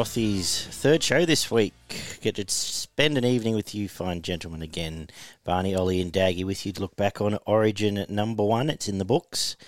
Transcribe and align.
Frothy's 0.00 0.64
third 0.68 1.02
show 1.02 1.26
this 1.26 1.50
week. 1.50 1.74
Get 2.22 2.36
to 2.36 2.44
spend 2.48 3.18
an 3.18 3.24
evening 3.26 3.54
with 3.54 3.74
you, 3.74 3.86
fine 3.86 4.22
gentlemen, 4.22 4.62
again. 4.62 5.10
Barney, 5.44 5.74
Ollie, 5.74 6.00
and 6.00 6.10
Daggy 6.10 6.42
with 6.42 6.64
you 6.64 6.72
to 6.72 6.80
look 6.80 6.96
back 6.96 7.20
on 7.20 7.36
Origin 7.44 8.06
number 8.08 8.42
one. 8.42 8.70
It's 8.70 8.88
in 8.88 8.96
the 8.96 9.04
books. 9.04 9.58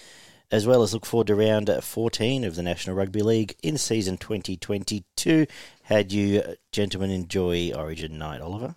As 0.51 0.67
well 0.67 0.83
as 0.83 0.95
look 0.95 1.05
forward 1.05 1.27
to 1.27 1.35
round 1.35 1.71
14 1.83 2.45
of 2.45 2.55
the 2.55 2.63
National 2.63 2.97
Rugby 2.97 3.21
League 3.21 3.57
in 3.63 3.77
season 3.77 4.17
2022. 4.17 5.47
Had 5.83 6.13
you 6.13 6.43
gentlemen 6.73 7.11
enjoy 7.11 7.71
Origin 7.77 8.17
night, 8.17 8.41
Oliver? 8.41 8.77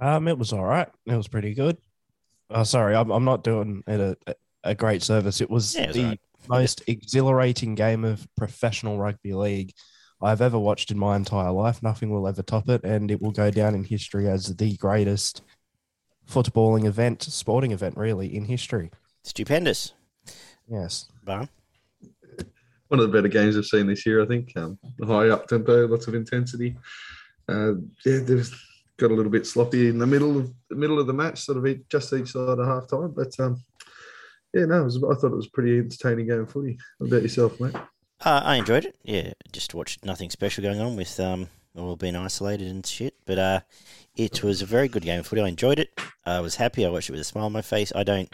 Um, 0.00 0.26
it 0.26 0.38
was 0.38 0.52
all 0.52 0.64
right. 0.64 0.88
It 1.06 1.14
was 1.14 1.28
pretty 1.28 1.54
good. 1.54 1.78
Oh, 2.50 2.64
sorry, 2.64 2.96
I'm, 2.96 3.12
I'm 3.12 3.24
not 3.24 3.44
doing 3.44 3.84
it 3.86 4.00
a, 4.26 4.34
a 4.64 4.74
great 4.74 5.04
service. 5.04 5.40
It 5.40 5.48
was, 5.48 5.76
Yeah, 5.76 5.82
it 5.82 5.86
was 5.86 5.96
the 5.96 6.04
right. 6.04 6.20
Most 6.48 6.82
exhilarating 6.86 7.74
game 7.74 8.04
of 8.04 8.26
professional 8.36 8.98
rugby 8.98 9.34
league 9.34 9.72
I've 10.20 10.40
ever 10.40 10.58
watched 10.58 10.90
in 10.90 10.98
my 10.98 11.16
entire 11.16 11.52
life. 11.52 11.82
Nothing 11.82 12.10
will 12.10 12.26
ever 12.26 12.42
top 12.42 12.68
it, 12.68 12.84
and 12.84 13.10
it 13.10 13.22
will 13.22 13.30
go 13.30 13.50
down 13.50 13.74
in 13.74 13.84
history 13.84 14.28
as 14.28 14.56
the 14.56 14.76
greatest 14.76 15.42
footballing 16.28 16.84
event, 16.84 17.22
sporting 17.22 17.72
event, 17.72 17.96
really, 17.96 18.34
in 18.34 18.44
history. 18.44 18.90
Stupendous. 19.22 19.94
Yes. 20.68 21.06
Barn? 21.24 21.48
one 22.88 23.00
of 23.00 23.06
the 23.06 23.12
better 23.12 23.28
games 23.28 23.56
I've 23.56 23.66
seen 23.66 23.86
this 23.86 24.04
year. 24.04 24.22
I 24.22 24.26
think 24.26 24.52
um, 24.56 24.78
high 25.04 25.28
up 25.28 25.46
tempo, 25.46 25.86
lots 25.86 26.08
of 26.08 26.14
intensity. 26.14 26.76
Uh, 27.48 27.74
yeah, 28.04 28.20
there's 28.20 28.52
got 28.98 29.10
a 29.10 29.14
little 29.14 29.30
bit 29.30 29.46
sloppy 29.46 29.88
in 29.88 29.98
the 29.98 30.06
middle 30.06 30.38
of 30.38 30.52
the 30.68 30.76
middle 30.76 30.98
of 30.98 31.06
the 31.06 31.12
match, 31.12 31.40
sort 31.40 31.58
of 31.58 31.66
each, 31.66 31.82
just 31.88 32.12
each 32.12 32.32
side 32.32 32.58
of 32.58 32.66
half 32.66 32.88
time. 32.88 33.12
But 33.14 33.38
um, 33.38 33.62
yeah, 34.54 34.64
no, 34.64 34.84
was, 34.84 34.96
I 34.96 35.14
thought 35.14 35.32
it 35.32 35.36
was 35.36 35.46
a 35.46 35.50
pretty 35.50 35.78
entertaining 35.78 36.26
game 36.26 36.40
of 36.40 36.50
footy. 36.50 36.78
What 36.98 37.08
about 37.08 37.22
yourself, 37.22 37.60
mate? 37.60 37.74
Uh, 38.24 38.40
I 38.44 38.56
enjoyed 38.56 38.84
it. 38.84 38.96
Yeah, 39.02 39.32
just 39.52 39.74
watched 39.74 40.04
nothing 40.04 40.30
special 40.30 40.62
going 40.62 40.80
on 40.80 40.96
with 40.96 41.18
um, 41.20 41.48
all 41.76 41.96
being 41.96 42.16
isolated 42.16 42.68
and 42.68 42.84
shit. 42.84 43.14
But 43.26 43.38
uh, 43.38 43.60
it 44.16 44.42
was 44.42 44.62
a 44.62 44.66
very 44.66 44.88
good 44.88 45.04
game 45.04 45.20
of 45.20 45.26
footy. 45.26 45.42
I 45.42 45.48
enjoyed 45.48 45.78
it. 45.78 45.98
I 46.26 46.40
was 46.40 46.56
happy. 46.56 46.84
I 46.84 46.88
watched 46.88 47.08
it 47.08 47.12
with 47.12 47.20
a 47.20 47.24
smile 47.24 47.46
on 47.46 47.52
my 47.52 47.62
face. 47.62 47.92
I 47.94 48.02
don't. 48.02 48.32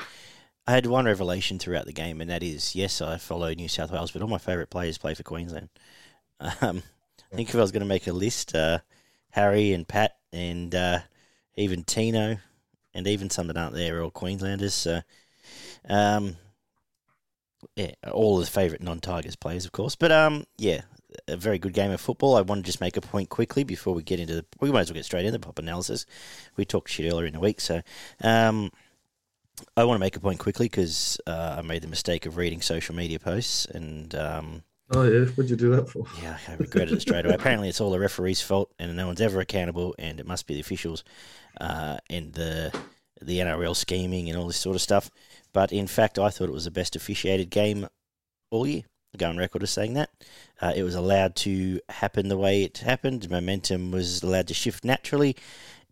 I 0.67 0.73
had 0.73 0.87
one 0.87 1.05
revelation 1.05 1.59
throughout 1.59 1.85
the 1.85 1.93
game, 1.93 2.23
and 2.23 2.31
that 2.31 2.43
is, 2.43 2.75
yes, 2.75 3.03
I 3.03 3.19
follow 3.19 3.53
New 3.53 3.69
South 3.69 3.93
Wales, 3.93 4.13
but 4.13 4.23
all 4.23 4.29
my 4.29 4.39
favourite 4.39 4.71
players 4.71 4.97
play 4.97 5.15
for 5.15 5.23
Queensland. 5.23 5.69
Um, 6.61 6.83
I 7.33 7.37
think 7.37 7.49
if 7.49 7.55
I 7.55 7.61
was 7.61 7.73
going 7.73 7.81
to 7.83 7.87
make 7.87 8.07
a 8.07 8.13
list, 8.13 8.55
uh, 8.55 8.79
Harry 9.31 9.73
and 9.73 9.87
Pat 9.89 10.17
and 10.33 10.75
uh, 10.75 11.01
even 11.57 11.83
Tino 11.83 12.37
and 12.95 13.07
even 13.09 13.29
some 13.29 13.49
that 13.49 13.57
aren't 13.57 13.75
there 13.75 13.99
are 13.99 14.03
all 14.03 14.11
Queenslanders. 14.11 14.75
So, 14.75 15.01
um, 15.89 16.37
yeah, 17.77 17.93
all 18.11 18.39
his 18.39 18.49
favourite 18.49 18.83
non-Tigers 18.83 19.37
players, 19.37 19.65
of 19.65 19.73
course. 19.73 19.97
But 19.97 20.13
um, 20.13 20.45
yeah, 20.59 20.83
a 21.29 21.37
very 21.37 21.59
good 21.59 21.73
game 21.73 21.91
of 21.91 22.01
football. 22.01 22.37
I 22.37 22.43
want 22.43 22.65
to 22.65 22.67
just 22.67 22.81
make 22.81 22.97
a 22.97 23.01
point 23.01 23.29
quickly 23.29 23.65
before 23.65 23.95
we 23.95 24.03
get 24.03 24.21
into 24.21 24.35
the. 24.35 24.45
We 24.61 24.71
might 24.71 24.81
as 24.81 24.91
well 24.91 24.95
get 24.97 25.05
straight 25.05 25.25
into 25.25 25.39
the 25.39 25.45
pop 25.45 25.59
analysis. 25.59 26.07
We 26.57 26.65
talked 26.65 26.91
shit 26.91 27.11
earlier 27.11 27.27
in 27.27 27.35
the 27.35 27.41
week, 27.41 27.61
so 27.61 27.83
um, 28.23 28.71
I 29.77 29.85
want 29.85 29.97
to 29.97 30.01
make 30.01 30.17
a 30.17 30.21
point 30.21 30.39
quickly 30.39 30.67
because 30.67 31.21
uh, 31.27 31.57
I 31.59 31.63
made 31.63 31.83
the 31.83 31.89
mistake 31.89 32.27
of 32.27 32.37
reading 32.37 32.61
social 32.61 32.95
media 32.95 33.19
posts 33.19 33.67
and. 33.67 34.15
Um, 34.15 34.63
Oh 34.91 35.03
yeah, 35.03 35.25
what'd 35.25 35.49
you 35.49 35.57
do 35.57 35.75
that 35.77 35.89
for? 35.89 36.05
yeah, 36.23 36.37
I 36.47 36.55
regretted 36.57 36.93
it 36.93 37.01
straight 37.01 37.25
away. 37.25 37.35
Apparently, 37.35 37.71
it's 37.71 37.81
all 37.81 37.91
the 37.91 37.99
referee's 37.99 38.43
fault, 38.43 38.71
and 38.79 38.95
no 38.95 39.07
one's 39.07 39.23
ever 39.23 39.41
accountable, 39.41 39.95
and 39.99 40.21
it 40.21 40.27
must 40.27 40.47
be 40.47 40.55
the 40.55 40.61
officials 40.61 41.05
uh, 41.59 41.97
and 42.11 42.35
the 42.35 42.71
the 43.23 43.39
NRL 43.39 43.75
scheming 43.75 44.29
and 44.29 44.39
all 44.39 44.47
this 44.47 44.59
sort 44.59 44.77
of 44.77 44.83
stuff. 44.83 45.11
But 45.55 45.73
in 45.73 45.87
fact, 45.87 46.19
I 46.19 46.29
thought 46.29 46.51
it 46.51 46.53
was 46.53 46.67
the 46.67 46.71
best 46.71 46.95
officiated 46.97 47.49
game 47.49 47.89
all 48.51 48.67
year. 48.67 48.83
I 49.15 49.17
go 49.17 49.29
on 49.29 49.39
record 49.39 49.63
as 49.63 49.71
saying 49.71 49.95
that. 49.95 50.11
Uh, 50.61 50.73
it 50.77 50.83
was 50.83 50.97
allowed 50.97 51.37
to 51.37 51.81
happen 51.89 52.29
the 52.29 52.37
way 52.37 52.65
it 52.65 52.79
happened. 52.79 53.31
Momentum 53.31 53.93
was 53.93 54.23
allowed 54.23 54.49
to 54.49 54.55
shift 54.55 54.85
naturally. 54.85 55.37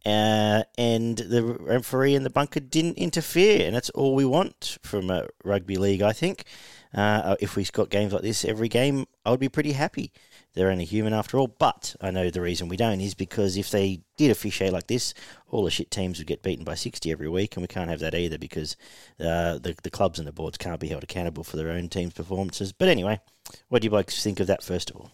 Uh, 0.05 0.65
and 0.77 1.19
the 1.19 1.45
referee 1.45 2.17
and 2.17 2.27
the 2.27 2.31
bunker 2.31 2.59
didn't 2.59 2.99
interfere, 2.99 3.65
and 3.65 3.77
that's 3.77 3.91
all 3.91 4.17
we 4.17 4.25
want 4.25 4.79
from 4.83 5.11
a 5.11 5.29
rugby 5.45 5.77
league, 5.77 6.03
I 6.03 6.13
think. 6.13 6.45
Uh, 6.93 7.37
if 7.41 7.55
we 7.55 7.65
got 7.65 7.89
games 7.89 8.13
like 8.13 8.23
this 8.23 8.45
every 8.45 8.69
game, 8.69 9.07
I 9.25 9.31
would 9.31 9.41
be 9.41 9.49
pretty 9.49 9.73
happy. 9.73 10.13
They're 10.55 10.71
only 10.71 10.85
human 10.85 11.15
after 11.15 11.39
all, 11.39 11.47
but 11.49 11.97
I 12.01 12.11
know 12.11 12.29
the 12.31 12.41
reason 12.43 12.69
we 12.69 12.77
don't 12.77 13.01
is 13.01 13.15
because 13.15 13.57
if 13.57 13.71
they 13.71 14.03
did 14.19 14.31
officiate 14.31 14.73
like 14.73 14.87
this, 14.87 15.15
all 15.49 15.65
the 15.65 15.71
shit 15.71 15.91
teams 15.91 16.19
would 16.19 16.27
get 16.27 16.43
beaten 16.43 16.65
by 16.65 16.75
60 16.75 17.11
every 17.11 17.29
week, 17.29 17.57
and 17.57 17.63
we 17.63 17.69
can't 17.69 17.89
have 17.89 18.01
that 18.01 18.15
either 18.15 18.37
because 18.39 18.77
uh, 19.19 19.55
the, 19.59 19.75
the 19.83 19.91
clubs 19.91 20.19
and 20.19 20.29
the 20.29 20.33
boards 20.33 20.59
can't 20.59 20.79
be 20.81 20.89
held 20.89 21.03
accountable 21.05 21.43
for 21.45 21.57
their 21.57 21.71
own 21.71 21.89
team's 21.89 22.13
performances. 22.13 22.73
But 22.73 22.89
anyway, 22.89 23.21
what 23.69 23.81
do 23.81 23.87
you 23.87 23.93
like 23.93 24.11
think 24.11 24.41
of 24.41 24.47
that 24.49 24.63
first 24.63 24.91
of 24.91 24.97
all? 24.97 25.11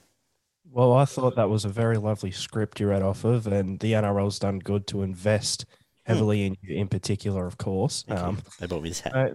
Well, 0.70 0.92
I 0.92 1.04
thought 1.04 1.36
that 1.36 1.48
was 1.48 1.64
a 1.64 1.68
very 1.70 1.96
lovely 1.96 2.30
script 2.30 2.80
you 2.80 2.88
read 2.88 3.02
off 3.02 3.24
of, 3.24 3.46
and 3.46 3.78
the 3.80 3.92
NRL's 3.92 4.38
done 4.38 4.58
good 4.58 4.86
to 4.88 5.02
invest 5.02 5.64
heavily 6.04 6.44
in 6.46 6.56
you, 6.62 6.76
in 6.76 6.88
particular, 6.88 7.46
of 7.46 7.58
course. 7.58 8.04
Um, 8.08 8.38
They 8.58 8.66
bought 8.66 8.82
me 8.82 8.88
this 8.90 9.00
hat. 9.00 9.14
uh, 9.14 9.28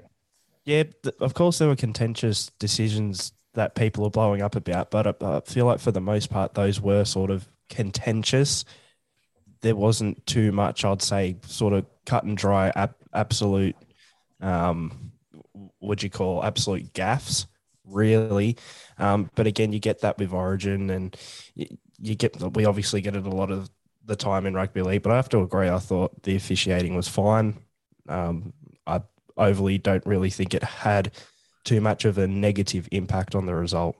yeah, 0.65 0.83
th- 0.83 1.15
of 1.19 1.33
course, 1.33 1.57
there 1.57 1.67
were 1.67 1.75
contentious 1.75 2.51
decisions 2.59 3.31
that 3.53 3.75
people 3.75 4.05
are 4.05 4.09
blowing 4.09 4.41
up 4.41 4.55
about, 4.55 4.91
but 4.91 5.21
I, 5.21 5.37
I 5.37 5.39
feel 5.41 5.65
like 5.65 5.79
for 5.79 5.91
the 5.91 6.01
most 6.01 6.29
part, 6.29 6.53
those 6.53 6.81
were 6.81 7.05
sort 7.05 7.31
of 7.31 7.47
contentious. 7.69 8.65
There 9.61 9.75
wasn't 9.75 10.25
too 10.25 10.51
much, 10.51 10.83
I'd 10.83 11.01
say, 11.01 11.37
sort 11.45 11.73
of 11.73 11.85
cut 12.05 12.23
and 12.23 12.35
dry, 12.35 12.71
ab- 12.75 12.95
absolute, 13.13 13.75
um, 14.41 15.11
what 15.79 16.03
you 16.03 16.09
call 16.09 16.43
absolute 16.43 16.93
gaffs, 16.93 17.47
really. 17.85 18.57
Um, 18.97 19.29
but 19.35 19.47
again, 19.47 19.71
you 19.71 19.79
get 19.79 20.01
that 20.01 20.17
with 20.17 20.33
Origin, 20.33 20.89
and 20.89 21.15
you, 21.55 21.67
you 21.99 22.15
get 22.15 22.41
we 22.55 22.65
obviously 22.65 23.01
get 23.01 23.15
it 23.15 23.25
a 23.25 23.29
lot 23.29 23.51
of 23.51 23.69
the 24.05 24.15
time 24.15 24.45
in 24.45 24.53
rugby 24.53 24.81
league. 24.81 25.03
But 25.03 25.13
I 25.13 25.15
have 25.17 25.29
to 25.29 25.41
agree, 25.41 25.69
I 25.69 25.79
thought 25.79 26.23
the 26.23 26.35
officiating 26.35 26.95
was 26.95 27.07
fine. 27.07 27.59
Um, 28.09 28.53
I 28.85 29.01
overly 29.37 29.77
don't 29.77 30.05
really 30.05 30.29
think 30.29 30.53
it 30.53 30.63
had 30.63 31.11
too 31.63 31.81
much 31.81 32.05
of 32.05 32.17
a 32.17 32.27
negative 32.27 32.87
impact 32.91 33.35
on 33.35 33.45
the 33.45 33.55
result. 33.55 33.95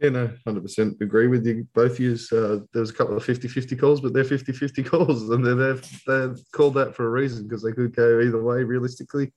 Yeah, 0.00 0.10
no, 0.10 0.30
100% 0.46 1.00
agree 1.00 1.28
with 1.28 1.46
you. 1.46 1.66
Both 1.72 2.00
yous, 2.00 2.32
uh, 2.32 2.60
there 2.72 2.80
was 2.80 2.90
a 2.90 2.94
couple 2.94 3.16
of 3.16 3.24
50-50 3.24 3.78
calls, 3.78 4.00
but 4.00 4.12
they're 4.12 4.24
50-50 4.24 4.86
calls, 4.90 5.30
and 5.30 5.44
they're, 5.44 5.54
they're, 5.54 5.80
they're 6.06 6.36
called 6.52 6.74
that 6.74 6.94
for 6.94 7.06
a 7.06 7.10
reason 7.10 7.46
because 7.46 7.62
they 7.62 7.72
could 7.72 7.94
go 7.94 8.20
either 8.20 8.42
way 8.42 8.64
realistically. 8.64 9.32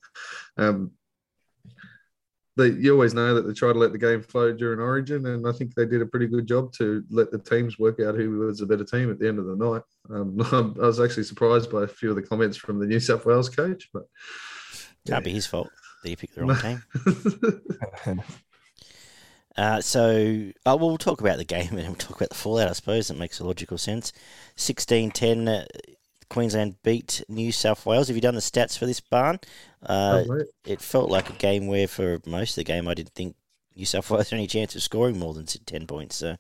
Um, 0.57 0.91
they, 2.56 2.69
you 2.72 2.91
always 2.91 3.13
know 3.13 3.35
that 3.35 3.44
they 3.44 3.53
try 3.53 3.72
to 3.72 3.78
let 3.78 3.91
the 3.91 4.00
game 4.00 4.24
flow 4.24 4.51
during 4.51 4.79
Origin, 4.79 5.28
and 5.28 5.47
I 5.47 5.51
think 5.51 5.75
they 5.75 5.85
did 5.85 6.01
a 6.01 6.07
pretty 6.07 6.25
good 6.25 6.47
job 6.47 6.74
to 6.74 7.03
let 7.12 7.31
the 7.31 7.38
teams 7.38 7.78
work 7.78 8.00
out 8.00 8.16
who 8.16 8.39
was 8.39 8.57
the 8.57 8.66
better 8.66 8.84
team 8.84 9.12
at 9.12 9.19
the 9.19 9.28
end 9.28 9.38
of 9.38 9.45
the 9.45 9.56
night. 9.56 9.84
Um, 10.09 10.75
I 10.81 10.85
was 10.85 11.00
actually 11.00 11.24
surprised 11.24 11.72
by 11.72 11.84
a 11.84 11.88
few 11.88 12.09
of 12.09 12.16
the 12.16 12.24
comments 12.24 12.57
from 12.57 12.79
the 12.79 12.88
New 12.88 13.00
South 13.00 13.28
Wales 13.28 13.47
coach, 13.47 13.89
but 13.94 14.03
Can't 15.06 15.24
be 15.24 15.34
his 15.34 15.45
fault 15.45 15.69
that 16.02 16.09
he 16.09 16.16
picked 16.16 16.35
the 16.35 16.41
wrong 16.41 16.56
team. 16.56 16.84
Uh, 19.56 19.81
so, 19.81 20.52
uh, 20.66 20.78
well, 20.78 20.90
we'll 20.90 20.97
talk 20.97 21.19
about 21.19 21.38
the 21.38 21.46
game 21.46 21.69
and 21.78 21.88
we'll 21.88 21.96
talk 21.96 22.18
about 22.18 22.30
the 22.30 22.35
fallout, 22.35 22.69
I 22.69 22.74
suppose. 22.74 23.09
It 23.09 23.18
makes 23.18 23.40
a 23.40 23.46
logical 23.46 23.78
sense. 23.78 24.13
16 24.56 25.12
10, 25.12 25.47
uh, 25.47 25.66
Queensland 26.30 26.75
beat 26.84 27.24
New 27.28 27.52
South 27.52 27.86
Wales. 27.86 28.07
Have 28.07 28.18
you 28.18 28.21
done 28.21 28.36
the 28.36 28.42
stats 28.42 28.77
for 28.77 28.86
this 28.86 29.00
barn? 29.00 29.39
Uh, 29.81 30.25
Oh, 30.30 30.42
it 30.66 30.81
felt 30.81 31.10
like 31.10 31.30
a 31.30 31.33
game 31.33 31.68
where, 31.68 31.88
for 31.88 32.19
most 32.25 32.51
of 32.51 32.56
the 32.57 32.63
game, 32.66 32.88
I 32.88 32.94
didn't 32.94 33.13
think 33.16 33.36
New 33.75 33.86
South 33.86 34.10
Wales 34.12 34.30
had 34.30 34.38
any 34.38 34.48
chance 34.48 34.75
of 34.75 34.83
scoring 34.83 35.18
more 35.18 35.33
than 35.33 35.45
10 35.45 35.88
points. 35.88 36.18
So 36.18 36.38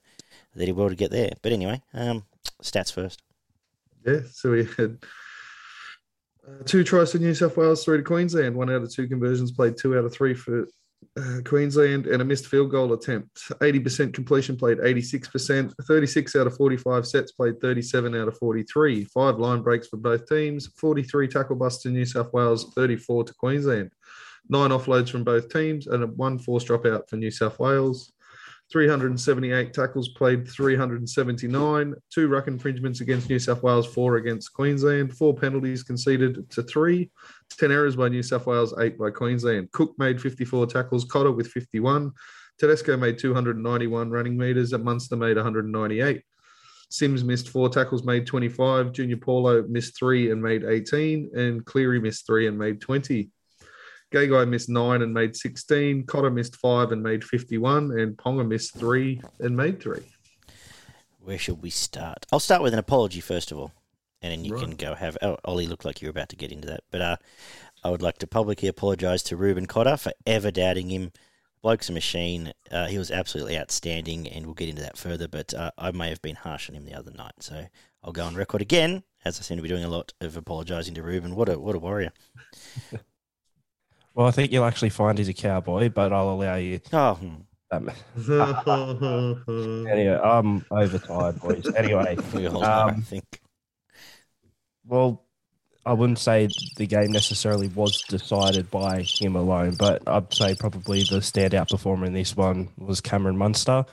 they 0.55 0.65
did 0.65 0.75
well 0.75 0.89
to 0.89 0.95
get 0.95 1.11
there. 1.11 1.31
But 1.41 1.53
anyway, 1.53 1.81
um, 1.93 2.25
stats 2.61 2.93
first. 2.93 3.21
Yeah, 4.05 4.21
so 4.31 4.51
we 4.51 4.65
had 4.65 4.99
two 6.65 6.83
tries 6.83 7.11
for 7.11 7.19
New 7.19 7.33
South 7.33 7.57
Wales, 7.57 7.83
three 7.83 7.97
to 7.97 8.03
Queensland. 8.03 8.55
One 8.55 8.69
out 8.69 8.83
of 8.83 8.91
two 8.91 9.07
conversions 9.07 9.51
played, 9.51 9.77
two 9.77 9.97
out 9.97 10.05
of 10.05 10.13
three 10.13 10.33
for 10.33 10.67
uh, 11.17 11.39
Queensland, 11.43 12.07
and 12.07 12.21
a 12.21 12.25
missed 12.25 12.47
field 12.47 12.71
goal 12.71 12.93
attempt. 12.93 13.35
80% 13.59 14.13
completion 14.13 14.55
played 14.55 14.77
86%, 14.79 15.73
36 15.87 16.35
out 16.35 16.47
of 16.47 16.55
45 16.55 17.07
sets 17.07 17.31
played 17.31 17.59
37 17.59 18.15
out 18.15 18.27
of 18.27 18.37
43. 18.37 19.05
Five 19.05 19.39
line 19.39 19.61
breaks 19.61 19.87
for 19.87 19.97
both 19.97 20.27
teams, 20.27 20.67
43 20.77 21.27
tackle 21.27 21.55
busts 21.55 21.83
to 21.83 21.89
New 21.89 22.05
South 22.05 22.31
Wales, 22.33 22.71
34 22.75 23.25
to 23.25 23.33
Queensland. 23.33 23.91
Nine 24.49 24.69
offloads 24.69 25.09
from 25.09 25.23
both 25.23 25.49
teams, 25.49 25.87
and 25.87 26.03
a 26.03 26.07
one 26.07 26.39
force 26.39 26.63
dropout 26.63 27.09
for 27.09 27.17
New 27.17 27.31
South 27.31 27.59
Wales. 27.59 28.13
378 28.71 29.73
tackles 29.73 30.09
played 30.09 30.47
379 30.47 31.95
two 32.13 32.27
ruck 32.27 32.47
infringements 32.47 33.01
against 33.01 33.29
new 33.29 33.39
south 33.39 33.63
wales 33.63 33.87
four 33.87 34.17
against 34.17 34.53
queensland. 34.53 35.15
Four 35.15 35.33
penalties 35.33 35.83
conceded 35.83 36.49
to 36.51 36.63
three. 36.63 37.09
10 37.57 37.71
errors 37.71 37.95
by 37.95 38.09
new 38.09 38.23
south 38.23 38.45
wales 38.45 38.73
eight 38.79 38.97
by 38.97 39.09
queensland. 39.09 39.71
Cook 39.71 39.93
made 39.97 40.21
54 40.21 40.67
tackles 40.67 41.05
cotter 41.05 41.31
with 41.31 41.47
51 41.47 42.11
tedesco 42.57 42.97
made 42.97 43.17
291 43.17 44.09
running 44.09 44.37
meters 44.37 44.73
and 44.73 44.83
munster 44.83 45.15
made 45.15 45.37
198 45.37 46.23
sims 46.89 47.23
missed 47.23 47.49
four 47.49 47.69
tackles 47.69 48.03
made 48.03 48.25
25 48.25 48.91
junior 48.91 49.17
paulo 49.17 49.63
missed 49.67 49.97
three 49.97 50.31
and 50.31 50.41
made 50.41 50.63
18 50.63 51.31
and 51.35 51.65
cleary 51.65 51.99
missed 51.99 52.25
three 52.25 52.47
and 52.47 52.57
made 52.57 52.81
20 52.81 53.29
Gagai 54.13 54.47
missed 54.47 54.69
nine 54.69 55.01
and 55.01 55.13
made 55.13 55.35
16. 55.35 56.05
Cotter 56.05 56.29
missed 56.29 56.55
five 56.55 56.91
and 56.91 57.03
made 57.03 57.23
51. 57.23 57.99
And 57.99 58.15
Ponga 58.17 58.47
missed 58.47 58.75
three 58.77 59.21
and 59.39 59.55
made 59.55 59.81
three. 59.81 60.03
Where 61.19 61.37
should 61.37 61.61
we 61.61 61.69
start? 61.69 62.25
I'll 62.31 62.39
start 62.39 62.61
with 62.61 62.71
an 62.73 62.79
apology 62.79 63.19
first 63.19 63.51
of 63.51 63.57
all, 63.57 63.73
and 64.21 64.31
then 64.31 64.45
you 64.45 64.53
Right. 64.55 64.63
can 64.63 64.75
go 64.77 64.95
have. 64.95 65.17
Oh, 65.21 65.37
Ollie 65.43 65.67
looked 65.67 65.83
like 65.83 66.01
you 66.01 66.07
were 66.07 66.11
about 66.11 66.29
to 66.29 66.37
get 66.37 66.53
into 66.53 66.67
that, 66.69 66.83
but 66.89 67.01
uh, 67.01 67.17
I 67.83 67.89
would 67.89 68.01
like 68.01 68.17
to 68.19 68.27
publicly 68.27 68.69
apologise 68.69 69.23
to 69.23 69.35
Reuben 69.35 69.65
Cotter 69.65 69.97
for 69.97 70.13
ever 70.25 70.51
doubting 70.51 70.89
him. 70.89 71.11
Bloke's 71.61 71.89
a 71.89 71.91
machine. 71.91 72.53
Uh, 72.71 72.85
he 72.85 72.97
was 72.97 73.11
absolutely 73.11 73.57
outstanding, 73.59 74.25
and 74.25 74.45
we'll 74.45 74.55
get 74.55 74.69
into 74.69 74.81
that 74.83 74.97
further. 74.97 75.27
But 75.27 75.53
uh, 75.53 75.71
I 75.77 75.91
may 75.91 76.07
have 76.07 76.21
been 76.21 76.35
harsh 76.37 76.69
on 76.69 76.75
him 76.77 76.85
the 76.85 76.93
other 76.93 77.11
night, 77.11 77.33
so 77.41 77.65
I'll 78.01 78.13
go 78.13 78.23
on 78.23 78.35
record 78.35 78.61
again, 78.61 79.03
as 79.25 79.37
I 79.37 79.41
seem 79.43 79.57
to 79.57 79.63
be 79.63 79.67
doing 79.67 79.83
a 79.83 79.89
lot 79.89 80.13
of 80.21 80.37
apologising 80.37 80.93
to 80.95 81.03
Ruben. 81.03 81.35
What 81.35 81.49
a 81.49 81.59
what 81.59 81.75
a 81.75 81.79
warrior! 81.79 82.13
Well, 84.17 84.25
I 84.25 84.31
think 84.31 84.51
you'll 84.51 84.65
actually 84.65 84.89
find 84.89 85.15
he's 85.19 85.29
a 85.29 85.33
cowboy, 85.33 85.89
but 85.89 86.11
I'll 86.11 86.31
allow 86.31 86.55
you. 86.55 86.79
Oh. 86.91 87.19
Um, 87.69 87.91
anyway, 89.87 90.19
I'm 90.23 90.65
overtired, 90.71 91.39
boys. 91.39 91.71
Anyway, 91.75 92.17
we 92.33 92.47
all 92.47 92.63
are, 92.63 92.89
I 92.89 92.93
Um, 92.93 93.01
think. 93.03 93.25
well, 94.87 95.23
I 95.85 95.93
wouldn't 95.93 96.17
say 96.17 96.47
the 96.77 96.87
game 96.87 97.11
necessarily 97.11 97.67
was 97.67 98.01
decided 98.09 98.71
by 98.71 99.03
him 99.03 99.35
alone, 99.35 99.75
but 99.77 100.01
I'd 100.07 100.33
say 100.33 100.55
probably 100.55 101.01
the 101.03 101.17
standout 101.19 101.69
performer 101.69 102.07
in 102.07 102.13
this 102.13 102.35
one 102.35 102.69
was 102.75 103.01
Cameron 103.01 103.37
Munster. 103.37 103.85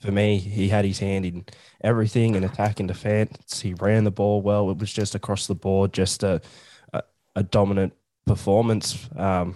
For 0.00 0.12
me, 0.12 0.38
he 0.38 0.68
had 0.68 0.84
his 0.84 1.00
hand 1.00 1.26
in 1.26 1.44
everything 1.82 2.36
in 2.36 2.44
attack 2.44 2.78
and 2.78 2.86
defense. 2.88 3.60
He 3.62 3.74
ran 3.74 4.04
the 4.04 4.12
ball 4.12 4.42
well. 4.42 4.70
It 4.70 4.78
was 4.78 4.92
just 4.92 5.16
across 5.16 5.48
the 5.48 5.56
board, 5.56 5.92
just 5.92 6.22
a 6.22 6.40
a, 6.92 7.02
a 7.34 7.42
dominant 7.42 7.94
performance, 8.26 9.08
um, 9.16 9.54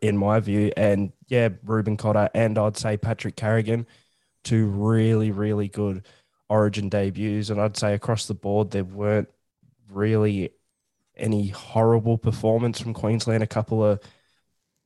in 0.00 0.16
my 0.16 0.40
view. 0.40 0.72
And 0.76 1.12
yeah, 1.28 1.48
Reuben 1.64 1.96
Cotter 1.96 2.28
and 2.34 2.58
I'd 2.58 2.76
say 2.76 2.96
Patrick 2.96 3.36
Carrigan, 3.36 3.86
two 4.44 4.66
really 4.66 5.30
really 5.30 5.68
good 5.68 6.06
Origin 6.48 6.90
debuts, 6.90 7.50
and 7.50 7.60
I'd 7.60 7.76
say 7.76 7.94
across 7.94 8.26
the 8.26 8.34
board 8.34 8.70
there 8.70 8.84
weren't 8.84 9.30
really 9.90 10.50
any 11.16 11.48
horrible 11.48 12.18
performance 12.18 12.80
from 12.80 12.94
Queensland. 12.94 13.42
A 13.42 13.46
couple 13.46 13.84
of 13.84 14.00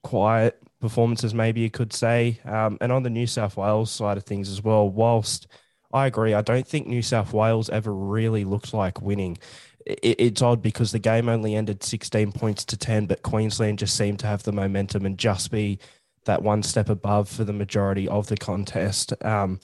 quiet 0.05 0.63
performances, 0.81 1.35
maybe 1.35 1.61
you 1.61 1.71
could 1.71 1.93
say. 1.93 2.41
Um, 2.45 2.79
and 2.81 2.93
on 2.93 3.03
the 3.03 3.11
New 3.11 3.27
South 3.27 3.57
Wales 3.57 3.91
side 3.91 4.17
of 4.17 4.25
things 4.25 4.49
as 4.49 4.63
well, 4.63 4.89
whilst 4.89 5.49
I 5.93 6.07
agree, 6.07 6.35
I 6.35 6.43
don't 6.43 6.67
think 6.67 6.87
New 6.87 7.03
South 7.03 7.33
Wales 7.33 7.69
ever 7.71 7.93
really 7.93 8.45
looked 8.45 8.73
like 8.73 9.03
winning. 9.03 9.39
It, 9.87 10.17
it's 10.19 10.43
odd 10.43 10.63
because 10.63 10.93
the 10.93 10.99
game 10.99 11.29
only 11.29 11.55
ended 11.55 11.83
16 11.83 12.33
points 12.33 12.65
to 12.67 12.77
10, 12.77 13.07
but 13.07 13.23
Queensland 13.23 13.79
just 13.79 13.97
seemed 13.97 14.19
to 14.21 14.27
have 14.27 14.43
the 14.43 14.53
momentum 14.53 15.07
and 15.07 15.17
just 15.17 15.51
be 15.51 15.79
that 16.25 16.43
one 16.43 16.63
step 16.63 16.89
above 16.89 17.29
for 17.29 17.45
the 17.45 17.53
majority 17.53 18.09
of 18.09 18.27
the 18.27 18.37
contest. 18.37 19.13
Um, 19.25 19.61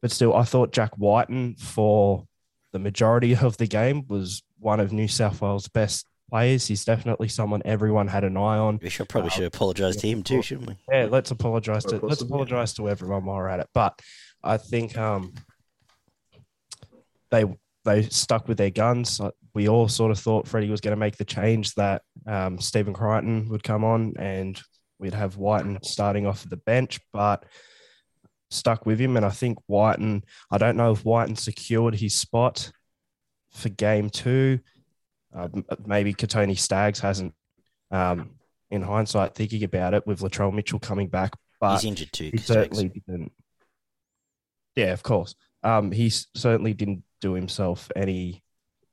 but 0.00 0.10
still, 0.10 0.34
I 0.34 0.42
thought 0.42 0.72
Jack 0.72 0.98
Wighton 0.98 1.54
for 1.54 2.26
the 2.72 2.78
majority 2.78 3.36
of 3.40 3.56
the 3.56 3.66
game 3.66 4.04
was 4.08 4.42
one 4.58 4.80
of 4.80 4.92
New 4.92 5.08
South 5.08 5.40
Wales' 5.40 5.68
best 5.68 6.06
players. 6.32 6.66
He's 6.66 6.84
definitely 6.84 7.28
someone 7.28 7.62
everyone 7.64 8.08
had 8.08 8.24
an 8.24 8.36
eye 8.36 8.58
on. 8.58 8.80
We 8.82 8.88
should 8.88 9.08
probably 9.08 9.30
uh, 9.30 9.34
should 9.34 9.44
apologise 9.44 9.96
to 9.96 10.08
him 10.08 10.22
too, 10.22 10.42
shouldn't 10.42 10.68
we? 10.68 10.76
Yeah, 10.90 11.08
let's 11.10 11.30
apologize 11.30 11.84
to 11.86 12.04
let's 12.04 12.22
apologize 12.22 12.74
to 12.74 12.88
everyone 12.88 13.24
while 13.24 13.36
we're 13.36 13.48
at 13.48 13.60
it. 13.60 13.68
But 13.72 14.00
I 14.42 14.56
think 14.56 14.96
um 14.96 15.34
they 17.30 17.44
they 17.84 18.02
stuck 18.04 18.48
with 18.48 18.58
their 18.58 18.70
guns. 18.70 19.20
We 19.54 19.68
all 19.68 19.88
sort 19.88 20.10
of 20.10 20.18
thought 20.18 20.48
Freddie 20.48 20.70
was 20.70 20.80
going 20.80 20.92
to 20.92 21.00
make 21.00 21.16
the 21.16 21.24
change 21.24 21.74
that 21.74 22.02
um, 22.26 22.58
Stephen 22.58 22.94
Crichton 22.94 23.48
would 23.50 23.62
come 23.62 23.84
on 23.84 24.14
and 24.18 24.60
we'd 24.98 25.14
have 25.14 25.36
Wighton 25.36 25.78
starting 25.82 26.26
off 26.26 26.44
at 26.44 26.50
the 26.50 26.56
bench, 26.56 27.00
but 27.12 27.44
stuck 28.50 28.86
with 28.86 28.98
him. 28.98 29.16
And 29.16 29.26
I 29.26 29.30
think 29.30 29.58
Wighton, 29.68 30.24
I 30.50 30.58
don't 30.58 30.76
know 30.76 30.92
if 30.92 31.04
Wighton 31.04 31.36
secured 31.36 31.94
his 31.94 32.14
spot 32.14 32.70
for 33.52 33.68
game 33.68 34.08
two. 34.08 34.60
Uh, 35.34 35.48
maybe 35.84 36.14
Kotoni 36.14 36.58
Staggs 36.58 37.00
hasn't, 37.00 37.34
um, 37.90 38.30
in 38.70 38.80
hindsight, 38.82 39.34
thinking 39.34 39.64
about 39.64 39.92
it 39.92 40.06
with 40.06 40.20
Latrell 40.20 40.52
Mitchell 40.52 40.78
coming 40.78 41.08
back, 41.08 41.32
but 41.60 41.74
He's 41.74 41.84
injured 41.84 42.12
too. 42.12 42.30
he 42.32 42.38
certainly 42.38 42.88
didn't. 42.88 43.32
Yeah, 44.76 44.92
of 44.92 45.02
course. 45.02 45.34
Um, 45.62 45.92
he 45.92 46.08
certainly 46.10 46.72
didn't 46.72 47.02
do 47.20 47.34
himself 47.34 47.90
any 47.94 48.42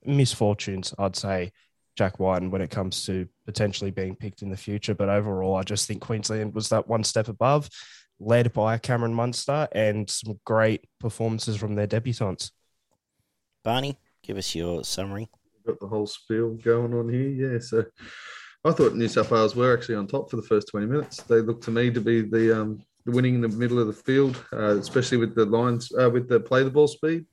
misfortunes. 0.05 0.93
I'd 0.97 1.15
say 1.15 1.51
Jack 1.95 2.19
Wighton 2.19 2.51
when 2.51 2.61
it 2.61 2.69
comes 2.69 3.05
to 3.05 3.27
potentially 3.45 3.91
being 3.91 4.15
picked 4.15 4.41
in 4.41 4.49
the 4.49 4.57
future. 4.57 4.95
But 4.95 5.09
overall, 5.09 5.55
I 5.55 5.63
just 5.63 5.87
think 5.87 6.01
Queensland 6.01 6.53
was 6.53 6.69
that 6.69 6.87
one 6.87 7.03
step 7.03 7.27
above, 7.27 7.69
led 8.19 8.53
by 8.53 8.77
Cameron 8.77 9.13
Munster 9.13 9.67
and 9.73 10.09
some 10.09 10.39
great 10.45 10.85
performances 10.99 11.57
from 11.57 11.75
their 11.75 11.87
debutants. 11.87 12.51
Barney, 13.63 13.97
give 14.23 14.37
us 14.37 14.55
your 14.55 14.83
summary. 14.83 15.29
got 15.65 15.79
the 15.79 15.87
whole 15.87 16.07
spiel 16.07 16.51
going 16.51 16.93
on 16.93 17.09
here. 17.09 17.51
Yeah, 17.53 17.59
so 17.59 17.85
I 18.63 18.71
thought 18.71 18.95
New 18.95 19.07
South 19.07 19.31
Wales 19.31 19.55
were 19.55 19.73
actually 19.73 19.95
on 19.95 20.07
top 20.07 20.29
for 20.29 20.35
the 20.35 20.41
first 20.41 20.69
20 20.69 20.85
minutes. 20.85 21.21
They 21.23 21.41
looked 21.41 21.63
to 21.65 21.71
me 21.71 21.91
to 21.91 22.01
be 22.01 22.21
the 22.21 22.61
um, 22.61 22.81
winning 23.05 23.35
in 23.35 23.41
the 23.41 23.49
middle 23.49 23.79
of 23.79 23.87
the 23.87 23.93
field, 23.93 24.43
uh, 24.53 24.77
especially 24.77 25.17
with 25.17 25.35
the 25.35 25.45
lines 25.45 25.91
uh, 25.99 26.09
with 26.09 26.27
the 26.29 26.39
play 26.39 26.63
the 26.63 26.69
ball 26.69 26.87
speed. 26.87 27.25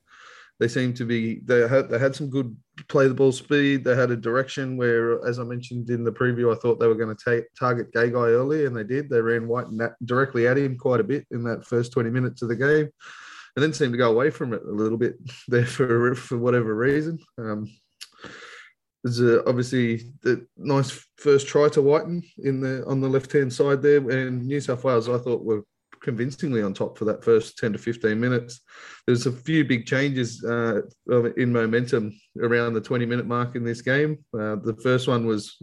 They 0.58 0.68
seemed 0.68 0.96
to 0.96 1.04
be 1.04 1.40
they 1.44 1.68
had 1.68 1.90
they 1.90 1.98
had 1.98 2.16
some 2.16 2.30
good 2.30 2.56
play 2.88 3.08
the 3.08 3.14
ball 3.14 3.32
speed. 3.32 3.84
They 3.84 3.94
had 3.94 4.10
a 4.10 4.16
direction 4.16 4.76
where, 4.76 5.24
as 5.26 5.38
I 5.38 5.44
mentioned 5.44 5.90
in 5.90 6.02
the 6.02 6.12
preview, 6.12 6.54
I 6.54 6.58
thought 6.58 6.80
they 6.80 6.86
were 6.86 6.94
going 6.94 7.14
to 7.14 7.24
take 7.30 7.44
target 7.58 7.92
Gagai 7.92 8.30
early, 8.30 8.64
and 8.64 8.74
they 8.74 8.84
did. 8.84 9.10
They 9.10 9.20
ran 9.20 9.48
White 9.48 9.66
directly 10.04 10.46
at 10.46 10.56
him 10.56 10.78
quite 10.78 11.00
a 11.00 11.04
bit 11.04 11.26
in 11.30 11.44
that 11.44 11.66
first 11.66 11.92
20 11.92 12.08
minutes 12.10 12.40
of 12.40 12.48
the 12.48 12.56
game, 12.56 12.88
and 13.54 13.62
then 13.62 13.74
seemed 13.74 13.92
to 13.92 13.98
go 13.98 14.10
away 14.10 14.30
from 14.30 14.54
it 14.54 14.62
a 14.62 14.70
little 14.70 14.98
bit 14.98 15.16
there 15.48 15.66
for 15.66 16.14
for 16.14 16.38
whatever 16.38 16.74
reason. 16.74 17.18
Um, 17.38 17.70
there's 19.04 19.20
a, 19.20 19.46
obviously 19.46 20.10
the 20.22 20.46
nice 20.56 21.06
first 21.18 21.46
try 21.46 21.68
to 21.68 21.82
Wighton 21.82 22.22
in 22.38 22.60
the 22.60 22.84
on 22.86 23.00
the 23.00 23.08
left 23.08 23.30
hand 23.30 23.52
side 23.52 23.82
there, 23.82 23.98
and 23.98 24.46
New 24.46 24.60
South 24.60 24.84
Wales 24.84 25.08
I 25.08 25.18
thought 25.18 25.44
were 25.44 25.64
convincingly 26.02 26.62
on 26.62 26.74
top 26.74 26.96
for 26.98 27.04
that 27.06 27.24
first 27.24 27.58
10 27.58 27.72
to 27.72 27.78
15 27.78 28.18
minutes. 28.18 28.60
There's 29.06 29.26
a 29.26 29.32
few 29.32 29.64
big 29.64 29.86
changes 29.86 30.42
uh, 30.44 30.82
in 31.36 31.52
momentum 31.52 32.18
around 32.40 32.74
the 32.74 32.80
20 32.80 33.06
minute 33.06 33.26
mark 33.26 33.56
in 33.56 33.64
this 33.64 33.82
game. 33.82 34.18
Uh, 34.34 34.56
the 34.56 34.76
first 34.82 35.08
one 35.08 35.26
was 35.26 35.56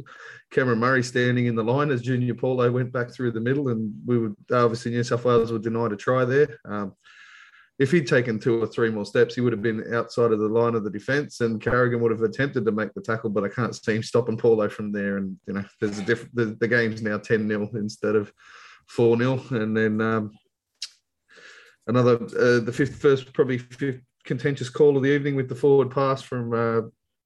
Cameron 0.52 0.80
Murray 0.80 1.04
standing 1.04 1.48
in 1.48 1.56
the 1.56 1.64
line 1.64 1.92
as 1.92 2.02
Junior 2.02 2.34
Paulo 2.36 2.72
went 2.72 2.92
back 2.92 3.12
through 3.12 3.32
the 3.32 3.42
middle, 3.42 3.70
and 3.70 3.94
we 4.06 4.18
would 4.18 4.36
obviously 4.52 4.92
New 4.92 5.04
South 5.04 5.26
Wales 5.26 5.52
were 5.52 5.60
denied 5.60 5.92
a 5.92 5.98
try 5.98 6.26
there. 6.26 6.60
Um, 6.66 6.94
if 7.80 7.92
he'd 7.92 8.08
taken 8.08 8.40
two 8.40 8.62
or 8.62 8.68
three 8.68 8.92
more 8.92 9.06
steps, 9.06 9.34
he 9.34 9.42
would 9.42 9.52
have 9.52 9.64
been 9.64 9.94
outside 9.94 10.32
of 10.32 10.40
the 10.40 10.48
line 10.48 10.76
of 10.76 10.84
the 10.84 10.92
defence, 10.92 11.42
and 11.42 11.60
Carrigan 11.60 12.02
would 12.02 12.12
have 12.12 12.22
attempted 12.22 12.66
to 12.66 12.72
make 12.72 12.94
the 12.94 13.02
tackle, 13.02 13.32
but 13.32 13.44
I 13.44 13.50
can't 13.50 13.76
see 13.76 13.96
him 13.96 14.04
stopping 14.04 14.38
Paulo 14.38 14.70
from 14.70 14.92
there. 14.92 15.18
And 15.18 15.38
you 15.48 15.54
know, 15.54 15.66
there's 15.82 15.98
a 15.98 16.04
different. 16.04 16.36
The, 16.36 16.46
the 16.60 16.68
game's 16.68 17.02
now 17.02 17.18
ten 17.18 17.48
0 17.48 17.70
instead 17.74 18.16
of 18.16 18.32
four 18.88 19.18
0 19.18 19.42
and 19.52 19.76
then 19.76 20.02
um, 20.02 20.32
another 21.88 22.16
uh, 22.16 22.60
the 22.60 22.74
fifth 22.74 22.96
first 22.96 23.34
probably 23.34 23.58
fifth 23.58 24.02
contentious 24.24 24.70
call 24.70 24.96
of 24.96 25.04
the 25.04 25.10
evening 25.10 25.36
with 25.36 25.50
the 25.50 25.56
forward 25.56 25.92
pass 25.92 26.22
from 26.22 26.54
uh, 26.54 26.82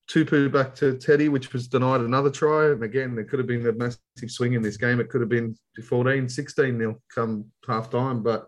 Tupou 0.10 0.52
back 0.52 0.74
to 0.76 0.98
Teddy, 0.98 1.30
which 1.30 1.52
was 1.54 1.68
denied 1.68 2.02
another 2.02 2.30
try. 2.30 2.68
And 2.72 2.84
again, 2.84 3.14
there 3.14 3.26
could 3.26 3.40
have 3.40 3.48
been 3.48 3.68
a 3.68 3.74
massive 3.74 4.00
swing 4.28 4.54
in 4.54 4.62
this 4.62 4.78
game. 4.78 5.00
It 5.00 5.10
could 5.10 5.22
have 5.22 5.30
been 5.30 5.56
14, 5.84 6.30
16 6.30 6.78
nil 6.78 7.02
come 7.14 7.46
half 7.68 7.90
time, 7.90 8.24
but 8.24 8.48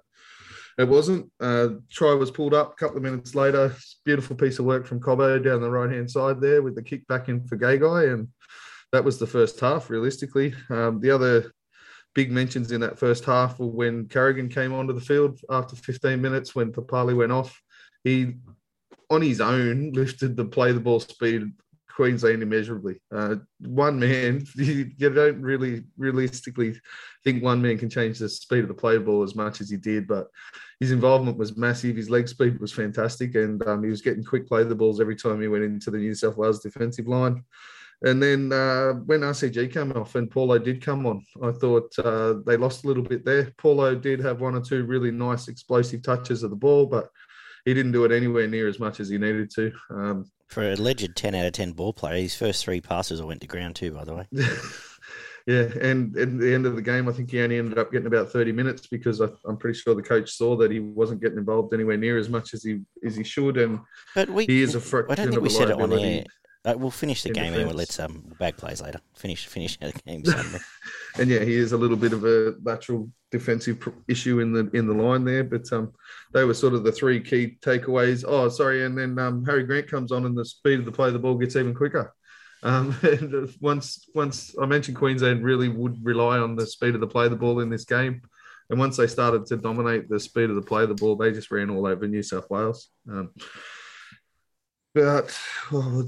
it 0.77 0.87
wasn't. 0.87 1.29
Uh, 1.41 1.69
try 1.91 2.13
was 2.13 2.31
pulled 2.31 2.53
up 2.53 2.71
a 2.71 2.75
couple 2.75 2.97
of 2.97 3.03
minutes 3.03 3.35
later. 3.35 3.75
Beautiful 4.05 4.37
piece 4.37 4.59
of 4.59 4.65
work 4.65 4.87
from 4.87 5.01
Cobbo 5.01 5.43
down 5.43 5.61
the 5.61 5.69
right 5.69 5.91
hand 5.91 6.09
side 6.09 6.39
there 6.39 6.61
with 6.61 6.75
the 6.75 6.81
kick 6.81 7.05
back 7.07 7.27
in 7.27 7.45
for 7.45 7.57
Gagai. 7.57 8.13
And 8.13 8.29
that 8.93 9.03
was 9.03 9.19
the 9.19 9.27
first 9.27 9.59
half, 9.59 9.89
realistically. 9.89 10.55
Um, 10.69 11.01
the 11.01 11.11
other 11.11 11.51
big 12.19 12.31
mentions 12.31 12.73
in 12.73 12.81
that 12.81 12.99
first 12.99 13.23
half 13.23 13.57
were 13.59 13.67
when 13.67 14.05
Carrigan 14.05 14.49
came 14.49 14.73
onto 14.73 14.91
the 14.91 14.99
field 14.99 15.39
after 15.49 15.77
15 15.77 16.21
minutes 16.21 16.53
when 16.53 16.69
Papali 16.69 17.15
went 17.15 17.31
off. 17.31 17.57
He, 18.03 18.33
on 19.09 19.21
his 19.21 19.39
own, 19.39 19.93
lifted 19.93 20.35
the 20.35 20.43
play 20.43 20.73
the 20.73 20.81
ball 20.81 20.99
speed 20.99 21.43
Queensland 21.95 22.43
immeasurably. 22.43 22.99
Uh, 23.09 23.35
one 23.59 24.01
man, 24.01 24.45
you, 24.55 24.91
you 24.97 25.09
don't 25.09 25.41
really 25.41 25.85
realistically 25.97 26.75
think 27.23 27.41
one 27.41 27.61
man 27.61 27.77
can 27.77 27.89
change 27.89 28.19
the 28.19 28.27
speed 28.27 28.63
of 28.63 28.67
the 28.67 28.73
play 28.73 28.95
the 28.95 28.99
ball 29.05 29.23
as 29.23 29.33
much 29.33 29.61
as 29.61 29.69
he 29.69 29.77
did, 29.77 30.05
but 30.05 30.27
his 30.81 30.91
involvement 30.91 31.37
was 31.37 31.55
massive. 31.55 31.95
His 31.95 32.09
leg 32.09 32.27
speed 32.27 32.59
was 32.59 32.73
fantastic, 32.73 33.35
and 33.35 33.65
um, 33.65 33.81
he 33.81 33.89
was 33.89 34.01
getting 34.01 34.25
quick 34.25 34.45
play 34.45 34.65
the 34.65 34.75
balls 34.75 34.99
every 34.99 35.15
time 35.15 35.39
he 35.39 35.47
went 35.47 35.63
into 35.63 35.89
the 35.89 35.97
New 35.97 36.15
South 36.15 36.35
Wales 36.35 36.59
defensive 36.59 37.07
line. 37.07 37.45
And 38.01 38.23
then 38.23 38.53
uh, 38.53 38.93
when 38.93 39.21
RCG 39.21 39.73
came 39.73 39.91
off 39.91 40.15
and 40.15 40.31
Paulo 40.31 40.57
did 40.57 40.81
come 40.81 41.05
on, 41.05 41.23
I 41.43 41.51
thought 41.51 41.91
uh, 41.99 42.35
they 42.45 42.55
lost 42.55 42.85
a 42.85 42.87
little 42.87 43.03
bit 43.03 43.25
there. 43.25 43.51
Paulo 43.57 43.93
did 43.93 44.21
have 44.21 44.39
one 44.39 44.55
or 44.55 44.61
two 44.61 44.85
really 44.85 45.11
nice 45.11 45.49
explosive 45.49 46.01
touches 46.01 46.43
of 46.43 46.49
the 46.49 46.55
ball, 46.55 46.85
but 46.85 47.09
he 47.65 47.73
didn't 47.73 47.91
do 47.91 48.05
it 48.05 48.13
anywhere 48.13 48.47
near 48.47 48.69
as 48.69 48.79
much 48.79 49.01
as 49.01 49.09
he 49.09 49.17
needed 49.17 49.51
to. 49.51 49.71
Um, 49.89 50.31
For 50.47 50.63
a 50.63 50.75
alleged 50.75 51.13
10 51.13 51.35
out 51.35 51.45
of 51.45 51.51
10 51.51 51.73
ball 51.73 51.91
player, 51.91 52.21
his 52.21 52.35
first 52.35 52.63
three 52.63 52.79
passes 52.79 53.19
all 53.19 53.27
went 53.27 53.41
to 53.41 53.47
ground 53.47 53.75
too, 53.75 53.91
by 53.91 54.05
the 54.05 54.15
way. 54.15 54.27
Yeah, 55.49 55.67
and 55.81 56.15
at 56.15 56.37
the 56.37 56.53
end 56.53 56.67
of 56.67 56.75
the 56.75 56.81
game, 56.81 57.09
I 57.09 57.11
think 57.11 57.31
he 57.31 57.41
only 57.41 57.57
ended 57.57 57.79
up 57.79 57.91
getting 57.91 58.05
about 58.05 58.31
thirty 58.31 58.51
minutes 58.51 58.85
because 58.85 59.19
I, 59.19 59.29
am 59.47 59.57
pretty 59.57 59.79
sure 59.79 59.95
the 59.95 60.01
coach 60.03 60.29
saw 60.29 60.55
that 60.57 60.69
he 60.69 60.79
wasn't 60.79 61.21
getting 61.21 61.39
involved 61.39 61.73
anywhere 61.73 61.97
near 61.97 62.19
as 62.19 62.29
much 62.29 62.53
as 62.53 62.61
he 62.61 62.81
as 63.03 63.15
he 63.15 63.23
should, 63.23 63.57
and 63.57 63.79
but 64.13 64.29
we, 64.29 64.45
he 64.45 64.61
is 64.61 64.75
a 64.75 64.79
fraction 64.79 65.11
I 65.11 65.15
don't 65.15 65.31
think 65.31 65.41
we 65.41 65.49
said 65.49 65.71
it 65.71 65.81
on 65.81 65.91
air. 65.93 66.23
Uh, 66.65 66.75
we'll 66.77 66.91
finish 66.91 67.23
the 67.23 67.29
in 67.29 67.35
game 67.35 67.53
anyway. 67.53 67.71
Let's 67.71 67.99
um 67.99 68.35
bag 68.37 68.57
plays 68.57 68.81
later. 68.81 68.99
Finish 69.15 69.47
finish 69.47 69.77
the 69.77 69.93
game. 70.05 70.23
And 71.17 71.29
yeah, 71.29 71.39
he 71.39 71.55
is 71.55 71.71
a 71.71 71.77
little 71.77 71.95
bit 71.95 72.11
of 72.11 72.25
a 72.25 72.55
lateral 72.63 73.09
defensive 73.31 73.79
pr- 73.79 73.91
issue 74.07 74.39
in 74.39 74.51
the 74.51 74.69
in 74.73 74.85
the 74.85 74.93
line 74.93 75.23
there. 75.23 75.43
But 75.43 75.71
um, 75.71 75.93
they 76.33 76.43
were 76.43 76.53
sort 76.53 76.73
of 76.73 76.83
the 76.83 76.91
three 76.91 77.21
key 77.21 77.57
takeaways. 77.61 78.25
Oh, 78.27 78.49
sorry, 78.49 78.85
and 78.85 78.97
then 78.97 79.17
um, 79.19 79.45
Harry 79.45 79.63
Grant 79.63 79.89
comes 79.89 80.11
on, 80.11 80.25
and 80.25 80.37
the 80.37 80.43
speed 80.45 80.79
of 80.79 80.85
the 80.85 80.91
play, 80.91 81.11
the 81.11 81.19
ball 81.19 81.35
gets 81.35 81.55
even 81.55 81.73
quicker. 81.73 82.13
Um, 82.61 82.93
and 83.03 83.49
once 83.61 84.09
once 84.13 84.53
I 84.61 84.65
mentioned 84.65 84.97
Queensland 84.97 85.43
really 85.43 85.69
would 85.69 86.03
rely 86.05 86.39
on 86.39 86.57
the 86.57 86.67
speed 86.67 86.93
of 86.93 87.01
the 87.01 87.07
play, 87.07 87.29
the 87.29 87.35
ball 87.37 87.61
in 87.61 87.69
this 87.69 87.85
game. 87.85 88.21
And 88.69 88.77
once 88.77 88.97
they 88.97 89.07
started 89.07 89.45
to 89.47 89.57
dominate 89.57 90.09
the 90.09 90.19
speed 90.19 90.49
of 90.49 90.55
the 90.55 90.61
play, 90.61 90.85
the 90.85 90.93
ball, 90.93 91.15
they 91.15 91.31
just 91.31 91.49
ran 91.49 91.71
all 91.71 91.87
over 91.87 92.07
New 92.07 92.21
South 92.21 92.47
Wales. 92.51 92.89
Um, 93.09 93.31
but 94.93 95.35
oh? 95.71 96.03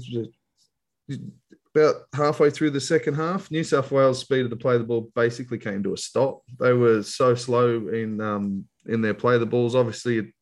About 1.74 1.94
halfway 2.14 2.50
through 2.50 2.70
the 2.70 2.80
second 2.80 3.14
half, 3.14 3.50
New 3.50 3.64
South 3.64 3.90
Wales 3.90 4.18
speed 4.18 4.44
of 4.44 4.50
the 4.50 4.56
play 4.56 4.76
the 4.78 4.84
ball 4.84 5.10
basically 5.14 5.58
came 5.58 5.82
to 5.82 5.94
a 5.94 5.96
stop. 5.96 6.42
They 6.60 6.72
were 6.72 7.02
so 7.02 7.34
slow 7.34 7.88
in 7.88 8.20
um, 8.20 8.66
in 8.86 9.00
their 9.00 9.14
play 9.14 9.38
the 9.38 9.46
balls. 9.46 9.74
Obviously, 9.74 10.32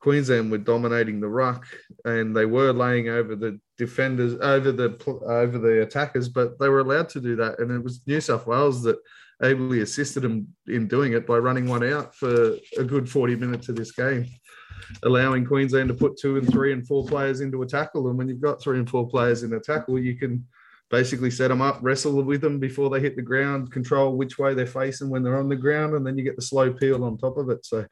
Queensland 0.00 0.50
were 0.50 0.58
dominating 0.58 1.20
the 1.20 1.28
ruck 1.28 1.66
and 2.04 2.36
they 2.36 2.46
were 2.46 2.72
laying 2.72 3.08
over 3.08 3.34
the 3.34 3.58
defenders, 3.78 4.38
over 4.40 4.70
the 4.70 4.96
over 5.26 5.58
the 5.58 5.82
attackers, 5.82 6.28
but 6.28 6.58
they 6.58 6.68
were 6.68 6.80
allowed 6.80 7.08
to 7.10 7.20
do 7.20 7.36
that. 7.36 7.58
And 7.58 7.70
it 7.70 7.82
was 7.82 8.02
New 8.06 8.20
South 8.20 8.46
Wales 8.46 8.82
that 8.84 8.98
ably 9.42 9.80
assisted 9.80 10.20
them 10.20 10.48
in 10.66 10.88
doing 10.88 11.12
it 11.12 11.26
by 11.26 11.36
running 11.36 11.66
one 11.66 11.84
out 11.84 12.14
for 12.14 12.56
a 12.78 12.84
good 12.84 13.08
40 13.08 13.36
minutes 13.36 13.68
of 13.68 13.76
this 13.76 13.92
game 13.92 14.26
allowing 15.02 15.44
Queensland 15.44 15.88
to 15.88 15.94
put 15.94 16.18
two 16.18 16.36
and 16.36 16.50
three 16.50 16.72
and 16.72 16.86
four 16.86 17.06
players 17.06 17.40
into 17.40 17.62
a 17.62 17.66
tackle. 17.66 18.08
And 18.08 18.18
when 18.18 18.28
you've 18.28 18.40
got 18.40 18.60
three 18.60 18.78
and 18.78 18.88
four 18.88 19.08
players 19.08 19.42
in 19.42 19.52
a 19.52 19.60
tackle, 19.60 19.98
you 19.98 20.16
can 20.16 20.46
basically 20.90 21.30
set 21.30 21.48
them 21.48 21.62
up, 21.62 21.78
wrestle 21.82 22.22
with 22.22 22.40
them 22.40 22.58
before 22.58 22.90
they 22.90 23.00
hit 23.00 23.16
the 23.16 23.22
ground, 23.22 23.72
control 23.72 24.16
which 24.16 24.38
way 24.38 24.54
they're 24.54 24.66
facing 24.66 25.10
when 25.10 25.22
they're 25.22 25.38
on 25.38 25.48
the 25.48 25.56
ground, 25.56 25.94
and 25.94 26.06
then 26.06 26.16
you 26.16 26.24
get 26.24 26.36
the 26.36 26.42
slow 26.42 26.72
peel 26.72 27.04
on 27.04 27.18
top 27.18 27.36
of 27.36 27.50
it. 27.50 27.64
So 27.64 27.84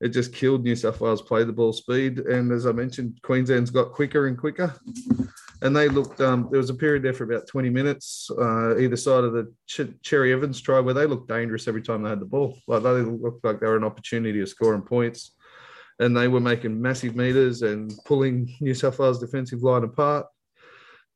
it 0.00 0.08
just 0.08 0.32
killed 0.32 0.64
New 0.64 0.76
South 0.76 1.00
Wales 1.00 1.20
play 1.20 1.44
the 1.44 1.52
ball 1.52 1.74
speed. 1.74 2.20
And 2.20 2.50
as 2.52 2.66
I 2.66 2.72
mentioned, 2.72 3.20
Queensland's 3.22 3.70
got 3.70 3.92
quicker 3.92 4.28
and 4.28 4.38
quicker. 4.38 4.74
And 5.62 5.76
they 5.76 5.88
looked, 5.88 6.22
um, 6.22 6.48
there 6.50 6.58
was 6.58 6.70
a 6.70 6.74
period 6.74 7.02
there 7.02 7.12
for 7.12 7.24
about 7.24 7.46
20 7.46 7.68
minutes, 7.68 8.30
uh, 8.38 8.78
either 8.78 8.96
side 8.96 9.24
of 9.24 9.34
the 9.34 9.52
Ch- 9.66 9.92
Cherry 10.02 10.32
Evans 10.32 10.62
try, 10.62 10.80
where 10.80 10.94
they 10.94 11.04
looked 11.04 11.28
dangerous 11.28 11.68
every 11.68 11.82
time 11.82 12.02
they 12.02 12.08
had 12.08 12.20
the 12.20 12.24
ball. 12.24 12.56
Like 12.66 12.82
they 12.82 12.90
looked 12.92 13.44
like 13.44 13.60
they 13.60 13.66
were 13.66 13.76
an 13.76 13.84
opportunity 13.84 14.40
of 14.40 14.48
scoring 14.48 14.80
points 14.80 15.32
and 16.00 16.16
they 16.16 16.28
were 16.28 16.40
making 16.40 16.80
massive 16.80 17.14
meters 17.14 17.62
and 17.62 17.92
pulling 18.06 18.56
New 18.60 18.74
South 18.74 18.98
Wales 18.98 19.20
defensive 19.20 19.62
line 19.62 19.84
apart. 19.84 20.26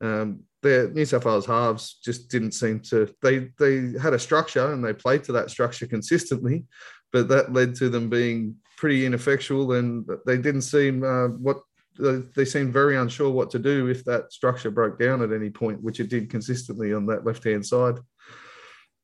Um, 0.01 0.41
the 0.63 0.91
New 0.95 1.07
South 1.07 1.25
Wales 1.25 1.47
halves 1.47 1.99
just 2.05 2.31
didn't 2.31 2.53
seem 2.53 2.81
to. 2.81 3.13
They 3.23 3.51
they 3.59 3.99
had 3.99 4.15
a 4.15 4.19
structure 4.19 4.73
and 4.73 4.85
they 4.85 4.93
played 4.93 5.25
to 5.25 5.33
that 5.33 5.51
structure 5.51 5.87
consistently, 5.87 6.67
but 7.13 7.29
that 7.29 7.53
led 7.53 7.75
to 7.77 7.89
them 7.89 8.09
being 8.09 8.57
pretty 8.77 9.07
ineffectual 9.07 9.73
and 9.73 10.07
they 10.27 10.37
didn't 10.37 10.63
seem 10.63 11.03
uh, 11.03 11.29
what 11.29 11.59
they 11.99 12.45
seemed 12.45 12.73
very 12.73 12.97
unsure 12.97 13.31
what 13.31 13.51
to 13.51 13.59
do 13.59 13.87
if 13.87 14.05
that 14.05 14.33
structure 14.33 14.71
broke 14.71 14.99
down 14.99 15.23
at 15.23 15.33
any 15.33 15.49
point, 15.49 15.83
which 15.83 16.01
it 16.01 16.09
did 16.11 16.29
consistently 16.29 16.93
on 16.93 17.07
that 17.07 17.25
left 17.25 17.45
hand 17.45 17.65
side. 17.65 17.97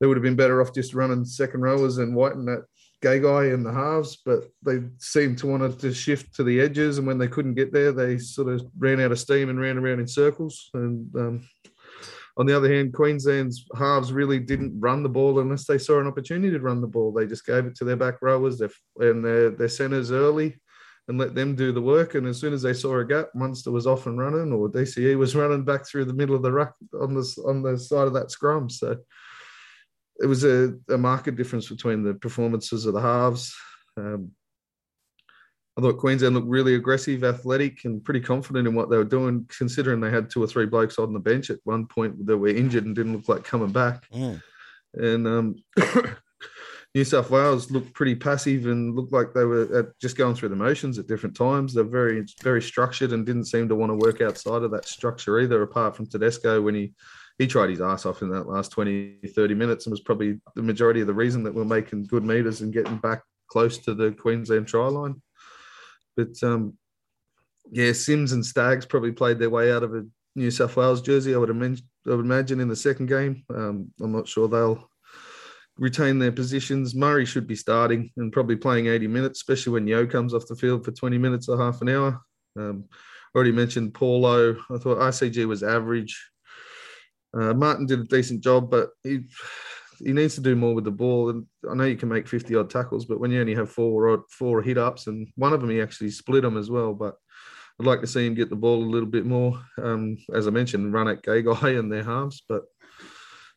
They 0.01 0.07
would 0.07 0.17
have 0.17 0.25
been 0.25 0.37
better 0.37 0.61
off 0.61 0.75
just 0.75 0.93
running 0.93 1.25
second 1.25 1.61
rowers 1.61 1.99
and 1.99 2.17
Wighton 2.17 2.47
that 2.47 2.65
Gagai 3.03 3.55
in 3.55 3.63
the 3.63 3.73
halves, 3.73 4.19
but 4.25 4.45
they 4.63 4.81
seemed 4.99 5.39
to 5.39 5.47
want 5.47 5.81
to 5.81 5.95
shift 5.95 6.35
to 6.35 6.45
the 6.45 6.61
edges. 6.61 6.99
And 6.99 7.07
when 7.07 7.19
they 7.19 7.29
couldn't 7.29 7.55
get 7.55 7.73
there, 7.73 7.93
they 7.93 8.19
sort 8.19 8.53
of 8.53 8.67
ran 8.79 9.01
out 9.01 9.13
of 9.13 9.19
steam 9.19 9.49
and 9.49 9.61
ran 9.61 9.79
around 9.79 10.01
in 10.01 10.07
circles. 10.07 10.71
And 10.75 11.15
um, 11.17 11.49
on 12.37 12.47
the 12.47 12.57
other 12.57 12.73
hand, 12.73 12.93
Queensland's 12.93 13.67
halves 13.77 14.13
really 14.13 14.39
didn't 14.39 14.79
run 14.79 15.03
the 15.03 15.09
ball 15.09 15.41
unless 15.41 15.67
they 15.67 15.79
saw 15.79 15.99
an 15.99 16.07
opportunity 16.07 16.51
to 16.51 16.61
run 16.61 16.81
the 16.81 16.87
ball. 16.87 17.13
They 17.13 17.27
just 17.27 17.47
gave 17.47 17.67
it 17.67 17.75
to 17.77 17.85
their 17.85 17.97
back 17.97 18.17
rowers 18.23 18.59
their, 18.59 18.71
and 18.99 19.25
their, 19.25 19.51
their 19.51 19.69
centres 19.69 20.13
early 20.13 20.59
and 21.09 21.19
let 21.19 21.35
them 21.35 21.57
do 21.57 21.73
the 21.73 21.83
work. 21.83 22.15
And 22.15 22.27
as 22.27 22.39
soon 22.39 22.53
as 22.53 22.63
they 22.63 22.73
saw 22.73 22.99
a 22.99 23.05
gap, 23.05 23.31
Munster 23.35 23.71
was 23.71 23.87
off 23.87 24.07
and 24.07 24.19
running, 24.19 24.53
or 24.53 24.69
DCE 24.69 25.19
was 25.19 25.35
running 25.35 25.65
back 25.65 25.87
through 25.87 26.05
the 26.05 26.15
middle 26.15 26.37
of 26.37 26.43
the 26.43 26.53
ruck 26.53 26.75
on 27.01 27.15
the 27.15 27.43
on 27.47 27.63
the 27.63 27.79
side 27.79 28.07
of 28.07 28.15
that 28.15 28.31
scrum. 28.31 28.71
So 28.71 28.97
it 30.21 30.27
was 30.27 30.45
a, 30.45 30.75
a 30.89 30.99
marked 30.99 31.35
difference 31.35 31.69
between 31.69 32.03
the 32.03 32.15
performances 32.15 32.87
of 32.87 32.95
the 32.95 33.01
halves. 33.01 33.55
Um, 33.97 34.33
I 35.79 35.81
thought 35.81 35.99
Queensland 35.99 36.35
looked 36.35 36.49
really 36.49 36.75
aggressive, 36.75 37.25
athletic, 37.25 37.85
and 37.85 38.05
pretty 38.05 38.21
confident 38.21 38.69
in 38.69 38.75
what 38.75 38.91
they 38.91 38.99
were 38.99 39.05
doing, 39.05 39.47
considering 39.57 40.01
they 40.01 40.11
had 40.11 40.29
two 40.29 40.43
or 40.43 40.47
three 40.47 40.67
blokes 40.67 40.99
on 40.99 41.15
the 41.15 41.21
bench 41.21 41.49
at 41.49 41.59
one 41.65 41.87
point 41.87 42.27
that 42.27 42.37
were 42.37 42.49
injured 42.49 42.85
and 42.85 42.95
didn't 42.95 43.15
look 43.15 43.29
like 43.29 43.45
coming 43.45 43.73
back. 43.73 44.05
Mm. 44.11 44.43
And 44.95 45.27
um, 45.27 45.57
New 46.95 47.05
South 47.05 47.31
Wales 47.31 47.71
looked 47.71 47.95
pretty 47.95 48.17
passive 48.17 48.67
and 48.67 48.95
looked 48.95 49.13
like 49.13 49.33
they 49.33 49.45
were 49.45 49.95
just 50.03 50.19
going 50.19 50.35
through 50.35 50.51
the 50.51 50.57
motions 50.57 50.99
at 50.99 51.07
different 51.07 51.37
times. 51.37 51.73
They're 51.73 51.85
very, 51.85 52.27
very 52.43 52.61
structured 52.61 53.13
and 53.13 53.25
didn't 53.25 53.45
seem 53.47 53.69
to 53.69 53.77
want 53.77 53.91
to 53.91 53.95
work 53.95 54.21
outside 54.21 54.63
of 54.63 54.73
that 54.73 54.87
structure 54.87 55.41
either, 55.41 55.63
apart 55.63 55.97
from 55.97 56.07
Tedesco 56.07 56.61
when 56.61 56.75
he 56.75 56.93
he 57.41 57.47
tried 57.47 57.71
his 57.71 57.81
ass 57.81 58.05
off 58.05 58.21
in 58.21 58.29
that 58.29 58.47
last 58.47 58.71
20, 58.71 59.17
30 59.35 59.55
minutes 59.55 59.87
and 59.87 59.93
was 59.93 60.03
probably 60.03 60.39
the 60.55 60.63
majority 60.63 61.01
of 61.01 61.07
the 61.07 61.15
reason 61.15 61.43
that 61.43 61.55
we're 61.55 61.65
making 61.65 62.05
good 62.05 62.23
meters 62.23 62.61
and 62.61 62.71
getting 62.71 62.99
back 62.99 63.23
close 63.49 63.79
to 63.79 63.95
the 63.95 64.13
Queensland 64.13 64.69
try 64.69 64.87
line. 64.87 65.23
But 66.19 66.35
um, 66.43 66.75
yeah, 67.71 67.93
Sims 67.93 68.33
and 68.33 68.45
Staggs 68.45 68.85
probably 68.85 69.13
played 69.13 69.39
their 69.39 69.49
way 69.49 69.73
out 69.73 69.83
of 69.83 69.95
a 69.95 70.05
New 70.37 70.51
South 70.51 70.77
Wales 70.77 71.01
jersey. 71.01 71.35
I 71.35 71.39
would 71.39 71.49
imagine, 71.49 71.89
I 72.07 72.11
would 72.11 72.27
imagine 72.27 72.61
in 72.61 72.69
the 72.69 72.77
second 72.77 73.07
game. 73.07 73.43
Um, 73.49 73.91
I'm 74.03 74.13
not 74.13 74.29
sure 74.29 74.47
they'll 74.47 74.91
retain 75.79 76.19
their 76.19 76.33
positions. 76.33 76.95
Murray 76.95 77.25
should 77.25 77.47
be 77.47 77.57
starting 77.57 78.11
and 78.19 78.31
probably 78.31 78.57
playing 78.57 78.89
80 78.89 79.07
minutes, 79.07 79.39
especially 79.39 79.73
when 79.73 79.87
Yo 79.87 80.07
comes 80.07 80.35
off 80.35 80.47
the 80.47 80.57
field 80.57 80.85
for 80.85 80.91
20 80.91 81.17
minutes 81.17 81.49
or 81.49 81.57
half 81.57 81.81
an 81.81 81.89
hour. 81.89 82.21
Um, 82.59 82.85
already 83.35 83.53
mentioned 83.53 83.95
Paulo. 83.95 84.57
I 84.71 84.77
thought 84.77 84.99
ICG 84.99 85.49
was 85.49 85.63
average. 85.63 86.30
Uh, 87.35 87.55
Martin 87.55 87.87
did 87.87 88.01
a 88.01 88.05
decent 88.05 88.43
job, 88.43 88.71
but 88.71 88.91
he 89.03 89.21
he 90.05 90.13
needs 90.13 90.35
to 90.35 90.41
do 90.41 90.57
more 90.57 90.75
with 90.75 90.85
the 90.85 90.91
ball. 90.91 91.29
And 91.31 91.47
I 91.71 91.75
know 91.75 91.85
you 91.85 91.97
can 91.97 92.09
make 92.09 92.27
50 92.27 92.55
odd 92.57 92.71
tackles, 92.71 93.05
but 93.05 93.21
when 93.21 93.31
you 93.31 93.41
only 93.41 93.55
have 93.55 93.71
four 93.71 94.09
or 94.09 94.25
four 94.31 94.63
hit 94.63 94.79
ups, 94.79 95.07
and 95.07 95.29
one 95.37 95.53
of 95.53 95.61
them 95.61 95.71
he 95.71 95.81
actually 95.81 96.11
split 96.11 96.43
them 96.43 96.57
as 96.57 96.71
well. 96.71 96.95
But 96.95 97.17
I'd 97.79 97.87
like 97.87 98.01
to 98.01 98.07
see 98.07 98.27
him 98.27 98.35
get 98.35 98.51
the 98.51 98.57
ball 98.57 98.83
a 98.83 98.91
little 98.91 99.09
bit 99.09 99.27
more. 99.27 99.61
Um, 99.83 100.17
as 100.35 100.47
I 100.47 100.51
mentioned, 100.51 100.93
run 100.93 101.09
at 101.09 101.23
Gagai 101.23 101.79
and 101.79 101.93
their 101.93 102.05
halves. 102.05 102.43
But 102.49 102.63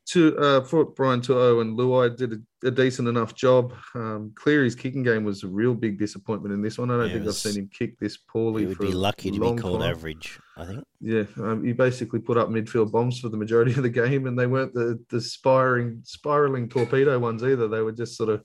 to 0.06 0.38
uh, 0.38 0.62
for 0.64 0.86
Brian 0.86 1.22
To'o 1.22 1.62
and 1.62 1.78
Luai 1.78 2.16
did 2.16 2.34
a, 2.34 2.68
a, 2.68 2.72
decent 2.72 3.08
enough 3.08 3.36
job. 3.36 3.74
Um, 3.96 4.34
Cleary's 4.36 4.76
kicking 4.76 5.02
game 5.02 5.24
was 5.24 5.44
a 5.44 5.48
real 5.48 5.74
big 5.74 5.98
disappointment 5.98 6.54
in 6.54 6.62
this 6.62 6.78
one. 6.78 6.92
I 6.92 6.98
don't 6.98 7.08
Yeah, 7.08 7.14
think 7.14 7.26
was- 7.26 7.46
I've 7.46 7.52
seen 7.54 7.64
him 7.64 7.70
kick 7.72 7.98
this 8.00 8.18
poorly. 8.18 8.64
He 8.64 8.68
would 8.68 8.80
be 8.80 8.92
lucky 8.92 9.32
to 9.32 9.40
be 9.40 9.62
called 9.62 9.82
time. 9.82 9.90
average. 9.92 10.40
I 10.58 10.66
think. 10.66 10.84
Yeah, 11.00 11.24
um, 11.38 11.64
he 11.64 11.72
basically 11.74 12.20
put 12.20 12.38
up 12.38 12.50
midfield 12.50 12.92
bombs 12.92 13.20
for 13.20 13.30
the 13.30 13.38
majority 13.38 13.72
of 13.72 13.84
the 13.84 13.90
game, 13.90 14.28
and 14.28 14.38
they 14.38 14.48
weren't 14.48 14.74
the 14.74 15.00
the 15.10 15.22
spiraling 15.22 16.02
spiraling 16.04 16.68
torpedo 16.70 17.18
ones 17.18 17.44
either. 17.44 17.68
They 17.68 17.82
were 17.82 17.92
just 17.94 18.18
sort 18.18 18.30
of 18.30 18.44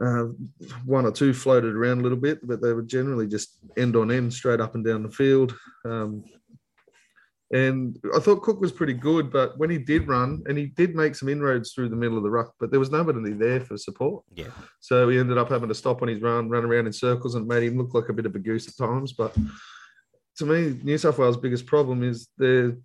uh, 0.00 0.24
one 0.84 1.04
or 1.06 1.12
two 1.12 1.32
floated 1.34 1.74
around 1.74 2.00
a 2.00 2.02
little 2.02 2.18
bit, 2.18 2.46
but 2.46 2.62
they 2.62 2.72
were 2.72 2.82
generally 2.82 3.26
just 3.26 3.58
end 3.76 3.94
on 3.96 4.10
end, 4.10 4.32
straight 4.32 4.60
up 4.60 4.74
and 4.74 4.84
down 4.84 5.02
the 5.02 5.10
field. 5.10 5.56
Um, 5.84 6.24
and 7.52 7.98
I 8.14 8.18
thought 8.18 8.42
Cook 8.42 8.60
was 8.62 8.72
pretty 8.72 8.94
good, 8.94 9.30
but 9.30 9.58
when 9.58 9.68
he 9.68 9.76
did 9.76 10.08
run, 10.08 10.42
and 10.46 10.56
he 10.56 10.66
did 10.66 10.94
make 10.94 11.14
some 11.14 11.28
inroads 11.28 11.72
through 11.72 11.90
the 11.90 11.96
middle 11.96 12.16
of 12.16 12.22
the 12.22 12.30
ruck, 12.30 12.54
but 12.58 12.70
there 12.70 12.80
was 12.80 12.90
nobody 12.90 13.32
there 13.34 13.60
for 13.60 13.76
support. 13.76 14.24
Yeah. 14.34 14.46
So 14.80 15.08
he 15.10 15.18
ended 15.18 15.36
up 15.36 15.50
having 15.50 15.68
to 15.68 15.74
stop 15.74 16.00
on 16.00 16.08
his 16.08 16.22
run, 16.22 16.48
run 16.48 16.64
around 16.64 16.86
in 16.86 16.94
circles, 16.94 17.34
and 17.34 17.46
made 17.46 17.64
him 17.64 17.76
look 17.76 17.92
like 17.92 18.08
a 18.08 18.14
bit 18.14 18.24
of 18.24 18.34
a 18.34 18.38
goose 18.38 18.68
at 18.68 18.76
times. 18.76 19.12
But 19.12 19.36
to 20.38 20.46
me, 20.46 20.80
New 20.82 20.96
South 20.96 21.18
Wales' 21.18 21.36
biggest 21.36 21.66
problem 21.66 22.02
is 22.02 22.28
their 22.38 22.76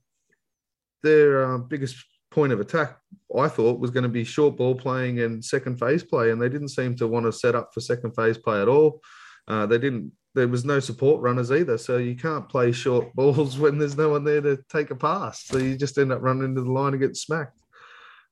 their 1.02 1.46
uh, 1.46 1.58
biggest 1.60 2.04
point 2.30 2.52
of 2.52 2.60
attack. 2.60 2.98
I 3.38 3.48
thought 3.48 3.80
was 3.80 3.92
going 3.92 4.04
to 4.04 4.10
be 4.10 4.26
short 4.26 4.58
ball 4.58 4.76
playing 4.76 5.22
and 5.22 5.44
second 5.44 5.80
phase 5.80 6.04
play, 6.04 6.32
and 6.32 6.42
they 6.42 6.50
didn't 6.50 6.70
seem 6.70 6.96
to 6.98 7.08
want 7.08 7.26
to 7.26 7.32
set 7.32 7.56
up 7.56 7.74
for 7.74 7.80
second 7.80 8.16
phase 8.16 8.38
play 8.38 8.62
at 8.62 8.68
all. 8.68 9.02
Uh, 9.48 9.66
they 9.66 9.78
didn't. 9.78 10.12
There 10.38 10.48
was 10.48 10.64
no 10.64 10.80
support 10.80 11.20
runners 11.20 11.52
either, 11.52 11.80
so 11.80 11.98
you 11.98 12.16
can't 12.16 12.48
play 12.48 12.72
short 12.72 13.12
balls 13.16 13.58
when 13.58 13.80
there's 13.80 13.98
no 13.98 14.10
one 14.10 14.24
there 14.24 14.40
to 14.42 14.60
take 14.70 14.92
a 14.92 14.96
pass. 14.96 15.44
So 15.46 15.58
you 15.58 15.76
just 15.76 15.98
end 15.98 16.12
up 16.12 16.22
running 16.22 16.44
into 16.44 16.62
the 16.62 16.72
line 16.72 16.94
and 16.94 17.02
get 17.02 17.18
smacked. 17.18 17.60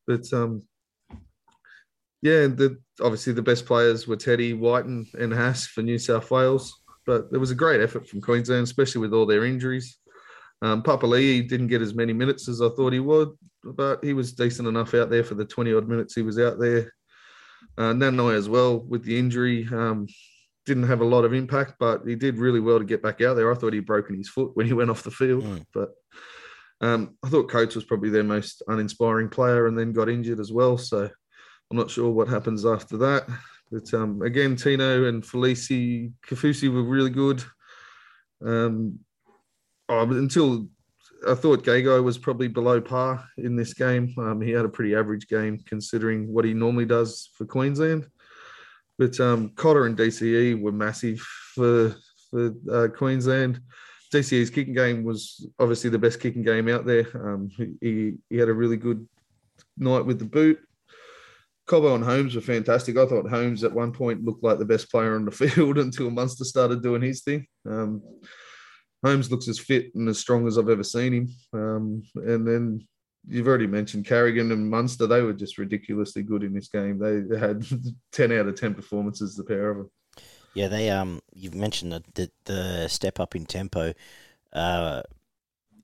But 0.05 0.31
um, 0.31 0.61
yeah, 2.21 2.45
the 2.45 2.77
obviously 3.01 3.33
the 3.33 3.41
best 3.41 3.65
players 3.65 4.07
were 4.07 4.17
Teddy, 4.17 4.53
Wighton, 4.53 5.07
and 5.19 5.33
Haas 5.33 5.65
for 5.65 5.81
New 5.81 5.97
South 5.97 6.29
Wales. 6.29 6.71
But 7.07 7.31
there 7.31 7.39
was 7.39 7.49
a 7.49 7.55
great 7.55 7.81
effort 7.81 8.07
from 8.07 8.21
Queensland, 8.21 8.65
especially 8.65 9.01
with 9.01 9.13
all 9.13 9.25
their 9.25 9.43
injuries. 9.43 9.97
Um, 10.61 10.83
Papali'i 10.83 11.47
didn't 11.49 11.67
get 11.67 11.81
as 11.81 11.95
many 11.95 12.13
minutes 12.13 12.47
as 12.47 12.61
I 12.61 12.69
thought 12.69 12.93
he 12.93 12.99
would. 12.99 13.29
but 13.63 14.03
he 14.03 14.13
was 14.13 14.33
decent 14.33 14.67
enough 14.67 14.93
out 14.93 15.09
there 15.09 15.23
for 15.23 15.33
the 15.33 15.45
20 15.45 15.73
odd 15.73 15.87
minutes 15.87 16.13
he 16.13 16.21
was 16.21 16.37
out 16.37 16.59
there. 16.59 16.93
Uh, 17.79 17.93
Nanai 17.93 18.35
as 18.35 18.47
well 18.47 18.79
with 18.79 19.03
the 19.03 19.17
injury. 19.17 19.67
Um, 19.71 20.07
didn't 20.65 20.87
have 20.87 21.01
a 21.01 21.05
lot 21.05 21.25
of 21.25 21.33
impact, 21.33 21.73
but 21.79 22.01
he 22.05 22.15
did 22.15 22.37
really 22.37 22.59
well 22.59 22.79
to 22.79 22.85
get 22.85 23.03
back 23.03 23.21
out 23.21 23.35
there. 23.35 23.51
I 23.51 23.55
thought 23.55 23.73
he'd 23.73 23.85
broken 23.85 24.15
his 24.15 24.29
foot 24.29 24.51
when 24.55 24.65
he 24.65 24.73
went 24.73 24.89
off 24.89 25.03
the 25.03 25.11
field, 25.11 25.43
Mm. 25.43 25.65
but 25.73 25.89
um, 26.81 27.17
I 27.23 27.29
thought 27.29 27.49
Coates 27.49 27.75
was 27.75 27.85
probably 27.85 28.09
their 28.09 28.23
most 28.23 28.61
uninspiring 28.67 29.29
player 29.29 29.67
and 29.67 29.77
then 29.77 29.93
got 29.93 30.09
injured 30.09 30.39
as 30.39 30.51
well. 30.51 30.77
So 30.77 31.09
I'm 31.71 31.77
not 31.77 31.89
sure 31.89 32.09
what 32.11 32.27
happens 32.27 32.65
after 32.65 32.97
that. 32.97 33.27
But 33.71 33.93
um, 33.93 34.21
again, 34.21 34.55
Tino 34.55 35.05
and 35.05 35.23
Felise 35.23 36.11
Kaufusi 36.27 36.71
were 36.71 36.83
really 36.83 37.09
good. 37.09 37.43
Um, 38.45 38.99
oh, 39.89 40.01
until 40.01 40.67
I 41.27 41.33
thought 41.33 41.63
Gago 41.63 42.03
was 42.03 42.17
probably 42.17 42.47
below 42.47 42.79
par 42.81 43.25
in 43.37 43.55
this 43.55 43.73
game. 43.73 44.13
Um, 44.17 44.41
he 44.41 44.51
had 44.51 44.65
a 44.65 44.69
pretty 44.69 44.95
average 44.95 45.27
game 45.27 45.59
considering 45.65 46.31
what 46.31 46.45
he 46.45 46.53
normally 46.53 46.85
does 46.85 47.29
for 47.35 47.45
Queensland. 47.45 48.07
But 48.97 49.19
um, 49.19 49.49
Cotter 49.55 49.85
and 49.85 49.97
DCE 49.97 50.59
were 50.61 50.71
massive 50.71 51.19
for 51.19 51.95
for 52.29 52.53
uh, 52.71 52.87
Queensland. 52.87 53.59
DCE's 54.13 54.49
kicking 54.49 54.73
game 54.73 55.03
was 55.03 55.47
obviously 55.59 55.89
the 55.89 55.99
best 55.99 56.19
kicking 56.19 56.43
game 56.43 56.69
out 56.69 56.85
there. 56.85 57.07
Um, 57.15 57.49
he, 57.81 58.13
he 58.29 58.37
had 58.37 58.49
a 58.49 58.53
really 58.53 58.77
good 58.77 59.07
night 59.77 60.05
with 60.05 60.19
the 60.19 60.25
boot. 60.25 60.59
Cobbo 61.67 61.95
and 61.95 62.03
Holmes 62.03 62.35
were 62.35 62.41
fantastic. 62.41 62.95
I 62.97 63.07
thought 63.07 63.29
Holmes 63.29 63.63
at 63.63 63.73
one 63.73 63.91
point 63.91 64.23
looked 64.23 64.43
like 64.43 64.59
the 64.59 64.65
best 64.65 64.91
player 64.91 65.15
on 65.15 65.25
the 65.25 65.31
field 65.31 65.77
until 65.79 66.11
Munster 66.11 66.45
started 66.45 66.83
doing 66.83 67.01
his 67.01 67.21
thing. 67.21 67.47
Um, 67.67 68.01
Holmes 69.03 69.31
looks 69.31 69.47
as 69.47 69.59
fit 69.59 69.93
and 69.95 70.07
as 70.07 70.19
strong 70.19 70.47
as 70.47 70.57
I've 70.57 70.69
ever 70.69 70.83
seen 70.83 71.13
him. 71.13 71.35
Um, 71.53 72.03
and 72.15 72.47
then 72.47 72.87
you've 73.27 73.47
already 73.47 73.67
mentioned 73.67 74.05
Carrigan 74.05 74.51
and 74.51 74.69
Munster. 74.69 75.07
They 75.07 75.21
were 75.21 75.33
just 75.33 75.57
ridiculously 75.57 76.23
good 76.23 76.43
in 76.43 76.53
this 76.53 76.69
game. 76.69 76.99
They 76.99 77.37
had 77.37 77.65
10 78.11 78.31
out 78.31 78.47
of 78.47 78.55
10 78.59 78.73
performances, 78.75 79.35
the 79.35 79.43
pair 79.43 79.69
of 79.71 79.77
them. 79.77 79.91
Yeah, 80.53 80.67
they 80.67 80.89
um, 80.89 81.21
you've 81.33 81.55
mentioned 81.55 81.91
the 81.91 82.03
the, 82.13 82.31
the 82.45 82.87
step 82.87 83.19
up 83.19 83.35
in 83.35 83.45
tempo. 83.45 83.93
Uh, 84.53 85.03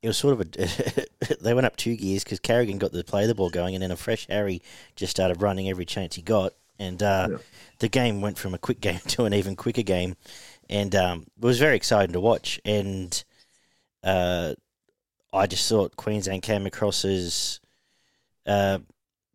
it 0.01 0.07
was 0.07 0.17
sort 0.17 0.33
of 0.33 0.41
a 0.41 1.35
they 1.41 1.53
went 1.53 1.67
up 1.67 1.77
two 1.77 1.97
gears 1.97 2.23
because 2.23 2.39
Carrigan 2.39 2.77
got 2.79 2.91
the 2.91 3.03
play 3.03 3.27
the 3.27 3.35
ball 3.35 3.49
going, 3.51 3.75
and 3.75 3.83
then 3.83 3.91
a 3.91 3.97
fresh 3.97 4.27
Harry 4.29 4.61
just 4.95 5.11
started 5.11 5.41
running 5.41 5.69
every 5.69 5.85
chance 5.85 6.15
he 6.15 6.21
got, 6.23 6.53
and 6.79 7.03
uh, 7.03 7.29
Yeah. 7.29 7.37
the 7.79 7.89
game 7.89 8.21
went 8.21 8.37
from 8.39 8.53
a 8.53 8.59
quick 8.59 8.81
game 8.81 8.99
to 9.09 9.25
an 9.25 9.33
even 9.33 9.55
quicker 9.55 9.83
game, 9.83 10.15
and 10.69 10.95
um, 10.95 11.27
it 11.37 11.45
was 11.45 11.59
very 11.59 11.75
exciting 11.77 12.13
to 12.13 12.21
watch. 12.21 12.59
And 12.65 13.23
uh, 14.03 14.55
I 15.33 15.47
just 15.47 15.67
thought 15.67 15.95
Queensland 15.95 16.41
came 16.41 16.65
across 16.65 17.05
as 17.05 17.59
uh, 18.45 18.79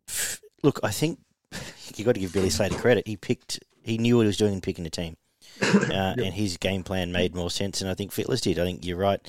f- 0.07 0.41
look. 0.63 0.79
I 0.83 0.91
think 0.91 1.19
you 1.95 2.05
got 2.05 2.15
to 2.15 2.21
give 2.21 2.33
Billy 2.33 2.49
Slater 2.49 2.75
credit. 2.75 3.07
He 3.07 3.17
picked. 3.17 3.59
He 3.81 3.97
knew 3.97 4.17
what 4.17 4.23
he 4.23 4.27
was 4.27 4.37
doing 4.37 4.53
in 4.53 4.61
picking 4.61 4.83
the 4.83 4.89
team 4.89 5.15
uh, 5.61 6.15
and 6.17 6.33
his 6.33 6.57
game 6.57 6.83
plan 6.83 7.11
made 7.11 7.33
more 7.33 7.49
sense 7.49 7.81
And 7.81 7.89
I 7.89 7.93
think 7.93 8.11
Fittler's 8.11 8.41
did. 8.41 8.59
I 8.59 8.65
think 8.65 8.85
you're 8.85 8.97
right. 8.97 9.21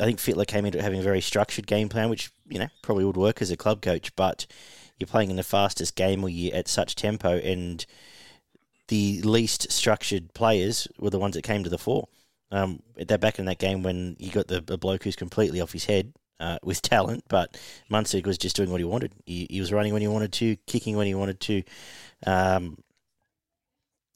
I 0.00 0.04
think 0.04 0.18
Fitler 0.18 0.46
came 0.46 0.64
into 0.64 0.82
having 0.82 1.00
a 1.00 1.04
very 1.04 1.20
structured 1.20 1.66
game 1.66 1.88
plan, 1.88 2.10
which 2.10 2.30
you 2.48 2.58
know 2.58 2.68
probably 2.82 3.04
would 3.04 3.16
work 3.16 3.40
as 3.40 3.50
a 3.50 3.56
club 3.56 3.80
coach, 3.80 4.14
but 4.16 4.46
you're 4.98 5.06
playing 5.06 5.30
in 5.30 5.36
the 5.36 5.42
fastest 5.42 5.94
game 5.96 6.22
where 6.22 6.32
year 6.32 6.54
at 6.54 6.68
such 6.68 6.94
tempo, 6.94 7.38
and 7.38 7.86
the 8.88 9.22
least 9.22 9.70
structured 9.70 10.34
players 10.34 10.88
were 10.98 11.10
the 11.10 11.18
ones 11.18 11.34
that 11.34 11.42
came 11.42 11.62
to 11.62 11.70
the 11.70 11.78
fore. 11.78 12.08
Um, 12.50 12.82
that 12.96 13.20
back 13.20 13.38
in 13.38 13.46
that 13.46 13.58
game 13.58 13.82
when 13.82 14.16
you 14.18 14.30
got 14.30 14.46
the, 14.46 14.60
the 14.60 14.78
bloke 14.78 15.02
who's 15.02 15.16
completely 15.16 15.60
off 15.60 15.72
his 15.72 15.86
head 15.86 16.12
uh, 16.38 16.58
with 16.62 16.82
talent, 16.82 17.24
but 17.28 17.58
Munster 17.88 18.20
was 18.24 18.38
just 18.38 18.56
doing 18.56 18.70
what 18.70 18.80
he 18.80 18.84
wanted. 18.84 19.12
He, 19.26 19.46
he 19.50 19.60
was 19.60 19.72
running 19.72 19.92
when 19.92 20.02
he 20.02 20.08
wanted 20.08 20.32
to, 20.34 20.56
kicking 20.66 20.96
when 20.96 21.06
he 21.06 21.14
wanted 21.14 21.40
to. 21.40 21.62
Um, 22.26 22.78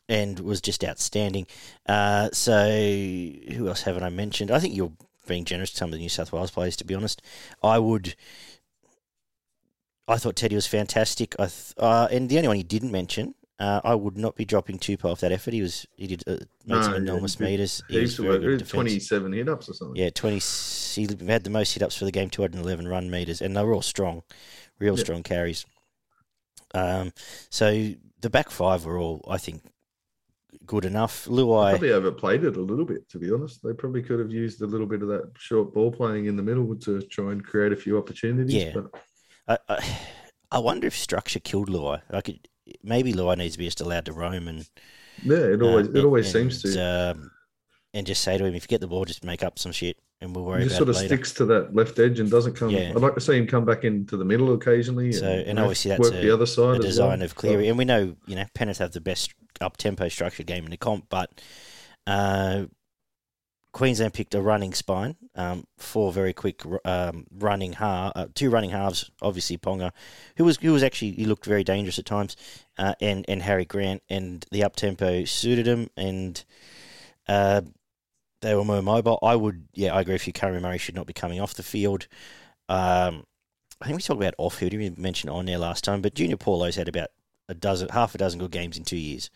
and 0.08 0.40
was 0.40 0.60
just 0.60 0.84
outstanding. 0.84 1.46
Uh, 1.86 2.30
so, 2.32 2.66
who 2.70 3.68
else 3.68 3.82
haven't 3.82 4.02
I 4.02 4.08
mentioned? 4.08 4.50
I 4.50 4.58
think 4.58 4.74
you're 4.74 4.92
being 5.26 5.44
generous 5.44 5.70
to 5.72 5.76
some 5.76 5.90
of 5.90 5.92
the 5.92 5.98
New 5.98 6.08
South 6.08 6.32
Wales 6.32 6.50
players. 6.50 6.76
To 6.76 6.84
be 6.84 6.94
honest, 6.94 7.22
I 7.62 7.78
would. 7.78 8.14
I 10.08 10.16
thought 10.16 10.36
Teddy 10.36 10.54
was 10.54 10.66
fantastic. 10.66 11.34
I 11.38 11.44
th- 11.44 11.74
uh, 11.76 12.08
and 12.10 12.30
the 12.30 12.38
only 12.38 12.48
one 12.48 12.56
he 12.56 12.62
didn't 12.62 12.90
mention, 12.90 13.34
uh, 13.58 13.80
I 13.84 13.94
would 13.94 14.16
not 14.16 14.36
be 14.36 14.44
dropping 14.44 14.78
Tupou 14.78 15.06
off 15.06 15.20
that 15.20 15.32
effort. 15.32 15.52
He 15.54 15.62
was 15.62 15.86
he 15.96 16.06
did 16.06 16.22
uh, 16.26 16.36
made 16.66 16.80
No, 16.80 16.82
some 16.82 16.94
enormous 16.94 17.36
did 17.36 17.44
meters. 17.44 17.82
He 17.88 17.98
was 18.00 18.16
Heaps 18.16 18.22
very 18.22 18.28
work. 18.34 18.42
good 18.42 18.58
defence. 18.58 18.70
27 18.70 19.32
hit 19.32 19.48
ups 19.48 19.68
or 19.68 19.74
something. 19.74 19.96
Yeah, 19.96 20.10
twenty. 20.10 20.38
He 20.40 21.06
had 21.26 21.44
the 21.44 21.50
most 21.50 21.74
hit 21.74 21.82
ups 21.82 21.96
for 21.96 22.04
the 22.04 22.12
game, 22.12 22.30
two 22.30 22.42
hundred 22.42 22.56
and 22.56 22.64
eleven 22.64 22.88
run 22.88 23.10
meters, 23.10 23.40
and 23.42 23.56
they 23.56 23.62
were 23.62 23.74
all 23.74 23.82
strong, 23.82 24.22
real 24.78 24.96
Yeah. 24.96 25.04
strong 25.04 25.22
carries. 25.22 25.64
Um, 26.74 27.12
so 27.50 27.94
the 28.20 28.30
back 28.30 28.50
five 28.50 28.84
were 28.84 28.98
all, 28.98 29.24
I 29.28 29.38
think, 29.38 29.62
good 30.66 30.84
enough. 30.84 31.26
Luai, 31.26 31.70
probably 31.70 31.92
overplayed 31.92 32.44
it 32.44 32.56
a 32.56 32.60
little 32.60 32.84
bit, 32.84 33.08
to 33.10 33.18
be 33.18 33.32
honest. 33.32 33.60
They 33.62 33.72
probably 33.72 34.02
could 34.02 34.18
have 34.18 34.30
used 34.30 34.60
a 34.62 34.66
little 34.66 34.86
bit 34.86 35.02
of 35.02 35.08
that 35.08 35.30
short 35.38 35.72
ball 35.72 35.90
playing 35.90 36.26
in 36.26 36.36
the 36.36 36.42
middle 36.42 36.74
to 36.76 37.02
try 37.02 37.32
and 37.32 37.44
create 37.44 37.72
a 37.72 37.76
few 37.76 37.96
opportunities. 37.98 38.54
Yeah. 38.54 38.72
But 38.74 38.90
I, 39.46 39.58
I, 39.74 39.98
I 40.50 40.58
wonder 40.60 40.86
if 40.86 40.96
structure 40.96 41.40
killed 41.40 41.68
Luai. 41.68 42.00
Like, 42.10 42.28
it, 42.30 42.47
maybe 42.82 43.12
Luai 43.12 43.36
needs 43.36 43.54
to 43.54 43.58
be 43.58 43.64
just 43.64 43.80
allowed 43.80 44.04
to 44.06 44.12
roam 44.12 44.48
and 44.48 44.68
yeah, 45.22 45.36
it 45.36 45.62
always 45.62 45.88
uh, 45.88 45.92
it 45.92 46.04
always 46.04 46.34
and, 46.34 46.52
seems 46.52 46.74
to. 46.74 47.12
um, 47.12 47.30
and 47.94 48.06
just 48.06 48.22
say 48.22 48.36
to 48.36 48.44
him, 48.44 48.54
if 48.54 48.64
you 48.64 48.68
get 48.68 48.80
the 48.80 48.86
ball, 48.86 49.04
just 49.04 49.24
make 49.24 49.42
up 49.42 49.58
some 49.58 49.72
shit, 49.72 49.96
and 50.20 50.34
we'll 50.34 50.44
worry 50.44 50.62
He 50.62 50.68
just 50.68 50.80
about 50.80 50.94
sort 50.94 50.96
it 50.96 51.02
of 51.02 51.06
sticks 51.08 51.32
to 51.34 51.44
that 51.46 51.74
left 51.74 51.98
edge 51.98 52.20
and 52.20 52.30
doesn't 52.30 52.54
come. 52.54 52.70
Yeah. 52.70 52.92
I'd 52.94 53.00
like 53.00 53.14
to 53.14 53.20
see 53.20 53.36
him 53.36 53.46
come 53.46 53.64
back 53.64 53.84
into 53.84 54.16
the 54.16 54.24
middle 54.24 54.52
occasionally. 54.54 55.12
So, 55.12 55.26
and 55.26 55.56
know, 55.56 55.62
obviously 55.62 55.90
that's 55.90 56.00
work 56.00 56.14
a- 56.14 56.20
the 56.20 56.30
other 56.30 56.46
side. 56.46 56.76
the 56.76 56.82
design 56.82 57.18
well. 57.18 57.22
of 57.22 57.34
Cleary, 57.34 57.68
and 57.68 57.78
we 57.78 57.84
know 57.84 58.16
you 58.26 58.36
know 58.36 58.44
Penrith 58.54 58.78
have 58.78 58.92
the 58.92 59.00
best 59.00 59.34
up 59.60 59.76
tempo 59.76 60.08
structured 60.08 60.46
game 60.46 60.64
in 60.64 60.70
the 60.70 60.76
comp, 60.76 61.06
but 61.08 61.30
uh, 62.06 62.64
Queensland 63.72 64.14
picked 64.14 64.34
a 64.34 64.40
running 64.40 64.72
spine, 64.72 65.16
um, 65.34 65.66
four 65.76 66.12
very 66.12 66.32
quick 66.32 66.62
um, 66.84 67.26
running 67.30 67.74
half, 67.74 68.12
uh, 68.16 68.26
two 68.34 68.50
running 68.50 68.70
halves. 68.70 69.10
Obviously 69.20 69.58
Ponga, 69.58 69.92
who 70.36 70.44
was 70.44 70.56
who 70.56 70.72
was 70.72 70.82
actually 70.82 71.12
he 71.12 71.26
looked 71.26 71.44
very 71.44 71.64
dangerous 71.64 71.98
at 71.98 72.06
times, 72.06 72.36
uh, 72.78 72.94
and 73.00 73.24
and 73.28 73.42
Harry 73.42 73.64
Grant, 73.64 74.02
and 74.08 74.44
the 74.50 74.64
up 74.64 74.74
tempo 74.74 75.24
suited 75.24 75.66
him, 75.66 75.90
and 75.96 76.44
uh, 77.28 77.60
they 78.40 78.54
were 78.54 78.64
more 78.64 78.82
mobile. 78.82 79.18
I 79.22 79.36
would, 79.36 79.68
yeah, 79.74 79.94
I 79.94 80.00
agree 80.00 80.14
If 80.14 80.26
you. 80.26 80.32
Curry 80.32 80.60
Murray 80.60 80.78
should 80.78 80.94
not 80.94 81.06
be 81.06 81.12
coming 81.12 81.40
off 81.40 81.54
the 81.54 81.62
field. 81.62 82.06
Um, 82.68 83.24
I 83.80 83.86
think 83.86 83.96
we 83.96 84.02
talked 84.02 84.20
about 84.20 84.34
off 84.38 84.56
field. 84.56 84.72
We 84.72 84.90
mentioned 84.90 85.30
on 85.30 85.46
there 85.46 85.58
last 85.58 85.84
time, 85.84 86.02
but 86.02 86.14
Junior 86.14 86.36
Paulo's 86.36 86.76
had 86.76 86.88
about 86.88 87.08
a 87.48 87.54
dozen, 87.54 87.88
half 87.90 88.14
a 88.14 88.18
dozen 88.18 88.40
good 88.40 88.50
games 88.50 88.76
in 88.76 88.84
two 88.84 88.96
years. 88.96 89.30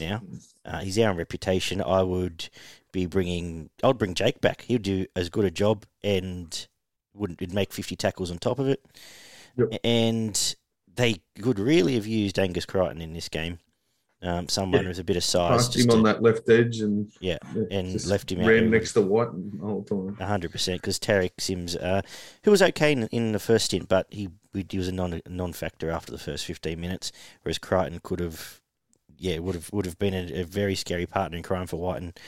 Now 0.00 0.22
uh, 0.64 0.80
he's 0.80 0.98
on 0.98 1.16
reputation. 1.16 1.82
I 1.82 2.02
would 2.02 2.48
be 2.92 3.06
bringing. 3.06 3.70
I 3.82 3.88
would 3.88 3.98
bring 3.98 4.14
Jake 4.14 4.40
back. 4.40 4.62
He'd 4.62 4.82
do 4.82 5.06
as 5.16 5.28
good 5.28 5.44
a 5.44 5.50
job 5.50 5.84
and 6.02 6.66
wouldn't 7.14 7.40
would 7.40 7.52
make 7.54 7.72
fifty 7.72 7.96
tackles 7.96 8.30
on 8.30 8.38
top 8.38 8.58
of 8.58 8.68
it. 8.68 8.84
Yep. 9.56 9.80
And 9.84 10.56
they 10.94 11.16
could 11.40 11.58
really 11.58 11.94
have 11.94 12.06
used 12.06 12.38
Angus 12.38 12.64
Crichton 12.66 13.00
in 13.02 13.12
this 13.12 13.28
game. 13.28 13.58
Um, 14.20 14.48
someone 14.48 14.82
Yeah. 14.82 14.88
with 14.88 14.98
a 14.98 15.04
bit 15.04 15.16
of 15.16 15.22
size, 15.22 15.58
Passed 15.58 15.72
just 15.74 15.84
him 15.88 15.92
on 15.98 16.02
that 16.02 16.20
left 16.20 16.48
edge 16.50 16.80
and 16.80 17.08
yeah, 17.20 17.38
and 17.70 17.92
just 17.92 18.08
left 18.08 18.32
him 18.32 18.40
out 18.40 18.48
ran 18.48 18.68
next 18.68 18.94
to 18.94 19.00
White 19.02 19.28
the 19.32 19.84
time. 19.88 20.16
hundred 20.16 20.50
percent 20.50 20.80
because 20.80 20.98
Tariq 20.98 21.30
Sims, 21.38 21.76
uh, 21.76 22.02
who 22.42 22.50
was 22.50 22.60
okay 22.60 22.90
in, 22.90 23.04
in 23.12 23.30
the 23.30 23.38
first 23.38 23.66
stint, 23.66 23.88
but 23.88 24.08
he 24.10 24.28
he 24.52 24.76
was 24.76 24.88
a 24.88 24.92
non 24.92 25.20
non 25.28 25.52
factor 25.52 25.88
after 25.88 26.10
the 26.10 26.18
first 26.18 26.46
fifteen 26.46 26.80
minutes, 26.80 27.12
whereas 27.42 27.58
Crichton 27.58 28.00
could 28.02 28.18
have, 28.18 28.57
yeah, 29.18 29.38
would 29.38 29.54
have 29.54 29.68
would 29.72 29.84
have 29.84 29.98
been 29.98 30.14
a, 30.14 30.40
a 30.40 30.44
very 30.44 30.74
scary 30.74 31.06
partner 31.06 31.36
in 31.36 31.42
crime 31.42 31.66
for 31.66 31.76
White, 31.76 32.00
and 32.02 32.18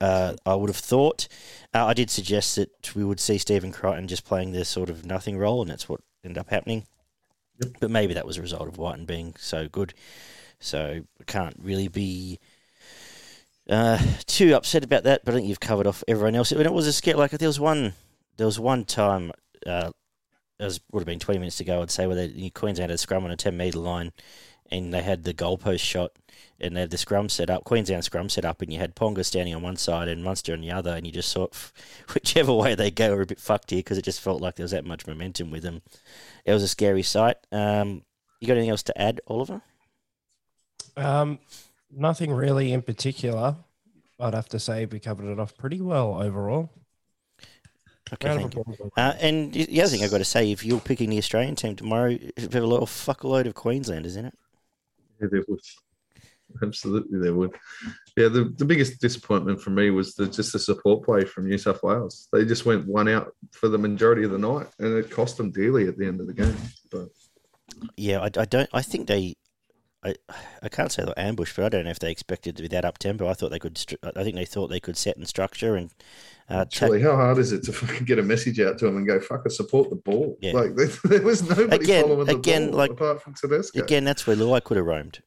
uh, 0.00 0.34
I 0.46 0.54
would 0.54 0.70
have 0.70 0.76
thought. 0.76 1.28
Uh, 1.74 1.84
I 1.86 1.94
did 1.94 2.10
suggest 2.10 2.56
that 2.56 2.94
we 2.94 3.04
would 3.04 3.20
see 3.20 3.38
Stephen 3.38 3.72
Crichton 3.72 4.08
just 4.08 4.24
playing 4.24 4.52
this 4.52 4.68
sort 4.68 4.88
of 4.88 5.04
nothing 5.04 5.36
role, 5.36 5.60
and 5.60 5.70
that's 5.70 5.88
what 5.88 6.00
ended 6.24 6.38
up 6.38 6.48
happening. 6.48 6.86
Yep. 7.60 7.72
But 7.80 7.90
maybe 7.90 8.14
that 8.14 8.26
was 8.26 8.38
a 8.38 8.42
result 8.42 8.68
of 8.68 8.78
Wighton 8.78 9.04
being 9.04 9.34
so 9.36 9.68
good, 9.68 9.94
so 10.60 11.02
can't 11.26 11.56
really 11.60 11.88
be 11.88 12.38
uh, 13.68 13.98
too 14.26 14.54
upset 14.54 14.84
about 14.84 15.02
that, 15.04 15.24
but 15.24 15.34
I 15.34 15.36
think 15.36 15.48
you've 15.48 15.60
covered 15.60 15.86
off 15.86 16.04
everyone 16.06 16.36
else. 16.36 16.52
And 16.52 16.60
it 16.62 16.72
was 16.72 16.86
a 16.86 16.92
scare. 16.92 17.16
Like 17.16 17.32
there 17.32 17.48
was 17.48 17.60
one, 17.60 17.94
there 18.36 18.46
was 18.46 18.60
one 18.60 18.84
time, 18.84 19.32
uh, 19.66 19.90
it 20.58 20.64
was, 20.64 20.80
would 20.92 21.00
have 21.00 21.06
been 21.06 21.18
twenty 21.18 21.38
minutes 21.38 21.60
ago, 21.60 21.82
I'd 21.82 21.90
say, 21.90 22.06
where 22.06 22.16
they, 22.16 22.50
Queensland 22.50 22.90
had 22.90 22.94
a 22.94 22.98
scrum 22.98 23.24
on 23.24 23.30
a 23.30 23.36
ten 23.36 23.56
metre 23.56 23.78
line, 23.78 24.12
and 24.70 24.92
they 24.92 25.02
had 25.02 25.24
the 25.24 25.34
goalpost 25.34 25.80
shot, 25.80 26.12
and 26.60 26.76
they 26.76 26.80
had 26.80 26.90
the 26.90 26.98
scrum 26.98 27.28
set 27.28 27.50
up, 27.50 27.64
Queensland 27.64 28.04
scrum 28.04 28.28
set 28.28 28.44
up, 28.44 28.62
and 28.62 28.72
you 28.72 28.78
had 28.78 28.96
Ponga 28.96 29.24
standing 29.24 29.54
on 29.54 29.62
one 29.62 29.76
side 29.76 30.08
and 30.08 30.24
Munster 30.24 30.52
on 30.52 30.60
the 30.60 30.70
other, 30.70 30.94
and 30.94 31.06
you 31.06 31.12
just 31.12 31.30
sort 31.30 31.52
of, 31.52 31.72
whichever 32.14 32.52
way 32.52 32.74
they 32.74 32.90
go, 32.90 33.14
are 33.14 33.22
a 33.22 33.26
bit 33.26 33.40
fucked 33.40 33.70
here 33.70 33.80
because 33.80 33.98
it 33.98 34.04
just 34.04 34.20
felt 34.20 34.40
like 34.40 34.56
there 34.56 34.64
was 34.64 34.72
that 34.72 34.84
much 34.84 35.06
momentum 35.06 35.50
with 35.50 35.62
them. 35.62 35.82
It 36.44 36.52
was 36.52 36.62
a 36.62 36.68
scary 36.68 37.02
sight. 37.02 37.36
Um, 37.52 38.02
you 38.40 38.46
got 38.46 38.54
anything 38.54 38.70
else 38.70 38.82
to 38.84 39.00
add, 39.00 39.20
Oliver? 39.26 39.62
Um, 40.96 41.38
nothing 41.90 42.32
really 42.32 42.72
in 42.72 42.82
particular. 42.82 43.56
I'd 44.20 44.34
have 44.34 44.48
to 44.48 44.58
say 44.58 44.84
we 44.86 44.98
covered 44.98 45.30
it 45.30 45.38
off 45.38 45.56
pretty 45.56 45.80
well 45.80 46.20
overall. 46.20 46.70
Okay, 48.12 48.34
thank 48.36 48.54
you. 48.54 48.64
Uh, 48.96 49.14
and 49.20 49.52
the 49.52 49.66
the 49.66 49.82
other 49.82 49.90
thing 49.90 50.02
I've 50.02 50.10
got 50.10 50.18
to 50.18 50.24
say, 50.24 50.50
if 50.50 50.64
you're 50.64 50.80
picking 50.80 51.10
the 51.10 51.18
Australian 51.18 51.56
team 51.56 51.76
tomorrow, 51.76 52.16
have 52.38 52.54
a 52.54 52.60
little 52.60 52.86
fuckload 52.86 53.46
of 53.46 53.54
Queenslanders 53.54 54.16
in 54.16 54.24
it. 54.24 54.34
Yeah, 55.20 55.28
there 55.30 55.44
would. 55.48 55.60
Absolutely, 56.62 57.18
there 57.18 57.34
would. 57.34 57.54
Yeah, 58.16 58.28
the, 58.28 58.52
the 58.56 58.64
biggest 58.64 59.00
disappointment 59.00 59.60
for 59.60 59.70
me 59.70 59.90
was 59.90 60.14
the, 60.14 60.26
just 60.26 60.52
the 60.52 60.58
support 60.58 61.04
play 61.04 61.24
from 61.24 61.48
New 61.48 61.58
South 61.58 61.82
Wales. 61.82 62.28
They 62.32 62.44
just 62.44 62.64
went 62.64 62.86
one 62.86 63.08
out 63.08 63.32
for 63.52 63.68
the 63.68 63.78
majority 63.78 64.24
of 64.24 64.30
the 64.30 64.38
night, 64.38 64.66
and 64.78 64.96
it 64.96 65.10
cost 65.10 65.36
them 65.36 65.50
dearly 65.50 65.86
at 65.88 65.98
the 65.98 66.06
end 66.06 66.20
of 66.20 66.26
the 66.26 66.34
game. 66.34 66.56
But 66.90 67.08
Yeah, 67.96 68.20
I, 68.20 68.30
I 68.40 68.44
don't. 68.44 68.68
I 68.72 68.82
think 68.82 69.08
they. 69.08 69.36
I, 70.04 70.14
I 70.62 70.68
can't 70.68 70.92
say 70.92 71.04
they're 71.04 71.18
ambushed, 71.18 71.56
but 71.56 71.64
I 71.64 71.68
don't 71.68 71.84
know 71.84 71.90
if 71.90 71.98
they 71.98 72.10
expected 72.10 72.56
to 72.56 72.62
be 72.62 72.68
that 72.68 72.84
up 72.84 72.98
tempo. 72.98 73.28
I 73.28 73.34
thought 73.34 73.50
they 73.50 73.58
could. 73.58 73.80
I 74.16 74.22
think 74.22 74.36
they 74.36 74.44
thought 74.44 74.68
they 74.68 74.80
could 74.80 74.96
set 74.96 75.16
and 75.16 75.28
structure 75.28 75.76
and. 75.76 75.90
Uh, 76.48 76.64
Surely, 76.70 77.02
how 77.02 77.14
hard 77.14 77.36
is 77.38 77.52
it 77.52 77.62
to 77.64 77.72
fucking 77.80 78.06
get 78.06 78.18
a 78.18 78.22
message 78.22 78.58
out 78.60 78.78
to 78.78 78.86
them 78.86 78.96
and 78.96 79.06
go, 79.06 79.20
"Fuck, 79.20 79.42
I 79.46 79.50
support 79.50 79.90
the 79.90 79.96
ball"? 79.96 80.36
Yeah. 80.40 80.52
Like 80.52 80.74
there, 80.76 80.86
there 81.04 81.22
was 81.22 81.42
nobody 81.48 81.84
Again- 81.84 82.04
following 82.04 82.26
the 82.26 82.36
again, 82.36 82.70
ball 82.70 82.78
like- 82.78 82.90
apart 82.92 83.22
from 83.22 83.34
Tedesco. 83.34 83.80
again, 83.82 84.04
that's 84.04 84.26
where 84.26 84.36
Luai 84.36 84.62
could 84.64 84.76
have 84.78 84.86
roamed. 84.86 85.20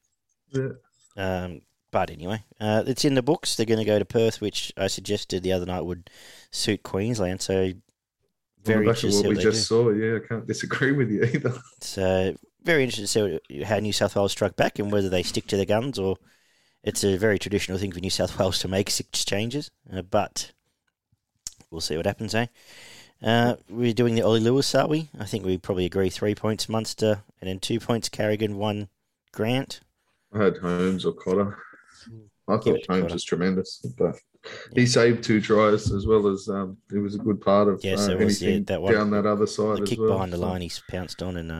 Yeah. 0.50 0.68
Um, 1.16 1.60
but 1.90 2.10
anyway, 2.10 2.42
uh, 2.58 2.82
it's 2.86 3.04
in 3.04 3.14
the 3.14 3.22
books. 3.22 3.54
They're 3.54 3.66
going 3.66 3.78
to 3.78 3.84
go 3.84 3.98
to 3.98 4.04
Perth, 4.04 4.40
which 4.40 4.72
I 4.76 4.86
suggested 4.86 5.42
the 5.42 5.52
other 5.52 5.66
night 5.66 5.82
would 5.82 6.08
suit 6.50 6.82
Queensland. 6.82 7.42
So 7.42 7.70
very 8.64 8.86
interested 8.88 9.26
what 9.26 9.36
we 9.36 9.42
just 9.42 9.68
do. 9.68 9.74
saw, 9.84 9.90
yeah, 9.90 10.16
I 10.16 10.26
can't 10.26 10.46
disagree 10.46 10.92
with 10.92 11.10
you 11.10 11.22
either. 11.34 11.52
So 11.80 12.34
very 12.64 12.82
interested 12.84 13.08
to 13.08 13.40
see 13.50 13.62
how 13.62 13.78
New 13.78 13.92
South 13.92 14.16
Wales 14.16 14.32
struck 14.32 14.56
back 14.56 14.78
and 14.78 14.90
whether 14.90 15.08
they 15.08 15.22
stick 15.22 15.46
to 15.48 15.56
their 15.56 15.66
guns 15.66 15.98
or 15.98 16.16
it's 16.82 17.04
a 17.04 17.16
very 17.16 17.38
traditional 17.38 17.76
thing 17.78 17.92
for 17.92 18.00
New 18.00 18.10
South 18.10 18.38
Wales 18.38 18.58
to 18.60 18.68
make 18.68 18.88
six 18.88 19.24
changes. 19.24 19.70
Uh, 19.92 20.02
but 20.02 20.52
we'll 21.72 21.80
see 21.80 21.96
what 21.96 22.06
happens, 22.06 22.34
eh? 22.34 22.46
Uh, 23.22 23.56
we're 23.68 23.92
doing 23.94 24.14
the 24.14 24.22
Wally 24.22 24.40
Lewis, 24.40 24.74
are 24.74 24.86
we? 24.88 25.08
I 25.18 25.24
think 25.24 25.44
we 25.44 25.56
probably 25.56 25.86
agree 25.86 26.10
three 26.10 26.34
points 26.34 26.68
Munster 26.68 27.22
and 27.40 27.48
then 27.48 27.58
two 27.60 27.80
points 27.80 28.08
Carrigan, 28.08 28.56
one 28.58 28.88
Grant. 29.32 29.80
I 30.34 30.44
had 30.44 30.58
Holmes 30.58 31.04
or 31.04 31.12
Cotter. 31.12 31.56
I 32.48 32.56
thought 32.56 32.64
Holmes 32.64 32.86
Cotter. 32.88 33.12
was 33.14 33.24
tremendous, 33.24 33.84
but 33.96 34.16
he 34.74 34.86
saved 34.86 35.22
two 35.22 35.40
tries 35.40 35.92
as 35.92 36.06
well 36.06 36.26
as 36.26 36.48
um, 36.48 36.76
he 36.90 36.98
was 36.98 37.14
a 37.14 37.18
good 37.18 37.40
part 37.40 37.68
of 37.68 37.80
Yes, 37.84 38.08
uh, 38.08 38.16
was, 38.16 38.42
yeah, 38.42 38.58
that 38.66 38.82
one- 38.82 38.92
down 38.92 39.10
that 39.12 39.24
other 39.26 39.46
side 39.46 39.78
The 39.78 39.86
kick 39.86 40.00
well. 40.00 40.08
behind 40.10 40.32
the 40.32 40.38
line, 40.38 40.60
he's 40.60 40.82
pounced 40.90 41.22
on, 41.22 41.36
and 41.36 41.52
uh, 41.52 41.54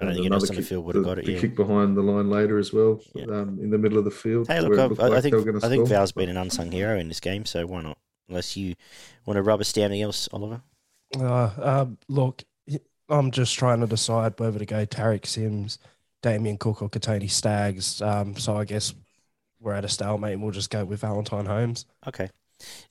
I 0.00 0.04
don't 0.04 0.14
think 0.14 0.26
anyone 0.26 0.32
on 0.32 0.56
the 0.56 0.62
field 0.62 0.84
would 0.86 0.94
have 0.94 1.04
got 1.04 1.18
it. 1.18 1.26
The 1.26 1.32
Yeah. 1.32 1.40
kick 1.40 1.56
behind 1.56 1.94
the 1.96 2.02
line 2.02 2.30
later 2.30 2.58
as 2.58 2.72
well, 2.72 3.00
Yeah. 3.14 3.24
um, 3.26 3.58
in 3.62 3.68
the 3.70 3.76
middle 3.78 3.98
of 3.98 4.04
the 4.06 4.10
field. 4.10 4.48
Hey, 4.48 4.60
look, 4.60 4.78
I, 4.78 5.04
I, 5.04 5.08
like 5.08 5.22
think 5.22 5.34
I 5.62 5.68
think. 5.68 5.86
Val's 5.88 6.12
been 6.12 6.30
an 6.30 6.38
unsung 6.38 6.72
hero 6.72 6.98
in 6.98 7.08
this 7.08 7.20
game, 7.20 7.44
so 7.44 7.66
why 7.66 7.82
not? 7.82 7.98
Unless 8.28 8.56
you 8.56 8.74
want 9.24 9.36
to 9.36 9.42
rubber 9.42 9.64
stamp 9.64 9.86
anything 9.90 10.02
else, 10.02 10.28
Oliver. 10.32 10.60
Uh, 11.18 11.50
um, 11.58 11.98
look, 12.08 12.42
I'm 13.08 13.30
just 13.30 13.56
trying 13.56 13.80
to 13.80 13.86
decide 13.86 14.34
whether 14.38 14.58
to 14.58 14.66
go 14.66 14.84
Tariq 14.84 15.26
Sims, 15.26 15.78
Damien 16.22 16.58
Cook, 16.58 16.82
or 16.82 16.88
Kotoni 16.90 17.30
Staggs. 17.30 18.02
Um, 18.02 18.36
so 18.36 18.56
I 18.56 18.64
guess 18.64 18.94
we're 19.60 19.72
at 19.74 19.84
a 19.84 19.88
stalemate 19.88 20.34
and 20.34 20.42
we'll 20.42 20.52
just 20.52 20.70
go 20.70 20.84
with 20.84 21.00
Valentine 21.00 21.46
Holmes. 21.46 21.86
Okay. 22.06 22.30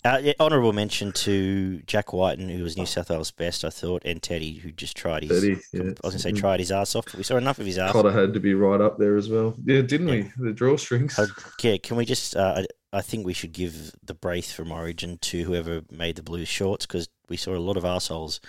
Uh, 0.03 0.19
yeah, 0.21 0.33
honourable 0.39 0.73
mention 0.73 1.11
to 1.11 1.81
Jack 1.87 2.13
Wighton, 2.13 2.49
who 2.49 2.63
was 2.63 2.77
New 2.77 2.85
South 2.85 3.09
Wales 3.09 3.31
best, 3.31 3.65
I 3.65 3.71
thought, 3.71 4.03
and 4.05 4.21
Teddy, 4.21 4.53
who 4.53 4.71
just 4.71 4.95
tried 4.95 5.23
his. 5.23 5.41
Teddy, 5.41 5.57
yeah. 5.73 5.81
I 5.81 5.85
was 5.85 5.95
going 6.01 6.11
to 6.13 6.19
say 6.19 6.31
tried 6.33 6.59
his 6.59 6.71
ass 6.71 6.95
off, 6.95 7.05
but 7.05 7.15
we 7.15 7.23
saw 7.23 7.37
enough 7.37 7.57
of 7.57 7.65
his 7.65 7.79
ass. 7.79 7.91
Cotter 7.91 8.11
had 8.11 8.31
to 8.35 8.39
be 8.39 8.53
right 8.53 8.79
up 8.79 8.99
there 8.99 9.17
as 9.17 9.27
well. 9.27 9.55
Yeah, 9.65 9.81
didn't 9.81 10.07
Yeah. 10.07 10.29
we? 10.37 10.49
The 10.49 10.53
drawstrings. 10.53 11.17
Uh, 11.17 11.25
yeah, 11.63 11.77
can 11.77 11.97
we 11.97 12.05
just? 12.05 12.35
Uh, 12.35 12.63
I, 12.95 12.99
I 12.99 13.01
think 13.01 13.25
we 13.25 13.33
should 13.33 13.53
give 13.53 13.91
the 14.03 14.13
brace 14.13 14.51
from 14.51 14.71
Origin 14.71 15.17
to 15.19 15.43
whoever 15.43 15.81
made 15.91 16.15
the 16.15 16.23
blue 16.23 16.45
shorts 16.45 16.85
because 16.85 17.09
we 17.29 17.37
saw 17.37 17.55
a 17.55 17.57
lot 17.59 17.77
of 17.77 17.85
assholes 17.85 18.39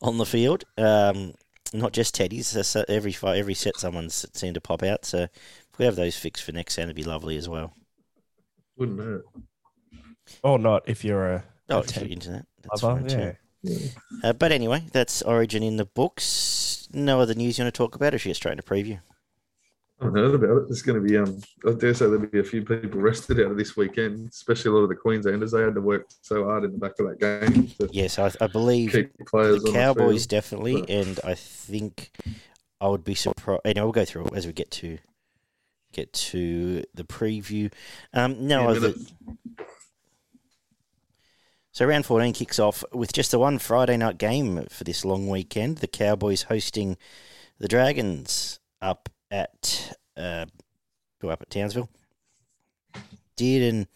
on 0.00 0.18
the 0.18 0.26
field. 0.26 0.64
Um, 0.78 1.34
not 1.72 1.92
just 1.92 2.14
Teddy's. 2.14 2.48
So- 2.48 2.62
so 2.62 2.84
every 2.88 3.14
every 3.24 3.54
set, 3.54 3.76
someone's 3.76 4.26
seemed 4.34 4.54
to 4.54 4.60
pop 4.60 4.82
out. 4.82 5.04
So 5.04 5.18
if 5.22 5.78
we 5.78 5.84
have 5.84 5.96
those 5.96 6.16
fixed 6.16 6.42
for 6.44 6.52
next, 6.52 6.78
it'd 6.78 6.94
be 6.96 7.04
lovely 7.04 7.36
as 7.36 7.48
well. 7.48 7.72
Wouldn't 8.76 9.00
hurt. 9.00 9.24
Or 10.42 10.58
not 10.58 10.88
if 10.88 11.04
you're 11.04 11.26
a, 11.32 11.44
Oh, 11.68 11.78
a 11.78 11.80
if 11.80 11.96
you're 11.96 12.06
into 12.06 12.30
that, 12.30 12.46
that's 12.62 12.82
lover. 12.82 13.00
fine 13.00 13.08
too. 13.08 13.18
Yeah. 13.18 13.32
Yeah. 13.64 13.88
Uh, 14.24 14.32
but 14.32 14.50
anyway, 14.50 14.82
that's 14.92 15.22
Origin 15.22 15.62
in 15.62 15.76
the 15.76 15.84
books. 15.84 16.88
No 16.92 17.20
other 17.20 17.34
news 17.34 17.58
you 17.58 17.64
want 17.64 17.72
to 17.74 17.78
talk 17.78 17.94
about, 17.94 18.12
or 18.12 18.18
should 18.18 18.26
we 18.26 18.30
get 18.30 18.36
straight 18.36 18.52
into 18.52 18.62
preview? 18.64 19.00
I 20.02 20.06
heard 20.06 20.34
about 20.34 20.56
it. 20.58 20.68
There's 20.68 20.82
going 20.82 21.00
to 21.02 21.08
be, 21.08 21.16
um, 21.16 21.40
I 21.66 21.72
dare 21.72 21.94
say 21.94 22.06
there'll 22.06 22.26
be 22.26 22.40
a 22.40 22.44
few 22.44 22.64
people 22.64 23.00
rested 23.00 23.38
out 23.40 23.52
of 23.52 23.56
this 23.56 23.76
weekend, 23.76 24.28
especially 24.28 24.70
a 24.70 24.74
lot 24.74 24.80
of 24.82 24.88
the 24.88 24.96
Queenslanders. 24.96 25.52
They 25.52 25.62
had 25.62 25.74
to 25.74 25.80
work 25.80 26.06
so 26.22 26.44
hard 26.44 26.64
in 26.64 26.72
the 26.72 26.78
back 26.78 26.92
of 26.98 27.06
that 27.08 27.20
game 27.20 27.70
Yes, 27.92 28.18
I, 28.18 28.32
I 28.40 28.46
believe 28.48 28.92
the 28.92 29.08
players 29.26 29.62
the 29.62 29.68
on 29.68 29.74
Cowboys 29.74 30.26
the 30.26 30.28
field. 30.28 30.28
definitely, 30.28 30.80
but- 30.80 30.90
and 30.90 31.20
I 31.24 31.34
think 31.34 32.10
I 32.80 32.88
would 32.88 33.04
be 33.04 33.14
surprised. 33.14 33.60
Know, 33.64 33.84
we'll 33.84 33.92
go 33.92 34.04
through 34.04 34.26
it 34.26 34.34
as 34.34 34.46
we 34.46 34.52
get 34.52 34.70
to 34.72 34.98
get 35.92 36.12
to 36.14 36.82
the 36.94 37.04
preview. 37.04 37.70
Um, 38.12 38.46
no 38.46 38.72
Yeah, 38.72 38.92
So 41.70 41.86
round 41.86 42.04
fourteen 42.06 42.32
kicks 42.32 42.58
off 42.58 42.82
with 42.92 43.12
just 43.12 43.30
the 43.30 43.38
one 43.38 43.58
Friday 43.58 43.96
night 43.96 44.18
game 44.18 44.66
for 44.70 44.84
this 44.84 45.04
long 45.04 45.28
weekend. 45.28 45.78
The 45.78 45.86
Cowboys 45.86 46.42
hosting 46.44 46.96
the 47.58 47.68
Dragons 47.68 48.58
up 48.80 49.08
at 49.32 49.96
uh, 50.16 50.46
up 51.24 51.42
at 51.42 51.50
Townsville. 51.50 51.88
Dearden 53.36 53.86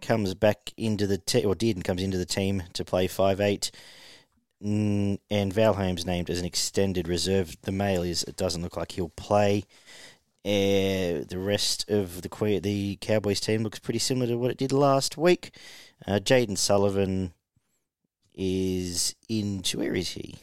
comes 0.00 0.34
back 0.34 0.72
into 0.76 1.06
the 1.06 1.18
te- 1.18 1.44
or 1.44 1.54
Dearden 1.54 1.82
comes 1.82 2.02
into 2.02 2.18
the 2.18 2.26
team 2.26 2.62
to 2.74 2.84
play 2.84 3.08
five 3.08 3.40
eight. 3.40 3.70
Mm, 4.62 5.18
and 5.30 5.52
Val 5.52 5.74
Holmes 5.74 6.06
named 6.06 6.30
as 6.30 6.38
an 6.38 6.46
extended 6.46 7.08
reserve. 7.08 7.56
The 7.62 7.72
mail 7.72 8.02
is 8.02 8.22
it 8.22 8.36
doesn't 8.36 8.62
look 8.62 8.76
like 8.76 8.92
he'll 8.92 9.10
play. 9.10 9.64
Uh, 10.44 11.24
the 11.26 11.38
rest 11.38 11.88
of 11.90 12.22
the 12.22 12.60
the 12.60 12.98
Cowboys 13.00 13.40
team 13.40 13.62
looks 13.62 13.78
pretty 13.78 13.98
similar 13.98 14.26
to 14.26 14.36
what 14.36 14.50
it 14.50 14.58
did 14.58 14.72
last 14.72 15.16
week. 15.16 15.56
Uh, 16.06 16.20
Jaden 16.22 16.58
Sullivan 16.58 17.32
is 18.34 19.14
into 19.28 19.78
where 19.78 19.94
is 19.94 20.10
he? 20.10 20.36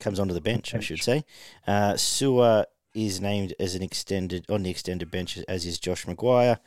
Comes 0.00 0.18
onto 0.18 0.34
the 0.34 0.40
bench, 0.40 0.74
I 0.74 0.80
should 0.80 1.02
say. 1.02 1.24
Uh, 1.66 1.96
Sewer 1.96 2.66
is 2.94 3.20
named 3.20 3.54
as 3.60 3.74
an 3.74 3.82
extended 3.82 4.44
on 4.50 4.62
the 4.64 4.70
extended 4.70 5.10
bench, 5.10 5.38
as 5.46 5.64
is 5.64 5.78
Josh 5.78 6.06
McGuire. 6.06 6.58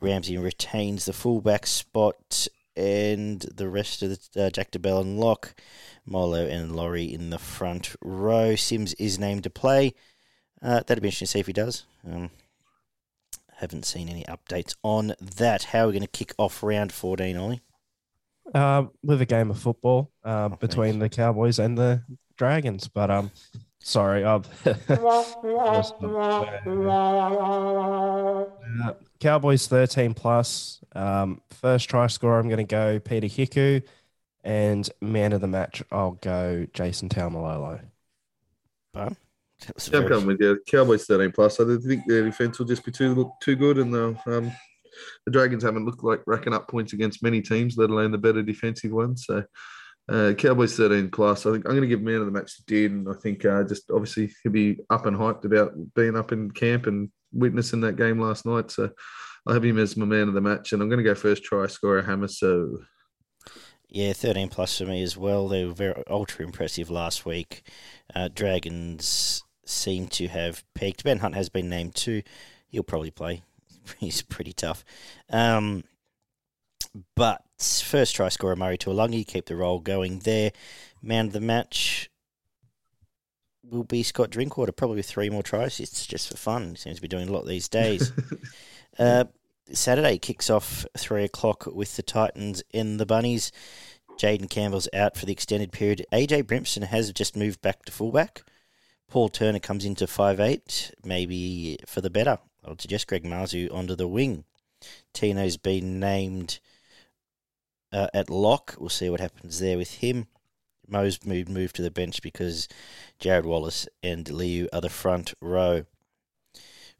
Ramsey 0.00 0.36
retains 0.36 1.06
the 1.06 1.12
fullback 1.12 1.66
spot, 1.66 2.48
and 2.76 3.40
the 3.40 3.68
rest 3.68 4.02
of 4.02 4.18
the 4.32 4.46
uh, 4.46 4.50
Jack 4.50 4.70
de 4.72 4.78
Belin 4.78 5.02
and 5.02 5.20
Locke, 5.20 5.54
Molo 6.04 6.46
and 6.46 6.76
Lawrie 6.76 7.12
in 7.12 7.30
the 7.30 7.38
front 7.38 7.96
row. 8.02 8.54
Sims 8.54 8.92
is 8.94 9.18
named 9.18 9.44
to 9.44 9.50
play. 9.50 9.94
Uh, 10.60 10.80
that'd 10.86 11.00
be 11.02 11.08
interesting 11.08 11.26
to 11.26 11.30
see 11.32 11.40
if 11.40 11.46
he 11.46 11.52
does. 11.52 11.84
Um, 12.06 12.30
haven't 13.56 13.86
seen 13.86 14.08
any 14.08 14.24
updates 14.24 14.74
on 14.82 15.14
that. 15.20 15.64
How 15.64 15.84
are 15.84 15.86
we 15.86 15.92
going 15.92 16.02
to 16.02 16.08
kick 16.08 16.34
off 16.36 16.62
round 16.62 16.92
14, 16.92 17.36
Ollie? 17.36 17.60
Uh, 18.54 18.84
with 19.02 19.20
a 19.20 19.26
game 19.26 19.50
of 19.50 19.58
football 19.58 20.12
uh, 20.24 20.50
Oh, 20.52 20.56
between 20.56 20.98
the 20.98 21.08
Cowboys 21.08 21.58
and 21.58 21.76
the 21.76 22.02
Dragons. 22.36 22.88
But 22.88 23.10
um, 23.10 23.30
sorry, 23.80 24.24
um, 24.24 24.42
uh, 24.64 24.74
Cowboys 29.20 29.66
thirteen 29.66 30.14
plus. 30.14 30.80
Um, 30.94 31.40
first 31.50 31.88
try 31.90 32.06
scorer, 32.06 32.38
I'm 32.38 32.48
going 32.48 32.58
to 32.58 32.64
go 32.64 32.98
Peter 32.98 33.26
Hiku, 33.26 33.82
and 34.44 34.88
man 35.00 35.32
of 35.32 35.40
the 35.40 35.46
match, 35.46 35.82
I'll 35.90 36.12
go 36.12 36.66
Jason 36.72 37.08
Taumalolo. 37.08 37.80
That 38.94 39.74
was 39.74 39.88
Yeah, 39.88 40.00
I'm 40.00 40.08
coming 40.08 40.26
with 40.26 40.40
you. 40.40 40.60
Cowboys 40.70 41.04
13 41.06 41.32
plus. 41.32 41.60
I 41.60 41.64
think 41.78 42.02
their 42.06 42.24
defense 42.24 42.58
will 42.58 42.66
just 42.66 42.84
be 42.84 42.92
too 42.92 43.14
look 43.14 43.32
too 43.40 43.56
good, 43.56 43.78
and 43.78 43.92
the 43.92 44.16
um, 44.26 44.52
the 45.24 45.32
Dragons 45.32 45.62
haven't 45.62 45.84
looked 45.84 46.04
like 46.04 46.22
racking 46.26 46.54
up 46.54 46.68
points 46.68 46.92
against 46.92 47.22
many 47.22 47.42
teams, 47.42 47.76
let 47.76 47.90
alone 47.90 48.12
the 48.12 48.18
better 48.18 48.42
defensive 48.42 48.92
ones. 48.92 49.24
So, 49.26 49.44
uh, 50.08 50.32
Cowboys 50.34 50.76
13 50.76 51.10
plus. 51.10 51.46
I 51.46 51.52
think 51.52 51.64
I'm 51.64 51.72
going 51.72 51.82
to 51.82 51.88
give 51.88 52.02
man 52.02 52.16
of 52.16 52.26
the 52.26 52.32
match 52.32 52.56
to 52.56 52.62
Dearden. 52.64 53.14
I 53.14 53.18
think 53.20 53.44
uh, 53.44 53.64
just 53.64 53.90
obviously 53.90 54.32
he'll 54.42 54.52
be 54.52 54.78
up 54.90 55.06
and 55.06 55.16
hyped 55.16 55.44
about 55.44 55.72
being 55.94 56.16
up 56.16 56.32
in 56.32 56.50
camp 56.50 56.86
and 56.86 57.10
witnessing 57.32 57.80
that 57.82 57.96
game 57.96 58.20
last 58.20 58.46
night. 58.46 58.70
So, 58.70 58.90
I 59.46 59.54
have 59.54 59.64
him 59.64 59.78
as 59.78 59.96
my 59.96 60.06
man 60.06 60.28
of 60.28 60.34
the 60.34 60.40
match, 60.40 60.72
and 60.72 60.82
I'm 60.82 60.88
going 60.88 60.98
to 60.98 61.04
go 61.04 61.14
first 61.14 61.44
try 61.44 61.66
scorer 61.68 62.02
Hammer. 62.02 62.28
So, 62.28 62.78
Yeah, 63.88 64.12
13 64.12 64.48
plus 64.48 64.78
for 64.78 64.86
me 64.86 65.02
as 65.02 65.16
well. 65.16 65.46
They 65.48 65.64
were 65.64 65.72
very 65.72 66.02
ultra 66.10 66.44
impressive 66.44 66.90
last 66.90 67.24
week. 67.24 67.62
Uh, 68.14 68.28
Dragons 68.32 69.44
seem 69.64 70.08
to 70.08 70.28
have 70.28 70.64
peaked. 70.74 71.04
Ben 71.04 71.20
Hunt 71.20 71.36
has 71.36 71.48
been 71.48 71.68
named 71.68 71.94
too. 71.94 72.22
He'll 72.68 72.82
probably 72.82 73.12
play. 73.12 73.42
He's 73.98 74.22
pretty 74.22 74.52
tough. 74.52 74.84
Um, 75.30 75.84
but 77.14 77.42
first 77.58 78.14
try 78.14 78.28
scorer 78.28 78.56
Murray 78.56 78.78
Taulagi, 78.78 79.26
keep 79.26 79.46
the 79.46 79.56
roll 79.56 79.80
going 79.80 80.20
there. 80.20 80.52
Man 81.02 81.26
of 81.26 81.32
the 81.32 81.40
match 81.40 82.10
will 83.62 83.84
be 83.84 84.02
Scott 84.02 84.30
Drinkwater, 84.30 84.72
probably 84.72 84.96
with 84.96 85.06
three 85.06 85.30
more 85.30 85.42
tries. 85.42 85.80
It's 85.80 86.06
just 86.06 86.28
for 86.28 86.36
fun. 86.36 86.70
He 86.70 86.76
seems 86.76 86.96
to 86.96 87.02
be 87.02 87.08
doing 87.08 87.28
a 87.28 87.32
lot 87.32 87.46
these 87.46 87.68
days. 87.68 88.12
Uh, 88.98 89.24
Saturday 89.72 90.16
kicks 90.16 90.48
off 90.48 90.86
three 90.96 91.24
o'clock 91.24 91.66
with 91.66 91.96
the 91.96 92.02
Titans 92.02 92.62
and 92.72 92.98
the 92.98 93.04
Bunnies. 93.04 93.52
Jayden 94.16 94.48
Campbell's 94.48 94.88
out 94.94 95.16
for 95.16 95.26
the 95.26 95.32
extended 95.32 95.70
period. 95.70 96.06
AJ 96.12 96.44
Brimson 96.44 96.84
has 96.84 97.12
just 97.12 97.36
moved 97.36 97.60
back 97.60 97.84
to 97.84 97.92
fullback. 97.92 98.42
Paul 99.08 99.28
Turner 99.28 99.58
comes 99.58 99.84
into 99.84 100.06
five 100.06 100.40
eight, 100.40 100.92
maybe 101.04 101.78
for 101.86 102.00
the 102.00 102.08
better. 102.08 102.38
I 102.64 102.70
would 102.70 102.80
suggest 102.80 103.06
Greg 103.06 103.24
Marzhew 103.24 103.72
onto 103.72 103.94
the 103.94 104.08
wing. 104.08 104.44
Tino's 105.12 105.56
been 105.56 106.00
named 106.00 106.58
uh, 107.96 108.08
at 108.12 108.28
lock. 108.28 108.76
We'll 108.78 108.90
see 108.90 109.08
what 109.08 109.20
happens 109.20 109.58
there 109.58 109.78
with 109.78 109.94
him. 109.94 110.26
Mo's 110.86 111.24
moved 111.24 111.48
moved 111.48 111.74
to 111.76 111.82
the 111.82 111.90
bench 111.90 112.20
because 112.22 112.68
Jarrod 113.18 113.44
Wallace 113.44 113.88
and 114.02 114.30
Liu 114.30 114.68
are 114.72 114.82
the 114.82 114.90
front 114.90 115.32
row. 115.40 115.86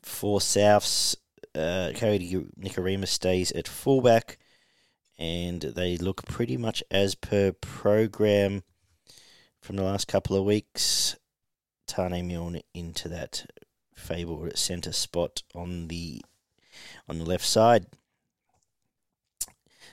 For 0.03 0.41
Souths, 0.41 1.17
uh, 1.55 1.93
Cody 1.95 2.35
Nikorima 2.59 3.07
stays 3.07 3.53
at 3.53 3.69
fullback, 3.69 4.39
and 5.19 5.61
they 5.61 5.97
look 5.99 6.25
pretty 6.27 6.57
much 6.57 6.83
as 6.91 7.15
per 7.15 7.53
program 7.53 8.63
from 9.61 9.77
the 9.77 9.83
last 9.83 10.09
couple 10.09 10.37
of 10.37 10.45
weeks. 10.45 11.17
Taane 11.87 12.27
Milne 12.27 12.63
into 12.73 13.09
that 13.09 13.47
fabled 13.95 14.57
centre 14.57 14.93
spot 14.93 15.43
on 15.55 15.89
the 15.89 16.23
on 17.09 17.19
the 17.19 17.25
left 17.25 17.45
side. 17.45 17.87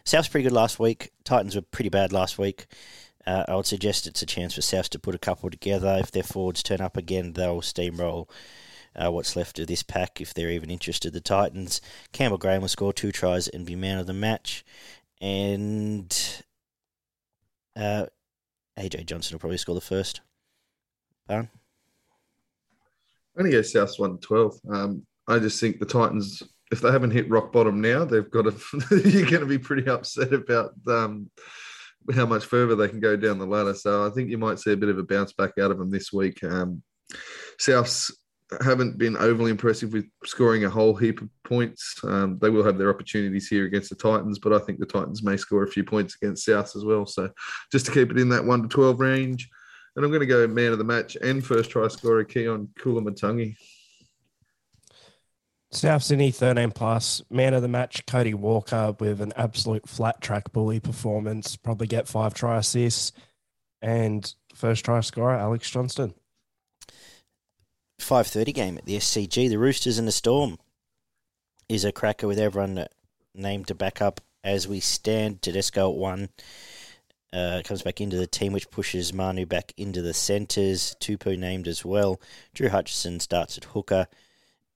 South's 0.05 0.27
pretty 0.27 0.43
good 0.43 0.55
last 0.55 0.79
week. 0.79 1.11
Titans 1.23 1.55
were 1.55 1.61
pretty 1.61 1.89
bad 1.89 2.11
last 2.11 2.37
week. 2.37 2.67
Uh, 3.25 3.45
I 3.47 3.55
would 3.55 3.65
suggest 3.65 4.05
it's 4.05 4.21
a 4.21 4.25
chance 4.25 4.55
for 4.55 4.61
South 4.61 4.89
to 4.89 4.99
put 4.99 5.15
a 5.15 5.19
couple 5.19 5.49
together. 5.49 5.97
If 5.99 6.11
their 6.11 6.23
forwards 6.23 6.61
turn 6.61 6.81
up 6.81 6.97
again, 6.97 7.33
they'll 7.33 7.61
steamroll 7.61 8.29
uh, 8.95 9.11
what's 9.11 9.35
left 9.35 9.59
of 9.59 9.67
this 9.67 9.83
pack 9.83 10.19
if 10.19 10.33
they're 10.33 10.51
even 10.51 10.69
interested. 10.69 11.13
The 11.13 11.21
Titans, 11.21 11.79
Campbell 12.11 12.37
Graham 12.37 12.61
will 12.61 12.67
score 12.67 12.91
two 12.91 13.11
tries 13.11 13.47
and 13.47 13.65
be 13.65 13.75
man 13.75 13.97
of 13.97 14.07
the 14.07 14.13
match. 14.13 14.65
And 15.21 16.43
uh, 17.75 18.07
AJ 18.77 19.05
Johnston 19.05 19.35
will 19.35 19.39
probably 19.39 19.57
score 19.57 19.75
the 19.75 19.81
first. 19.81 20.21
I'm 21.29 21.49
going 23.37 23.51
to 23.51 23.57
go 23.57 23.61
South's 23.61 23.97
1 23.97 24.17
12. 24.19 24.59
Um, 24.69 25.05
I 25.27 25.39
just 25.39 25.59
think 25.59 25.79
the 25.79 25.85
Titans, 25.85 26.43
if 26.73 26.81
they 26.81 26.91
haven't 26.91 27.11
hit 27.11 27.29
rock 27.29 27.53
bottom 27.53 27.79
now, 27.79 28.03
they've 28.03 28.29
got 28.29 28.43
to, 28.43 28.53
you're 29.07 29.29
going 29.29 29.41
to 29.41 29.45
be 29.45 29.59
pretty 29.59 29.87
upset 29.87 30.33
about 30.33 30.71
um, 30.87 31.29
how 32.13 32.25
much 32.25 32.45
further 32.45 32.75
they 32.75 32.89
can 32.89 32.99
go 32.99 33.15
down 33.15 33.37
the 33.37 33.45
ladder. 33.45 33.75
So 33.75 34.05
I 34.05 34.09
think 34.09 34.29
you 34.29 34.39
might 34.39 34.59
see 34.59 34.73
a 34.73 34.77
bit 34.77 34.89
of 34.89 34.97
a 34.97 35.03
bounce 35.03 35.33
back 35.33 35.51
out 35.59 35.71
of 35.71 35.77
them 35.77 35.91
this 35.91 36.11
week. 36.11 36.43
Um, 36.43 36.81
Souths 37.61 38.11
haven't 38.61 38.97
been 38.97 39.15
overly 39.17 39.51
impressive 39.51 39.93
with 39.93 40.05
scoring 40.25 40.65
a 40.65 40.69
whole 40.69 40.95
heap 40.95 41.21
of 41.21 41.29
points. 41.43 41.95
Um, 42.03 42.39
they 42.41 42.49
will 42.49 42.63
have 42.63 42.79
their 42.79 42.89
opportunities 42.89 43.47
here 43.47 43.65
against 43.65 43.89
the 43.89 43.95
Titans, 43.95 44.39
but 44.39 44.51
I 44.51 44.59
think 44.59 44.79
the 44.79 44.85
Titans 44.87 45.23
may 45.23 45.37
score 45.37 45.63
a 45.63 45.71
few 45.71 45.83
points 45.83 46.17
against 46.19 46.47
Souths 46.47 46.75
as 46.75 46.83
well. 46.83 47.05
So 47.05 47.29
just 47.71 47.85
to 47.85 47.91
keep 47.91 48.09
it 48.09 48.19
in 48.19 48.29
that 48.29 48.43
1 48.43 48.63
to 48.63 48.67
12 48.67 48.99
range. 48.99 49.49
And 49.95 50.03
I'm 50.03 50.09
going 50.09 50.21
to 50.21 50.25
go 50.25 50.47
man 50.47 50.71
of 50.71 50.79
the 50.79 50.83
match 50.83 51.15
and 51.21 51.45
first 51.45 51.69
try 51.69 51.87
scorer 51.87 52.25
Keaon 52.25 52.67
Koloamatangi. 52.79 53.55
South 55.73 56.03
Sydney 56.03 56.29
13 56.29 56.71
plus, 56.71 57.23
man 57.31 57.55
of 57.55 57.63
the 57.63 57.67
match, 57.67 58.05
Cody 58.05 58.33
Walker 58.33 58.95
with 58.99 59.21
an 59.21 59.33
absolute 59.35 59.89
flat 59.89 60.21
track 60.21 60.51
bully 60.51 60.79
performance, 60.79 61.55
probably 61.55 61.87
get 61.87 62.07
five 62.07 62.33
try 62.35 62.57
assists, 62.57 63.11
and 63.81 64.33
first 64.53 64.85
try 64.85 64.99
scorer 65.01 65.35
Alex 65.35 65.69
Johnston. 65.69 66.13
5.30 67.99 68.53
game 68.53 68.77
at 68.77 68.85
the 68.85 68.97
SCG, 68.97 69.49
the 69.49 69.57
Roosters 69.57 69.97
and 69.97 70.07
the 70.07 70.11
Storm 70.11 70.57
is 71.67 71.85
a 71.85 71.91
cracker 71.91 72.27
with 72.27 72.39
everyone 72.39 72.85
named 73.33 73.67
to 73.67 73.75
back 73.75 74.01
up 74.01 74.21
as 74.43 74.67
we 74.67 74.79
stand. 74.79 75.41
Tedesco 75.41 75.91
at 75.91 75.97
one, 75.97 76.29
uh, 77.33 77.61
comes 77.65 77.81
back 77.81 77.99
into 77.99 78.17
the 78.17 78.27
team, 78.27 78.53
which 78.53 78.69
pushes 78.69 79.11
Manu 79.11 79.47
back 79.47 79.73
into 79.75 80.03
the 80.03 80.13
centres. 80.13 80.95
Tupou 80.99 81.37
named 81.37 81.67
as 81.67 81.83
well. 81.83 82.21
Drew 82.53 82.69
Hutchison 82.69 83.19
starts 83.19 83.57
at 83.57 83.63
hooker. 83.65 84.07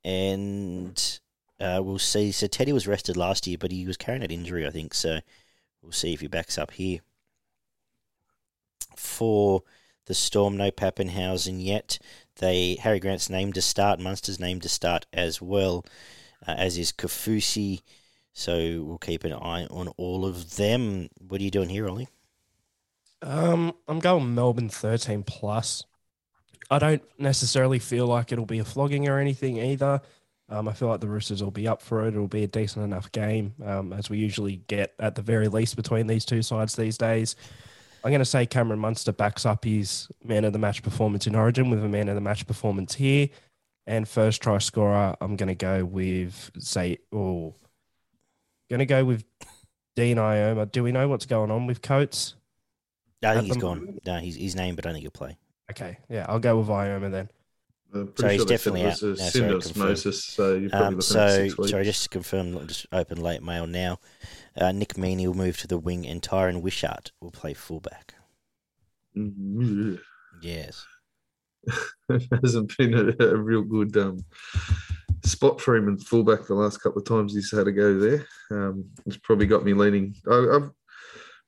And 0.03 1.19
uh, 1.59 1.81
we'll 1.83 1.99
see. 1.99 2.31
So 2.31 2.47
Teddy 2.47 2.73
was 2.73 2.87
rested 2.87 3.17
last 3.17 3.47
year, 3.47 3.57
but 3.59 3.71
he 3.71 3.85
was 3.85 3.97
carrying 3.97 4.21
that 4.21 4.31
injury, 4.31 4.65
I 4.65 4.69
think. 4.69 4.93
So 4.93 5.19
we'll 5.81 5.91
see 5.91 6.13
if 6.13 6.21
he 6.21 6.27
backs 6.27 6.57
up 6.57 6.71
here. 6.71 6.99
For 8.95 9.63
the 10.05 10.13
Storm, 10.13 10.57
no 10.57 10.71
Papenhuyzen 10.71 11.63
yet. 11.63 11.99
They 12.37 12.75
Harry 12.75 12.99
Grant's 12.99 13.29
named 13.29 13.55
to 13.55 13.61
start. 13.61 13.99
Munster's 13.99 14.39
named 14.39 14.63
to 14.63 14.69
start 14.69 15.05
as 15.11 15.41
well, 15.41 15.85
uh, 16.47 16.55
as 16.57 16.77
is 16.77 16.91
Kaufusi. 16.91 17.81
So 18.33 18.83
we'll 18.83 18.99
keep 18.99 19.23
an 19.23 19.33
eye 19.33 19.65
on 19.65 19.87
all 19.97 20.25
of 20.25 20.57
them. 20.57 21.09
What 21.19 21.41
are 21.41 21.43
you 21.43 21.51
doing 21.51 21.69
here, 21.69 21.89
Ollie? 21.89 22.07
Um, 23.23 23.73
I'm 23.87 23.99
going 23.99 24.35
Melbourne 24.35 24.69
13 24.69 25.23
plus. 25.23 25.83
I 26.69 26.79
don't 26.79 27.03
necessarily 27.17 27.79
feel 27.79 28.07
like 28.07 28.31
it'll 28.31 28.45
be 28.45 28.59
a 28.59 28.65
flogging 28.65 29.07
or 29.07 29.19
anything 29.19 29.57
either. 29.57 30.01
Um, 30.49 30.67
I 30.67 30.73
feel 30.73 30.87
like 30.87 31.01
the 31.01 31.07
Roosters 31.07 31.43
will 31.43 31.51
be 31.51 31.67
up 31.67 31.81
for 31.81 32.05
it. 32.05 32.09
It'll 32.09 32.27
be 32.27 32.43
a 32.43 32.47
decent 32.47 32.85
enough 32.85 33.11
game, 33.11 33.53
um, 33.65 33.91
as 33.91 34.09
we 34.09 34.17
usually 34.17 34.57
get 34.67 34.93
at 34.99 35.15
the 35.15 35.21
very 35.21 35.47
least 35.49 35.75
between 35.75 36.07
these 36.07 36.25
two 36.25 36.41
sides 36.41 36.75
these 36.75 36.97
days. 36.97 37.35
I'm 38.03 38.11
going 38.11 38.19
to 38.19 38.25
say 38.25 38.45
Cameron 38.45 38.79
Munster 38.79 39.11
backs 39.11 39.45
up 39.45 39.65
his 39.65 40.07
man 40.23 40.45
of 40.45 40.53
the 40.53 40.59
match 40.59 40.83
performance 40.83 41.27
in 41.27 41.35
Origin 41.35 41.69
with 41.69 41.83
a 41.83 41.87
man 41.89 42.07
of 42.07 42.15
the 42.15 42.21
match 42.21 42.47
performance 42.47 42.95
here. 42.95 43.27
And 43.85 44.07
first 44.07 44.41
try 44.41 44.57
scorer, 44.59 45.15
I'm 45.19 45.35
going 45.35 45.47
to 45.47 45.55
go 45.55 45.83
with, 45.83 46.51
say, 46.59 46.99
oh, 47.11 47.55
going 48.69 48.79
to 48.79 48.85
go 48.85 49.03
with 49.03 49.25
Dean 49.95 50.17
Ioma. 50.17 50.71
Do 50.71 50.83
we 50.83 50.91
know 50.91 51.07
what's 51.07 51.25
going 51.25 51.51
on 51.51 51.67
with 51.67 51.81
Coates? 51.81 52.35
I 53.23 53.33
think 53.33 53.47
he's 53.47 53.57
gone. 53.57 53.99
No, 54.05 54.19
he's, 54.19 54.35
he's 54.35 54.55
named, 54.55 54.75
but 54.75 54.85
I 54.85 54.89
don't 54.89 54.95
think 54.95 55.03
he'll 55.03 55.11
play. 55.11 55.37
Okay, 55.71 55.97
yeah, 56.09 56.25
I'll 56.29 56.39
go 56.39 56.57
with 56.57 56.67
Ioma 56.67 57.11
then. 57.11 57.29
So 57.93 58.27
he's 58.27 58.45
definitely 58.45 58.85
out. 58.85 59.01
No, 59.01 59.15
sorry, 59.59 59.95
so 59.95 60.55
you're 60.55 60.69
probably 60.69 60.95
um, 60.95 61.01
so, 61.01 61.47
sorry, 61.47 61.85
just 61.85 62.03
to 62.03 62.09
confirm, 62.09 62.57
I'll 62.57 62.65
just 62.65 62.85
open 62.91 63.21
late 63.21 63.41
mail 63.41 63.65
now. 63.65 63.99
Uh, 64.57 64.71
Nick 64.71 64.95
Meaney 64.95 65.25
will 65.25 65.33
move 65.33 65.57
to 65.59 65.67
the 65.67 65.77
wing, 65.77 66.05
and 66.05 66.21
Tyran 66.21 66.61
Wishart 66.61 67.11
will 67.21 67.31
play 67.31 67.53
fullback. 67.53 68.15
Mm-hmm. 69.15 69.95
Yes, 70.41 70.85
hasn't 72.41 72.77
been 72.77 72.93
a, 72.93 73.23
a 73.23 73.35
real 73.37 73.63
good 73.63 73.95
um, 73.97 74.23
spot 75.23 75.61
for 75.61 75.75
him 75.75 75.87
in 75.87 75.97
fullback 75.97 76.45
the 76.45 76.53
last 76.53 76.77
couple 76.81 77.01
of 77.01 77.07
times 77.07 77.33
he's 77.33 77.51
had 77.51 77.65
to 77.65 77.71
go 77.71 77.97
there. 77.97 78.27
Um, 78.51 78.85
it's 79.05 79.17
probably 79.17 79.47
got 79.47 79.63
me 79.63 79.73
leaning. 79.73 80.15
I, 80.29 80.47
I've 80.55 80.69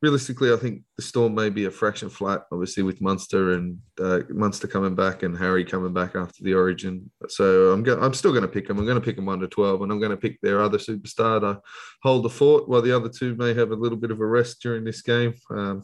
realistically, 0.01 0.53
I 0.53 0.57
think 0.57 0.83
the 0.95 1.01
Storm 1.01 1.35
may 1.35 1.49
be 1.49 1.65
a 1.65 1.71
fraction 1.71 2.09
flat, 2.09 2.43
obviously 2.51 2.83
with 2.83 3.01
Munster 3.01 3.53
and 3.53 3.77
uh, 3.99 4.21
Munster 4.29 4.67
coming 4.67 4.95
back 4.95 5.23
and 5.23 5.37
Harry 5.37 5.65
coming 5.65 5.93
back 5.93 6.15
after 6.15 6.43
the 6.43 6.53
Origin. 6.53 7.09
So 7.27 7.71
I'm 7.71 7.83
go- 7.83 7.99
I'm 7.99 8.13
still 8.13 8.31
going 8.31 8.43
to 8.43 8.47
pick 8.47 8.67
them. 8.67 8.77
I'm 8.79 8.85
going 8.85 8.99
to 8.99 9.05
pick 9.05 9.15
them 9.15 9.29
under 9.29 9.47
twelve, 9.47 9.81
and 9.81 9.91
I'm 9.91 9.99
going 9.99 10.11
to 10.11 10.17
pick 10.17 10.39
their 10.41 10.61
other 10.61 10.77
superstar 10.77 11.41
to 11.41 11.61
hold 12.03 12.23
the 12.23 12.29
fort, 12.29 12.69
while 12.69 12.81
the 12.81 12.95
other 12.95 13.09
two 13.09 13.35
may 13.35 13.53
have 13.53 13.71
a 13.71 13.75
little 13.75 13.97
bit 13.97 14.11
of 14.11 14.19
a 14.19 14.25
rest 14.25 14.61
during 14.61 14.83
this 14.83 15.01
game. 15.01 15.33
Um, 15.49 15.83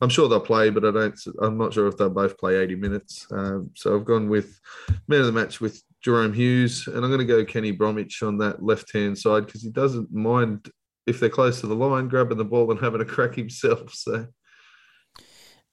I'm 0.00 0.08
sure 0.08 0.28
they'll 0.28 0.40
play, 0.40 0.70
but 0.70 0.84
I 0.84 0.90
don't. 0.90 1.18
I'm 1.42 1.58
not 1.58 1.72
sure 1.72 1.88
if 1.88 1.96
they'll 1.96 2.10
both 2.10 2.38
play 2.38 2.56
80 2.56 2.76
minutes. 2.76 3.26
Um, 3.32 3.70
so 3.74 3.96
I've 3.96 4.04
gone 4.04 4.28
with 4.28 4.60
man 5.08 5.20
of 5.20 5.26
the 5.26 5.32
match 5.32 5.60
with 5.60 5.82
Jahrome 6.04 6.34
Hughes, 6.34 6.86
and 6.86 6.98
I'm 6.98 7.10
going 7.10 7.18
to 7.18 7.24
go 7.24 7.44
Kenny 7.44 7.72
Bromwich 7.72 8.22
on 8.22 8.38
that 8.38 8.62
left 8.62 8.92
hand 8.92 9.18
side 9.18 9.46
because 9.46 9.62
he 9.62 9.70
doesn't 9.70 10.12
mind 10.12 10.70
if 11.08 11.18
they're 11.18 11.28
close 11.28 11.60
to 11.60 11.66
the 11.66 11.74
line, 11.74 12.08
grabbing 12.08 12.38
the 12.38 12.44
ball 12.44 12.70
and 12.70 12.80
having 12.80 13.00
a 13.00 13.04
crack 13.04 13.34
himself. 13.34 13.94
So 13.94 14.28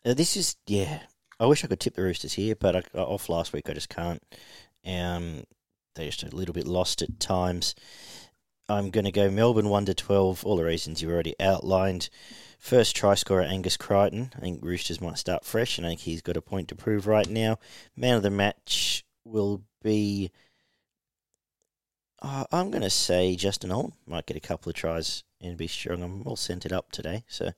uh, 0.05 0.13
this 0.13 0.35
is 0.37 0.55
yeah. 0.67 1.01
I 1.39 1.45
wish 1.45 1.63
I 1.63 1.67
could 1.67 1.81
tip 1.81 1.95
the 1.95 2.01
Roosters 2.01 2.33
here, 2.33 2.55
but 2.55 2.75
I, 2.75 2.83
off 2.97 3.27
last 3.27 3.51
week 3.51 3.69
I 3.69 3.73
just 3.73 3.89
can't. 3.89 4.23
Um, 4.85 5.43
they're 5.95 6.05
just 6.05 6.23
a 6.23 6.35
little 6.35 6.53
bit 6.53 6.67
lost 6.67 7.01
at 7.01 7.19
times. 7.19 7.75
I'm 8.67 8.89
going 8.89 9.05
to 9.05 9.11
go 9.11 9.29
Melbourne 9.29 9.69
one 9.69 9.85
to 9.85 9.93
twelve. 9.93 10.45
All 10.45 10.55
the 10.55 10.63
reasons 10.63 11.01
you 11.01 11.11
already 11.11 11.35
outlined. 11.39 12.09
First 12.57 12.95
try 12.95 13.13
scorer 13.15 13.43
Angus 13.43 13.77
Crichton. 13.77 14.31
I 14.35 14.39
think 14.39 14.63
Roosters 14.63 15.01
might 15.01 15.17
start 15.17 15.45
fresh, 15.45 15.77
and 15.77 15.85
I 15.85 15.89
think 15.89 16.01
he's 16.01 16.21
got 16.21 16.37
a 16.37 16.41
point 16.41 16.69
to 16.69 16.75
prove 16.75 17.05
right 17.05 17.29
now. 17.29 17.59
Man 17.95 18.15
of 18.15 18.23
the 18.23 18.31
match 18.31 19.03
will 19.23 19.61
be 19.83 20.31
uh, 22.25 22.45
I'm 22.51 22.71
going 22.71 22.81
to 22.81 22.89
say 22.89 23.35
Justin 23.35 23.69
Olam 23.69 23.93
might 24.07 24.25
get 24.25 24.35
a 24.35 24.39
couple 24.39 24.69
of 24.69 24.75
tries 24.75 25.23
and 25.41 25.55
be 25.55 25.67
strong. 25.67 26.01
I'm 26.01 26.23
all 26.23 26.35
sent 26.35 26.65
it 26.65 26.71
up 26.71 26.91
today. 26.91 27.23
So 27.27 27.51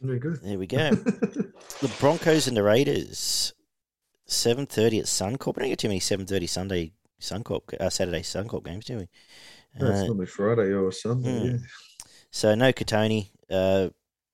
very 0.00 0.18
good. 0.18 0.40
There 0.42 0.58
we 0.58 0.66
go. 0.66 0.90
the 0.90 1.92
Broncos 2.00 2.48
and 2.48 2.56
the 2.56 2.64
Raiders, 2.64 3.54
seven 4.26 4.66
thirty 4.66 4.98
at 4.98 5.06
Suncorp. 5.06 5.56
We 5.56 5.60
don't 5.60 5.68
get 5.68 5.78
too 5.78 5.88
many 5.88 6.00
seven 6.00 6.26
thirty 6.26 6.48
Sunday 6.48 6.92
Suncorp 7.20 7.72
uh, 7.80 7.88
Saturday 7.88 8.22
Suncorp 8.22 8.64
games, 8.64 8.84
do 8.84 8.98
we? 8.98 9.08
No, 9.78 9.90
it's 9.90 10.00
uh, 10.00 10.06
normally 10.06 10.26
Friday 10.26 10.72
or 10.72 10.90
Sunday. 10.90 11.38
Hmm. 11.38 11.46
Yeah. 11.46 11.56
So 12.32 12.54
no 12.56 12.72
Kotoni 12.72 13.30
uh, 13.48 13.90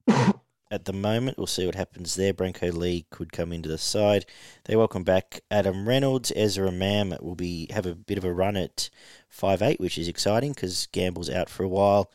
at 0.70 0.84
the 0.84 0.92
moment. 0.92 1.36
We'll 1.36 1.46
see 1.46 1.66
what 1.66 1.74
happens 1.74 2.14
there. 2.14 2.32
Brenko 2.32 2.72
Lee 2.72 3.06
could 3.10 3.32
come 3.32 3.52
into 3.52 3.68
the 3.68 3.78
side. 3.78 4.24
They 4.64 4.76
welcome 4.76 5.02
back 5.02 5.40
Adam 5.50 5.88
Reynolds. 5.88 6.32
Ezra 6.36 6.70
Mam 6.70 7.14
will 7.20 7.34
be 7.34 7.66
have 7.70 7.86
a 7.86 7.94
bit 7.94 8.18
of 8.18 8.24
a 8.24 8.32
run 8.32 8.56
at 8.56 8.90
five 9.28 9.62
eight, 9.62 9.80
which 9.80 9.98
is 9.98 10.08
exciting 10.08 10.52
because 10.52 10.86
Gamble's 10.92 11.30
out 11.30 11.48
for 11.48 11.64
a 11.64 11.68
while. 11.68 12.10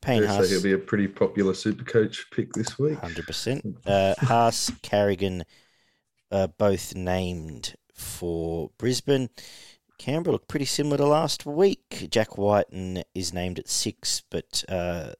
Payne 0.00 0.22
so 0.22 0.28
Haas, 0.28 0.50
he'll 0.50 0.62
be 0.62 0.72
a 0.72 0.78
pretty 0.78 1.08
popular 1.08 1.54
super 1.54 1.84
coach 1.84 2.26
pick 2.30 2.52
this 2.52 2.78
week. 2.78 2.98
hundred 2.98 3.26
percent. 3.26 3.64
Uh, 3.86 4.14
Haas, 4.18 4.70
Carrigan, 4.82 5.44
uh, 6.30 6.48
both 6.48 6.94
named 6.94 7.74
for 7.94 8.70
Brisbane. 8.78 9.30
Canberra 9.98 10.32
look 10.32 10.48
pretty 10.48 10.64
similar 10.64 10.96
to 10.96 11.04
last 11.04 11.44
week. 11.44 12.08
Jack 12.10 12.38
Wighton 12.38 13.02
is 13.14 13.34
named 13.34 13.58
at 13.58 13.68
six, 13.68 14.22
but 14.30 14.64
uh, 14.66 15.12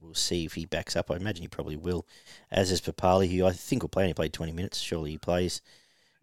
we'll 0.00 0.14
see 0.14 0.44
if 0.44 0.54
he 0.54 0.64
backs 0.66 0.96
up. 0.96 1.10
I 1.10 1.16
imagine 1.16 1.42
he 1.42 1.48
probably 1.48 1.76
will. 1.76 2.06
As 2.50 2.70
is 2.70 2.80
Papalii, 2.80 3.36
who 3.36 3.46
I 3.46 3.52
think 3.52 3.82
will 3.82 3.88
play. 3.88 4.06
He 4.06 4.14
played 4.14 4.32
twenty 4.32 4.52
minutes. 4.52 4.78
Surely 4.78 5.12
he 5.12 5.18
plays. 5.18 5.60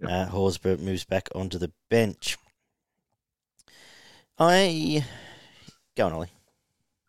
Yep. 0.01 0.09
Uh, 0.11 0.25
Horsburgh 0.31 0.79
moves 0.81 1.05
back 1.05 1.29
onto 1.33 1.57
the 1.57 1.71
bench. 1.89 2.38
I 4.38 5.05
go 5.95 6.07
on, 6.07 6.13
Ollie. 6.13 6.31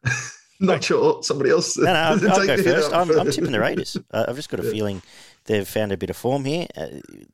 Not 0.61 0.85
sure. 0.85 1.23
Somebody 1.23 1.51
else. 1.51 1.77
No, 1.77 1.85
no, 1.85 1.91
I'll, 1.93 2.31
I'll 2.41 2.47
go 2.47 2.57
first. 2.63 2.93
I'm, 2.93 3.11
I'm 3.19 3.31
tipping 3.31 3.53
the 3.53 3.61
Raiders. 3.61 3.97
Uh, 4.11 4.25
I've 4.29 4.37
just 4.37 4.49
got 4.49 4.61
a 4.61 4.65
Yeah. 4.65 4.71
feeling 4.71 5.03
they've 5.45 5.67
found 5.69 5.93
a 5.93 5.97
bit 5.97 6.11
of 6.11 6.17
form 6.17 6.45
here. 6.45 6.67
Uh, 6.77 6.87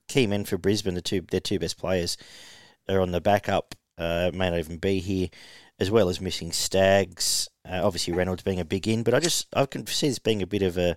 key 0.09 0.27
men 0.27 0.45
for 0.45 0.59
Brisbane, 0.59 0.95
the 0.95 1.03
two 1.03 1.21
their 1.21 1.41
two 1.41 1.59
best 1.59 1.79
players 1.79 2.17
are 2.89 3.01
on 3.01 3.13
the 3.13 3.21
backup. 3.21 3.75
Uh, 3.99 4.31
may 4.35 4.51
not 4.51 4.59
even 4.59 4.79
be 4.79 4.99
here, 5.01 5.29
as 5.79 5.91
well 5.91 6.09
as 6.09 6.21
missing 6.21 6.51
Staggs. 6.51 7.49
Uh, 7.69 7.81
obviously 7.85 8.13
Reynolds 8.13 8.43
being 8.43 8.59
a 8.59 8.65
big 8.65 8.89
in, 8.89 9.03
but 9.03 9.15
I 9.15 9.21
just 9.21 9.47
I 9.55 9.67
can 9.67 9.87
see 9.87 10.09
this 10.09 10.19
being 10.19 10.43
a 10.43 10.47
bit 10.47 10.63
of 10.63 10.77
a 10.77 10.97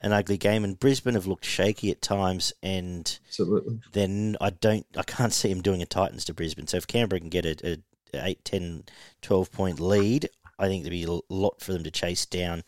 an 0.00 0.12
ugly 0.12 0.36
game. 0.36 0.62
And 0.62 0.78
Brisbane 0.78 1.14
have 1.14 1.26
looked 1.26 1.44
shaky 1.44 1.90
at 1.90 2.02
times, 2.02 2.52
and 2.62 3.18
Absolutely. 3.26 3.80
then 3.92 4.36
I 4.40 4.50
don't 4.50 4.86
I 4.96 5.02
can't 5.02 5.32
see 5.32 5.50
him 5.50 5.60
doing 5.60 5.82
a 5.82 5.86
Titans 5.86 6.24
to 6.26 6.34
Brisbane. 6.34 6.68
So 6.68 6.76
if 6.76 6.86
Canberra 6.86 7.20
can 7.20 7.30
get 7.30 7.46
a, 7.46 7.82
a 8.14 8.26
8, 8.26 8.44
10, 8.44 8.84
12 9.22 9.50
point 9.50 9.80
lead, 9.80 10.28
I 10.58 10.68
think 10.68 10.84
there'd 10.84 10.92
be 10.92 11.04
a 11.04 11.18
lot 11.28 11.60
for 11.60 11.72
them 11.72 11.84
to 11.84 11.90
chase 11.90 12.26
down. 12.26 12.62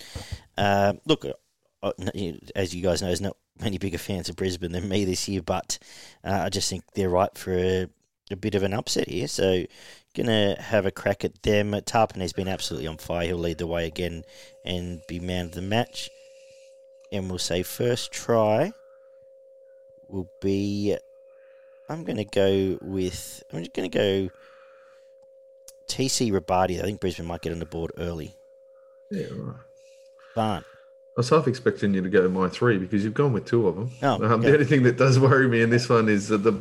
Uh, 0.59 0.95
look, 1.05 1.25
uh, 1.83 1.93
as 2.55 2.75
you 2.75 2.83
guys 2.83 3.01
know, 3.01 3.09
there's 3.09 3.21
not 3.21 3.37
many 3.61 3.79
bigger 3.79 3.99
fans 3.99 4.29
of 4.29 4.37
Brisbane 4.37 4.73
than 4.73 4.89
me 4.89 5.05
this 5.05 5.29
year, 5.29 5.43
but 5.43 5.79
uh, 6.25 6.43
I 6.45 6.49
just 6.49 6.69
think 6.69 6.83
they're 6.95 7.09
ripe 7.09 7.39
for 7.39 7.55
a, 7.55 7.89
a 8.31 8.37
bit 8.37 8.55
of 8.55 8.63
an 8.63 8.75
upset 8.75 9.09
here. 9.09 9.29
So 9.29 9.65
gonna 10.17 10.61
have 10.61 10.87
a 10.87 10.91
crack 10.91 11.25
at 11.25 11.43
them. 11.43 11.79
Tarpon 11.85 12.21
has 12.21 12.33
been 12.33 12.49
absolutely 12.49 12.89
on 12.89 12.97
fire. 12.97 13.27
He'll 13.27 13.39
lead 13.39 13.59
the 13.59 13.67
way 13.67 13.87
again 13.87 14.25
and 14.65 15.03
be 15.07 15.21
man 15.21 15.47
of 15.47 15.53
the 15.53 15.63
match. 15.63 16.11
And 17.13 17.29
we'll 17.29 17.39
say 17.39 17.63
first 17.63 18.11
try 18.13 18.73
will 20.09 20.29
be. 20.41 20.97
I'm 21.89 22.05
going 22.05 22.17
to 22.17 22.25
go 22.25 22.79
with. 22.83 23.43
I'm 23.53 23.61
just 23.61 23.75
going 23.75 23.91
to 23.91 23.99
go 23.99 24.35
TC 25.89 26.33
Robati. 26.33 26.81
I 26.81 26.83
think 26.83 27.01
Brisbane 27.01 27.27
might 27.27 27.43
get 27.43 27.53
on 27.53 27.61
the 27.61 27.67
board 27.67 27.93
early. 27.99 28.35
Yeah, 29.11 29.27
right. 29.31 29.57
Barn. 30.35 30.65
I 31.17 31.21
was 31.21 31.31
half 31.31 31.49
expecting 31.49 31.95
you 31.95 32.03
to 32.03 32.11
go 32.11 32.29
my 32.29 32.47
three 32.51 32.77
because 32.77 33.03
you've 33.03 33.15
gone 33.15 33.33
with 33.33 33.47
two 33.47 33.67
of 33.67 33.75
them. 33.75 33.91
Oh, 34.03 34.23
um. 34.23 34.43
The 34.43 34.53
only 34.53 34.67
thing 34.67 34.83
that 34.83 34.99
does 34.99 35.19
worry 35.19 35.49
me 35.49 35.63
in 35.63 35.71
this 35.71 35.89
one 35.89 36.11
is 36.11 36.29
that 36.29 36.43
the 36.43 36.61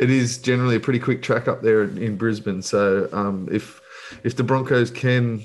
it 0.00 0.10
is 0.10 0.38
generally 0.38 0.74
a 0.74 0.80
pretty 0.80 0.98
quick 0.98 1.22
track 1.22 1.46
up 1.46 1.62
there 1.62 1.84
in, 1.84 2.16
Brisbane. 2.16 2.62
So 2.62 3.08
um, 3.12 3.48
if 3.52 3.80
if 4.24 4.34
the 4.34 4.42
Broncos 4.42 4.90
can 4.90 5.44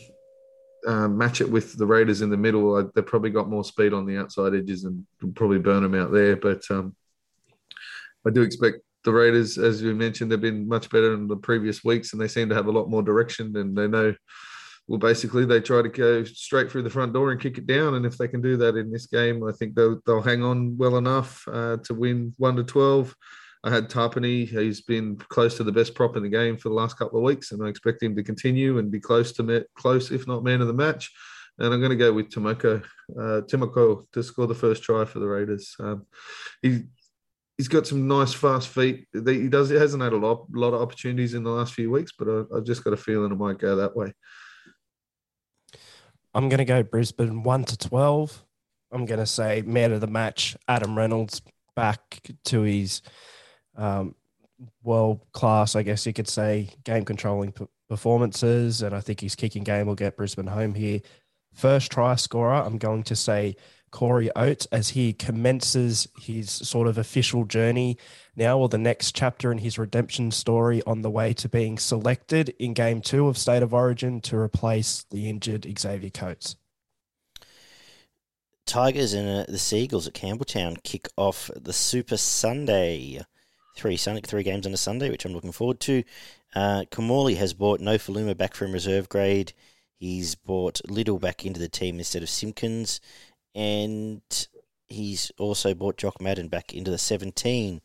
um, 0.87 1.19
match 1.19 1.39
it 1.39 1.51
with 1.51 1.77
the 1.77 1.85
Raiders 1.85 2.21
in 2.23 2.31
the 2.31 2.37
middle, 2.37 2.73
uh, 2.75 2.85
they've 2.95 3.05
probably 3.05 3.29
got 3.29 3.47
more 3.47 3.63
speed 3.63 3.93
on 3.93 4.07
the 4.07 4.17
outside 4.17 4.55
edges 4.55 4.85
and 4.85 5.05
probably 5.35 5.59
burn 5.59 5.83
them 5.83 5.93
out 5.93 6.11
there. 6.11 6.35
But 6.35 6.63
um, 6.71 6.95
I 8.25 8.31
do 8.31 8.41
expect 8.41 8.77
the 9.03 9.13
Raiders, 9.13 9.59
as 9.59 9.83
you 9.83 9.93
mentioned, 9.93 10.31
they've 10.31 10.41
been 10.41 10.67
much 10.67 10.89
better 10.89 11.13
in 11.13 11.27
the 11.27 11.37
previous 11.37 11.83
weeks, 11.83 12.11
and 12.11 12.21
they 12.21 12.27
seem 12.27 12.49
to 12.49 12.55
have 12.55 12.65
a 12.65 12.71
lot 12.71 12.89
more 12.89 13.03
direction 13.03 13.55
and 13.55 13.77
they 13.77 13.87
know 13.87 14.15
well, 14.87 14.99
basically, 14.99 15.45
they 15.45 15.59
try 15.59 15.81
to 15.81 15.89
go 15.89 16.23
straight 16.23 16.71
through 16.71 16.83
the 16.83 16.89
front 16.89 17.13
door 17.13 17.31
and 17.31 17.41
kick 17.41 17.57
it 17.57 17.67
down. 17.67 17.95
And 17.95 18.05
if 18.05 18.17
they 18.17 18.27
can 18.27 18.41
do 18.41 18.55
that 18.57 18.77
in 18.77 18.89
this 18.89 19.05
game, 19.07 19.43
I 19.43 19.51
think 19.51 19.75
they'll, 19.75 19.99
they'll 20.05 20.21
hang 20.21 20.43
on 20.43 20.77
well 20.77 20.97
enough 20.97 21.45
uh, 21.51 21.77
to 21.83 21.93
win 21.93 22.33
1 22.37 22.55
to 22.55 22.63
12. 22.63 23.13
I 23.65 23.69
had 23.69 23.89
Tapine. 23.89 24.47
He's 24.47 24.81
been 24.81 25.17
close 25.17 25.57
to 25.57 25.63
the 25.65 25.73
best 25.73 25.93
prop 25.93 26.15
in 26.15 26.23
the 26.23 26.29
game 26.29 26.57
for 26.57 26.69
the 26.69 26.75
last 26.75 26.97
couple 26.97 27.19
of 27.19 27.25
weeks, 27.25 27.51
and 27.51 27.61
I 27.65 27.67
expect 27.67 28.01
him 28.01 28.15
to 28.15 28.23
continue 28.23 28.77
and 28.77 28.89
be 28.89 28.99
close 28.99 29.33
to 29.33 29.65
close, 29.75 30.09
if 30.11 30.25
not 30.25 30.43
man 30.43 30.61
of 30.61 30.67
the 30.67 30.73
match. 30.73 31.11
And 31.59 31.73
I'm 31.73 31.81
going 31.81 31.89
to 31.89 31.97
go 31.97 32.13
with 32.13 32.29
Tomoko, 32.29 32.81
uh, 33.19 33.41
Timoko 33.41 34.05
to 34.13 34.23
score 34.23 34.47
the 34.47 34.55
first 34.55 34.83
try 34.83 35.03
for 35.05 35.19
the 35.19 35.27
Raiders. 35.27 35.75
Um, 35.79 36.05
he 36.61 36.83
he's 37.57 37.67
got 37.67 37.87
some 37.87 38.07
nice 38.07 38.31
fast 38.31 38.69
feet. 38.69 39.07
He 39.11 39.49
does. 39.49 39.69
He 39.69 39.75
hasn't 39.75 40.03
had 40.03 40.13
a 40.13 40.17
lot, 40.17 40.45
lot 40.53 40.73
of 40.73 40.81
opportunities 40.81 41.33
in 41.33 41.43
the 41.43 41.49
last 41.49 41.73
few 41.73 41.91
weeks, 41.91 42.11
but 42.17 42.29
I, 42.29 42.55
I've 42.55 42.63
just 42.63 42.83
got 42.83 42.93
a 42.93 42.97
feeling 42.97 43.31
it 43.31 43.35
might 43.35 43.57
go 43.57 43.75
that 43.75 43.95
way. 43.95 44.13
I'm 46.37 46.49
going 46.49 46.59
to 46.59 46.65
go 46.65 46.83
Brisbane 46.83 47.41
1 47.41 47.63
to 47.63 47.77
12. 47.77 48.45
I'm 48.91 49.07
going 49.07 49.19
to 49.19 49.25
say 49.25 49.63
man 49.65 49.91
of 49.91 50.01
the 50.01 50.07
match, 50.07 50.55
Adam 50.67 50.95
Reynolds, 50.95 51.41
back 51.75 52.21
to 52.45 52.61
his 52.61 53.01
um, 53.75 54.13
world 54.83 55.25
class, 55.31 55.75
I 55.75 55.81
guess 55.81 56.05
you 56.05 56.13
could 56.13 56.27
say, 56.27 56.69
game 56.83 57.05
controlling 57.05 57.53
p- 57.53 57.65
performances. 57.89 58.83
And 58.83 58.93
I 58.93 58.99
think 58.99 59.19
his 59.19 59.33
kicking 59.33 59.63
game 59.63 59.87
will 59.87 59.95
get 59.95 60.15
Brisbane 60.15 60.45
home 60.45 60.75
here. 60.75 61.01
First 61.55 61.91
try 61.91 62.13
scorer, 62.13 62.53
I'm 62.53 62.77
going 62.77 63.01
to 63.05 63.15
say 63.15 63.55
Corey 63.91 64.29
Oates 64.35 64.65
as 64.71 64.89
he 64.89 65.13
commences 65.13 66.07
his 66.19 66.49
sort 66.51 66.87
of 66.87 66.97
official 66.97 67.45
journey 67.45 67.97
now, 68.35 68.59
or 68.59 68.69
the 68.69 68.77
next 68.77 69.15
chapter 69.15 69.51
in 69.51 69.59
his 69.59 69.79
redemption 69.79 70.31
story 70.31 70.81
on 70.85 71.01
the 71.01 71.09
way 71.09 71.33
to 71.33 71.49
being 71.49 71.77
selected 71.77 72.49
in 72.59 72.73
game 72.73 73.01
two 73.01 73.27
of 73.27 73.37
State 73.37 73.63
of 73.63 73.73
Origin 73.73 74.21
to 74.21 74.37
replace 74.37 75.05
the 75.09 75.29
injured 75.29 75.65
Xavier 75.79 76.09
Coates. 76.09 76.55
Tigers 78.65 79.13
and 79.13 79.29
uh, 79.29 79.45
the 79.47 79.57
Seagulls 79.57 80.07
at 80.07 80.13
Campbelltown 80.13 80.83
kick 80.83 81.07
off 81.15 81.49
the 81.55 81.73
Super 81.73 82.17
Sunday. 82.17 83.21
Three 83.77 83.95
Sunday, 83.95 84.21
three 84.21 84.43
games 84.43 84.67
on 84.67 84.73
a 84.73 84.77
Sunday, 84.77 85.09
which 85.09 85.23
I'm 85.23 85.33
looking 85.33 85.51
forward 85.51 85.79
to. 85.81 86.03
Uh, 86.53 86.83
Kamali 86.91 87.37
has 87.37 87.53
brought 87.53 87.79
Nofoaluma 87.79 88.35
back 88.35 88.55
from 88.55 88.71
reserve 88.71 89.07
grade. 89.07 89.53
He's 89.95 90.35
brought 90.35 90.81
Liddle 90.89 91.17
back 91.17 91.45
into 91.45 91.59
the 91.59 91.69
team 91.69 91.97
instead 91.97 92.23
of 92.23 92.29
Simpkins, 92.29 92.99
and 93.57 94.21
he's 94.87 95.31
also 95.39 95.73
brought 95.73 95.97
Jock 95.97 96.21
Madden 96.21 96.47
back 96.47 96.75
into 96.75 96.91
the 96.91 96.99
17. 96.99 97.81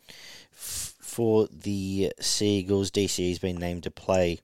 F- 0.53 0.95
for 1.01 1.49
the 1.51 2.13
Seagulls, 2.21 2.91
DCE's 2.91 3.39
been 3.39 3.57
named 3.57 3.83
to 3.85 3.91
play, 3.91 4.41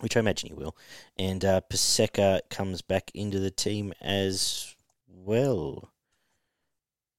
which 0.00 0.16
I 0.16 0.20
imagine 0.20 0.48
he 0.48 0.54
will. 0.54 0.74
And 1.18 1.44
uh, 1.44 1.60
Paseka 1.70 2.40
comes 2.48 2.80
back 2.80 3.10
into 3.14 3.38
the 3.38 3.50
team 3.50 3.92
as 4.00 4.74
well. 5.06 5.90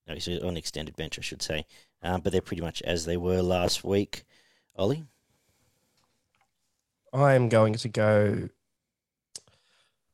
No, 0.08 0.16
he's 0.16 0.28
on 0.28 0.58
extended 0.58 0.96
bench, 0.96 1.20
I 1.20 1.22
should 1.22 1.44
say. 1.44 1.68
Um, 2.02 2.22
but 2.22 2.32
they're 2.32 2.42
pretty 2.42 2.64
much 2.64 2.82
as 2.82 3.06
they 3.06 3.18
were 3.18 3.44
last 3.44 3.84
week. 3.84 4.24
Ollie? 4.76 5.04
I 7.14 7.36
am 7.36 7.50
going 7.50 7.76
to 7.76 7.88
go 7.88 8.50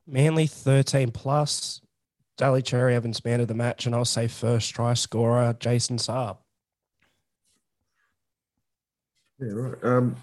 Manly 0.05 0.47
13 0.47 1.11
plus. 1.11 1.79
Daly 2.37 2.61
Cherry 2.61 2.95
Evans 2.95 3.23
man 3.23 3.41
of 3.41 3.47
the 3.47 3.53
match, 3.53 3.85
and 3.85 3.93
I'll 3.93 4.05
say 4.05 4.27
first 4.27 4.73
try 4.73 4.93
scorer 4.93 5.55
Jason 5.59 5.97
Saab. 5.97 6.37
Yeah, 9.39 9.53
right. 9.53 9.83
Um, 9.83 10.15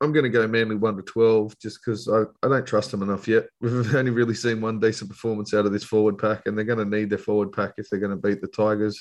I'm 0.00 0.12
going 0.12 0.24
to 0.24 0.30
go 0.30 0.46
Manly 0.46 0.76
one 0.76 0.96
to 0.96 1.02
twelve, 1.02 1.58
just 1.58 1.80
because 1.84 2.08
I, 2.08 2.22
I 2.44 2.48
don't 2.48 2.66
trust 2.66 2.90
them 2.90 3.02
enough 3.02 3.28
yet. 3.28 3.46
We've 3.60 3.94
only 3.94 4.10
really 4.10 4.34
seen 4.34 4.60
one 4.60 4.80
decent 4.80 5.10
performance 5.10 5.54
out 5.54 5.66
of 5.66 5.72
this 5.72 5.84
forward 5.84 6.18
pack, 6.18 6.42
and 6.46 6.56
they're 6.56 6.64
going 6.64 6.78
to 6.78 6.84
need 6.84 7.10
their 7.10 7.18
forward 7.18 7.52
pack 7.52 7.74
if 7.76 7.88
they're 7.88 8.00
going 8.00 8.16
to 8.18 8.28
beat 8.28 8.40
the 8.40 8.48
Tigers. 8.48 9.00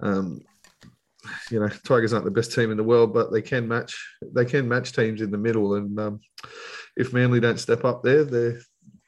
Um, 0.00 0.40
you 1.50 1.60
know, 1.60 1.68
Tigers 1.68 2.12
aren't 2.12 2.24
the 2.24 2.30
best 2.30 2.52
team 2.52 2.70
in 2.70 2.78
the 2.78 2.84
world, 2.84 3.12
but 3.12 3.32
they 3.32 3.42
can 3.42 3.68
match. 3.68 3.98
They 4.22 4.44
can 4.44 4.68
match 4.68 4.92
teams 4.92 5.20
in 5.20 5.30
the 5.30 5.38
middle, 5.38 5.74
and 5.74 5.98
um, 6.00 6.20
if 6.96 7.12
Manly 7.12 7.40
don't 7.40 7.60
step 7.60 7.84
up 7.84 8.02
there, 8.02 8.24
they're 8.24 8.60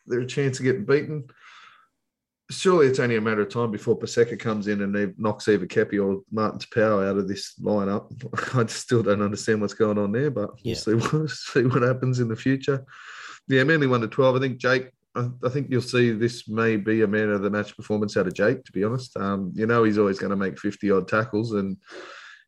they're 0.07 0.21
a 0.21 0.27
chance 0.27 0.59
of 0.59 0.65
getting 0.65 0.85
beaten. 0.85 1.25
Surely 2.53 2.87
it's 2.87 2.99
only 2.99 3.17
a 3.17 3.21
matter 3.21 3.41
of 3.41 3.49
time 3.49 3.71
before 3.71 3.99
Paseka 3.99 4.39
comes 4.39 4.69
in 4.69 4.83
and 4.83 5.19
knocks 5.19 5.49
either 5.49 5.67
Kepi 5.67 5.99
or 6.05 6.21
Martin 6.31 6.59
Taupau 6.61 7.09
out 7.09 7.17
of 7.17 7.27
this 7.29 7.55
lineup. 7.61 8.11
I 8.55 8.67
still 8.67 9.03
don't 9.03 9.23
understand 9.23 9.61
what's 9.61 9.75
going 9.75 9.99
on 9.99 10.13
there, 10.13 10.31
but 10.31 10.51
Yeah. 10.63 10.77
we'll 10.87 11.01
see, 11.01 11.17
what, 11.17 11.31
see 11.31 11.63
what 11.65 11.83
happens 11.83 12.21
in 12.21 12.29
the 12.29 12.37
future. 12.37 12.85
Yeah, 13.49 13.65
Manly 13.65 13.87
one 13.87 14.01
to 14.03 14.09
twelve. 14.09 14.37
I 14.37 14.39
think 14.39 14.59
Jake. 14.59 14.91
I, 15.15 15.29
I 15.45 15.49
think 15.51 15.67
you'll 15.71 15.83
see 15.83 16.13
this 16.13 16.49
may 16.49 16.77
be 16.77 17.03
a 17.03 17.07
man 17.07 17.29
of 17.31 17.43
the 17.43 17.51
match 17.51 17.77
performance 17.77 18.17
out 18.17 18.27
of 18.27 18.35
Jake. 18.35 18.65
To 18.65 18.73
be 18.73 18.85
honest, 18.85 19.17
um, 19.17 19.53
you 19.55 19.67
know 19.67 19.83
he's 19.85 19.99
always 19.99 20.19
going 20.19 20.31
to 20.31 20.37
make 20.37 20.59
fifty 20.59 20.91
odd 20.91 21.09
tackles, 21.09 21.53
and 21.53 21.77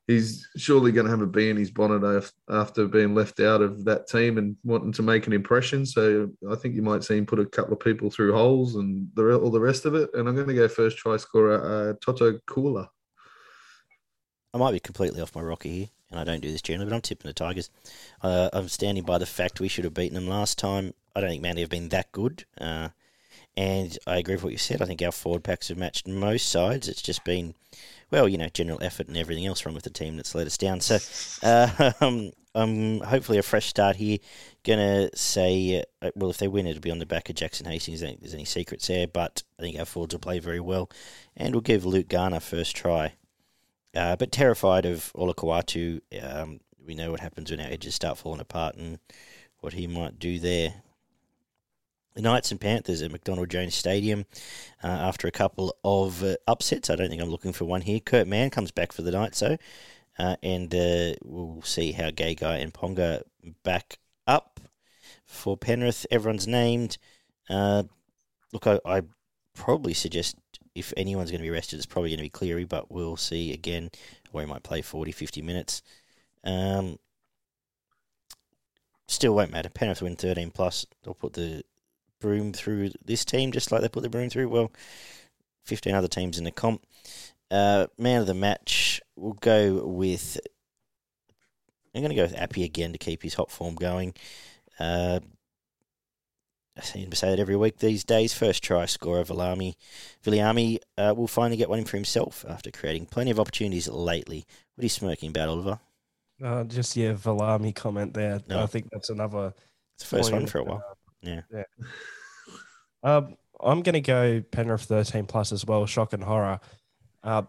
he's 0.07 0.49
surely 0.57 0.93
going 0.93 1.07
to 1.07 1.11
have 1.11 1.23
a 1.23 1.27
bee 1.27 1.51
in 1.51 1.57
his 1.57 1.71
bonnet 1.71 2.31
after 2.51 2.87
being 2.87 3.15
left 3.15 3.41
out 3.41 3.63
of 3.63 3.85
that 3.85 4.07
team 4.07 4.39
and 4.39 4.57
wanting 4.65 4.93
to 4.93 5.03
make 5.03 5.27
an 5.27 5.33
impression. 5.33 5.87
So 5.87 6.31
I 6.51 6.57
think 6.57 6.75
you 6.75 6.83
might 6.83 7.05
see 7.05 7.17
him 7.17 7.27
put 7.27 7.41
a 7.41 7.47
couple 7.47 7.73
of 7.73 7.81
people 7.81 8.11
through 8.11 8.33
holes 8.35 8.75
and 8.77 9.09
the, 9.15 9.39
all 9.39 9.51
the 9.51 9.61
rest 9.61 9.87
of 9.87 9.95
it. 9.95 10.11
And 10.15 10.29
I'm 10.29 10.35
going 10.35 10.49
to 10.49 10.55
go 10.55 10.69
first 10.69 10.99
try 10.99 11.17
scorer 11.17 11.63
uh, 11.65 11.93
Tolutau 12.05 12.39
Koula. 12.47 12.91
I 14.53 14.59
might 14.59 14.73
be 14.73 14.81
completely 14.81 15.21
off 15.21 15.35
my 15.35 15.43
rocker 15.43 15.69
here, 15.69 15.89
and 16.11 16.21
I 16.21 16.25
don't 16.25 16.41
do 16.41 16.53
this 16.53 16.63
generally, 16.63 16.89
but 16.91 16.95
I'm 16.95 17.01
tipping 17.01 17.29
the 17.29 17.33
Tigers. 17.33 17.71
Uh, 18.23 18.51
I'm 18.53 18.69
standing 18.69 19.05
by 19.05 19.19
the 19.19 19.27
fact 19.27 19.59
we 19.59 19.69
should 19.69 19.85
have 19.85 19.95
beaten 19.95 20.15
them 20.15 20.29
last 20.29 20.59
time. 20.59 20.95
I 21.17 21.21
don't 21.21 21.31
think 21.31 21.43
Manly 21.43 21.63
have 21.63 21.71
been 21.71 21.89
that 21.89 22.13
good. 22.13 22.45
Uh, 22.61 22.91
And 23.57 23.97
I 24.07 24.19
agree 24.19 24.35
with 24.35 24.45
what 24.45 24.53
you 24.53 24.59
said. 24.59 24.83
I 24.83 24.87
think 24.87 25.01
our 25.03 25.13
forward 25.13 25.45
packs 25.45 25.69
have 25.69 25.79
matched 25.79 26.07
most 26.09 26.49
sides. 26.49 26.89
It's 26.89 27.03
just 27.03 27.25
been, 27.25 27.55
well, 28.11 28.29
you 28.29 28.39
know, 28.39 28.49
general 28.49 28.83
effort 28.83 29.09
and 29.09 29.17
everything 29.17 29.47
else 29.47 29.65
wrong 29.65 29.75
with 29.75 29.85
the 29.85 29.91
team 29.91 30.17
that's 30.17 30.35
let 30.35 30.47
us 30.47 30.59
down. 30.59 30.81
So, 30.81 30.99
uh, 31.43 31.93
um, 32.01 32.33
um, 32.55 33.01
hopefully 33.01 33.39
a 33.39 33.43
fresh 33.43 33.67
start 33.67 33.97
here. 33.97 34.19
Gonna 34.65 35.11
say, 35.15 35.85
uh, 36.01 36.11
well, 36.15 36.31
if 36.31 36.39
they 36.39 36.49
win, 36.49 36.67
it'll 36.67 36.81
be 36.81 36.91
on 36.91 36.99
the 36.99 37.07
back 37.07 37.29
of 37.29 37.37
Jackson 37.37 37.67
Hastings. 37.67 38.03
I 38.03 38.07
think 38.07 38.21
there's 38.21 38.35
any 38.35 38.45
secrets 38.45 38.87
there, 38.87 39.07
but 39.07 39.43
I 39.59 39.63
think 39.63 39.79
our 39.79 39.85
forwards 39.85 40.15
will 40.15 40.21
play 40.21 40.39
very 40.39 40.61
well, 40.61 40.91
and 41.37 41.55
we'll 41.55 41.61
give 41.61 41.85
Luke 41.85 42.09
Garner 42.09 42.41
first 42.41 42.77
try. 42.77 43.15
Uh, 43.95 44.17
but 44.17 44.33
terrified 44.33 44.87
of 44.87 45.13
Olakau'atu. 45.15 46.01
Um, 46.23 46.61
we 46.85 46.95
know 46.95 47.11
what 47.11 47.21
happens 47.21 47.51
when 47.51 47.61
our 47.61 47.71
edges 47.71 47.95
start 47.95 48.19
falling 48.19 48.41
apart 48.41 48.77
and 48.77 48.99
what 49.61 49.73
he 49.73 49.87
might 49.87 50.19
do 50.19 50.39
there. 50.39 50.83
The 52.15 52.23
Knights 52.23 52.51
and 52.51 52.61
Panthers 52.61 53.03
at 53.03 53.11
McDonald 53.11 53.51
Jones 53.51 53.75
Stadium 53.75 54.25
uh, 54.83 54.87
after 54.87 55.27
a 55.27 55.33
couple 55.33 55.77
of 55.85 56.23
uh, 56.23 56.37
upsets. 56.47 56.89
I 56.89 56.97
don't 56.97 57.09
think 57.09 57.21
I'm 57.21 57.31
looking 57.31 57.53
for 57.53 57.65
one 57.65 57.81
here. 57.81 58.01
Kurt 58.01 58.29
Mann 58.29 58.51
comes 58.51 58.71
back 58.71 58.93
for 58.93 59.03
the 59.03 59.11
Knights, 59.11 59.41
though, 59.41 59.59
uh, 60.19 60.37
and 60.43 60.73
uh, 60.75 61.15
we'll 61.25 61.63
see 61.63 61.93
how 61.93 62.11
Gagai 62.11 62.63
and 62.63 62.73
Ponga 62.73 63.23
back 63.65 63.99
up 64.27 64.61
for 65.27 65.57
Penrith. 65.57 66.07
Everyone's 66.11 66.47
named. 66.47 66.99
Uh, 67.51 67.83
look, 68.53 68.67
I, 68.67 68.79
I 68.85 69.03
probably 69.55 69.95
suggest 69.95 70.37
if 70.75 70.93
anyone's 70.97 71.31
going 71.31 71.41
to 71.41 71.47
be 71.47 71.51
rested, 71.51 71.77
it's 71.77 71.87
probably 71.87 72.11
going 72.11 72.19
to 72.19 72.25
be 72.25 72.31
Cleary, 72.31 72.65
but 72.65 72.91
we'll 72.91 73.17
see 73.17 73.53
again 73.53 73.91
where 74.31 74.45
he 74.45 74.51
might 74.51 74.63
play 74.63 74.83
40, 74.83 75.13
50 75.13 75.43
minutes. 75.43 75.83
Um, 76.43 76.99
still 79.09 79.35
won't 79.35 79.53
matter. 79.53 79.69
Penrith 79.69 80.03
win 80.03 80.17
13 80.17 80.51
plus. 80.51 80.87
They'll 81.03 81.15
put 81.15 81.35
the 81.35 81.65
broom 82.25 82.55
through 82.55 82.91
this 83.05 83.23
team 83.23 83.53
just 83.53 83.71
like 83.71 83.83
they 83.83 83.89
put 83.89 84.03
the 84.03 84.09
broom 84.09 84.31
through, 84.31 84.49
well, 84.49 84.73
15 85.67 85.95
other 85.95 86.09
teams 86.09 86.39
in 86.39 86.45
the 86.45 86.51
comp. 86.51 86.83
Uh, 87.51 87.87
man 87.99 88.23
of 88.23 88.27
the 88.27 88.35
match, 88.35 89.03
we'll 89.15 89.35
go 89.35 89.87
with. 89.87 90.41
I'm 91.95 92.01
going 92.01 92.11
to 92.11 92.17
go 92.17 92.23
with 92.23 92.37
Appy 92.37 92.65
again 92.65 92.93
to 92.93 92.99
keep 92.99 93.23
his 93.23 93.35
hot 93.35 93.51
form 93.51 93.75
going. 93.75 94.15
Uh, 94.81 95.21
I 96.77 96.81
seem 96.81 97.11
to 97.11 97.17
say 97.17 97.29
that 97.29 97.39
every 97.39 97.57
week 97.57 97.79
these 97.79 98.05
days. 98.05 98.33
First 98.33 98.65
try 98.65 98.87
scorer, 98.87 99.23
Viliame. 99.23 99.75
Viliame 100.25 100.79
uh, 100.97 101.15
will 101.15 101.29
finally 101.29 101.59
get 101.59 101.69
one 101.69 101.85
for 101.85 101.99
himself 101.99 102.45
after 102.49 102.71
creating 102.71 103.07
plenty 103.07 103.31
of 103.31 103.39
opportunities 103.39 103.87
lately. 103.87 104.47
What 104.75 104.83
are 104.83 104.87
you 104.87 104.89
smirking 104.89 105.29
about, 105.29 105.51
Oliver? 105.51 105.79
Uh, 106.43 106.65
just 106.65 106.97
yeah, 106.97 107.13
Valami 107.13 107.75
comment 107.75 108.15
there. 108.15 108.41
No. 108.49 108.63
I 108.63 108.67
think 108.67 108.89
that's 108.91 109.11
another. 109.11 109.55
It's 109.97 110.09
the 110.09 110.17
first 110.17 110.33
one 110.33 110.47
for 110.47 110.59
a 110.59 110.65
while. 110.65 110.94
Uh, 111.29 111.41
Yeah. 111.53 111.63
Um, 113.03 113.37
I'm 113.63 113.83
going 113.83 113.93
to 113.95 114.01
go 114.01 114.43
Penrith 114.51 114.83
13 114.85 115.27
plus 115.27 115.53
as 115.53 115.65
well. 115.67 115.85
Shock 115.85 116.15
and 116.15 116.25
horror. 116.25 116.59
Uh, 117.23 117.43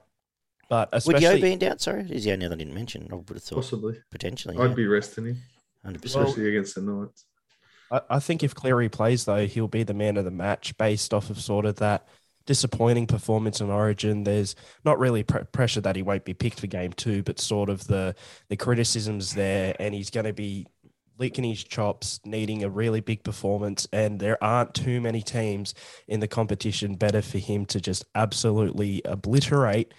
but 0.69 0.91
Would 0.91 1.21
Yo 1.21 1.29
especially 1.29 1.41
be 1.41 1.53
in 1.53 1.59
doubt? 1.59 1.79
Sorry, 1.79 2.01
is 2.09 2.25
the 2.25 2.33
only 2.33 2.45
other 2.45 2.55
I 2.55 2.57
didn't 2.57 2.73
mention. 2.73 3.07
I 3.11 3.15
would 3.15 3.29
have 3.29 3.41
thought 3.43 3.55
Possibly. 3.55 3.97
potentially. 4.11 4.57
I'd 4.57 4.69
Yeah, 4.71 4.75
be 4.75 4.85
resting 4.87 5.27
him, 5.27 5.37
100%. 5.85 6.03
especially 6.03 6.49
against 6.49 6.75
the 6.75 6.81
Knights. 6.81 7.25
I, 7.91 8.01
I 8.09 8.19
think 8.19 8.43
if 8.43 8.53
Cleary 8.53 8.89
plays 8.89 9.23
though, 9.25 9.45
he'll 9.47 9.67
be 9.69 9.83
the 9.83 9.93
man 9.93 10.17
of 10.17 10.25
the 10.25 10.31
match 10.31 10.77
based 10.77 11.13
off 11.13 11.29
of 11.29 11.39
sort 11.39 11.65
of 11.65 11.75
that 11.77 12.07
disappointing 12.45 13.07
performance 13.07 13.61
in 13.61 13.69
Origin. 13.69 14.23
There's 14.23 14.55
not 14.83 14.99
really 14.99 15.23
pr- 15.23 15.39
pressure 15.51 15.81
that 15.81 15.95
he 15.95 16.01
won't 16.01 16.25
be 16.25 16.33
picked 16.33 16.59
for 16.59 16.67
game 16.67 16.91
two, 16.93 17.23
but 17.23 17.39
sort 17.39 17.69
of 17.69 17.87
the 17.87 18.13
the 18.49 18.57
criticisms 18.57 19.33
there, 19.33 19.75
and 19.79 19.93
he's 19.93 20.09
going 20.09 20.25
to 20.25 20.33
be 20.33 20.67
licking 21.17 21.43
his 21.43 21.63
chops, 21.63 22.19
needing 22.25 22.63
a 22.63 22.69
really 22.69 22.99
big 22.99 23.23
performance. 23.23 23.87
And 23.91 24.19
there 24.19 24.41
aren't 24.43 24.73
too 24.73 25.01
many 25.01 25.21
teams 25.21 25.73
in 26.07 26.19
the 26.19 26.27
competition 26.27 26.95
better 26.95 27.21
for 27.21 27.37
him 27.37 27.65
to 27.67 27.79
just 27.79 28.05
absolutely 28.15 29.01
obliterate 29.05 29.93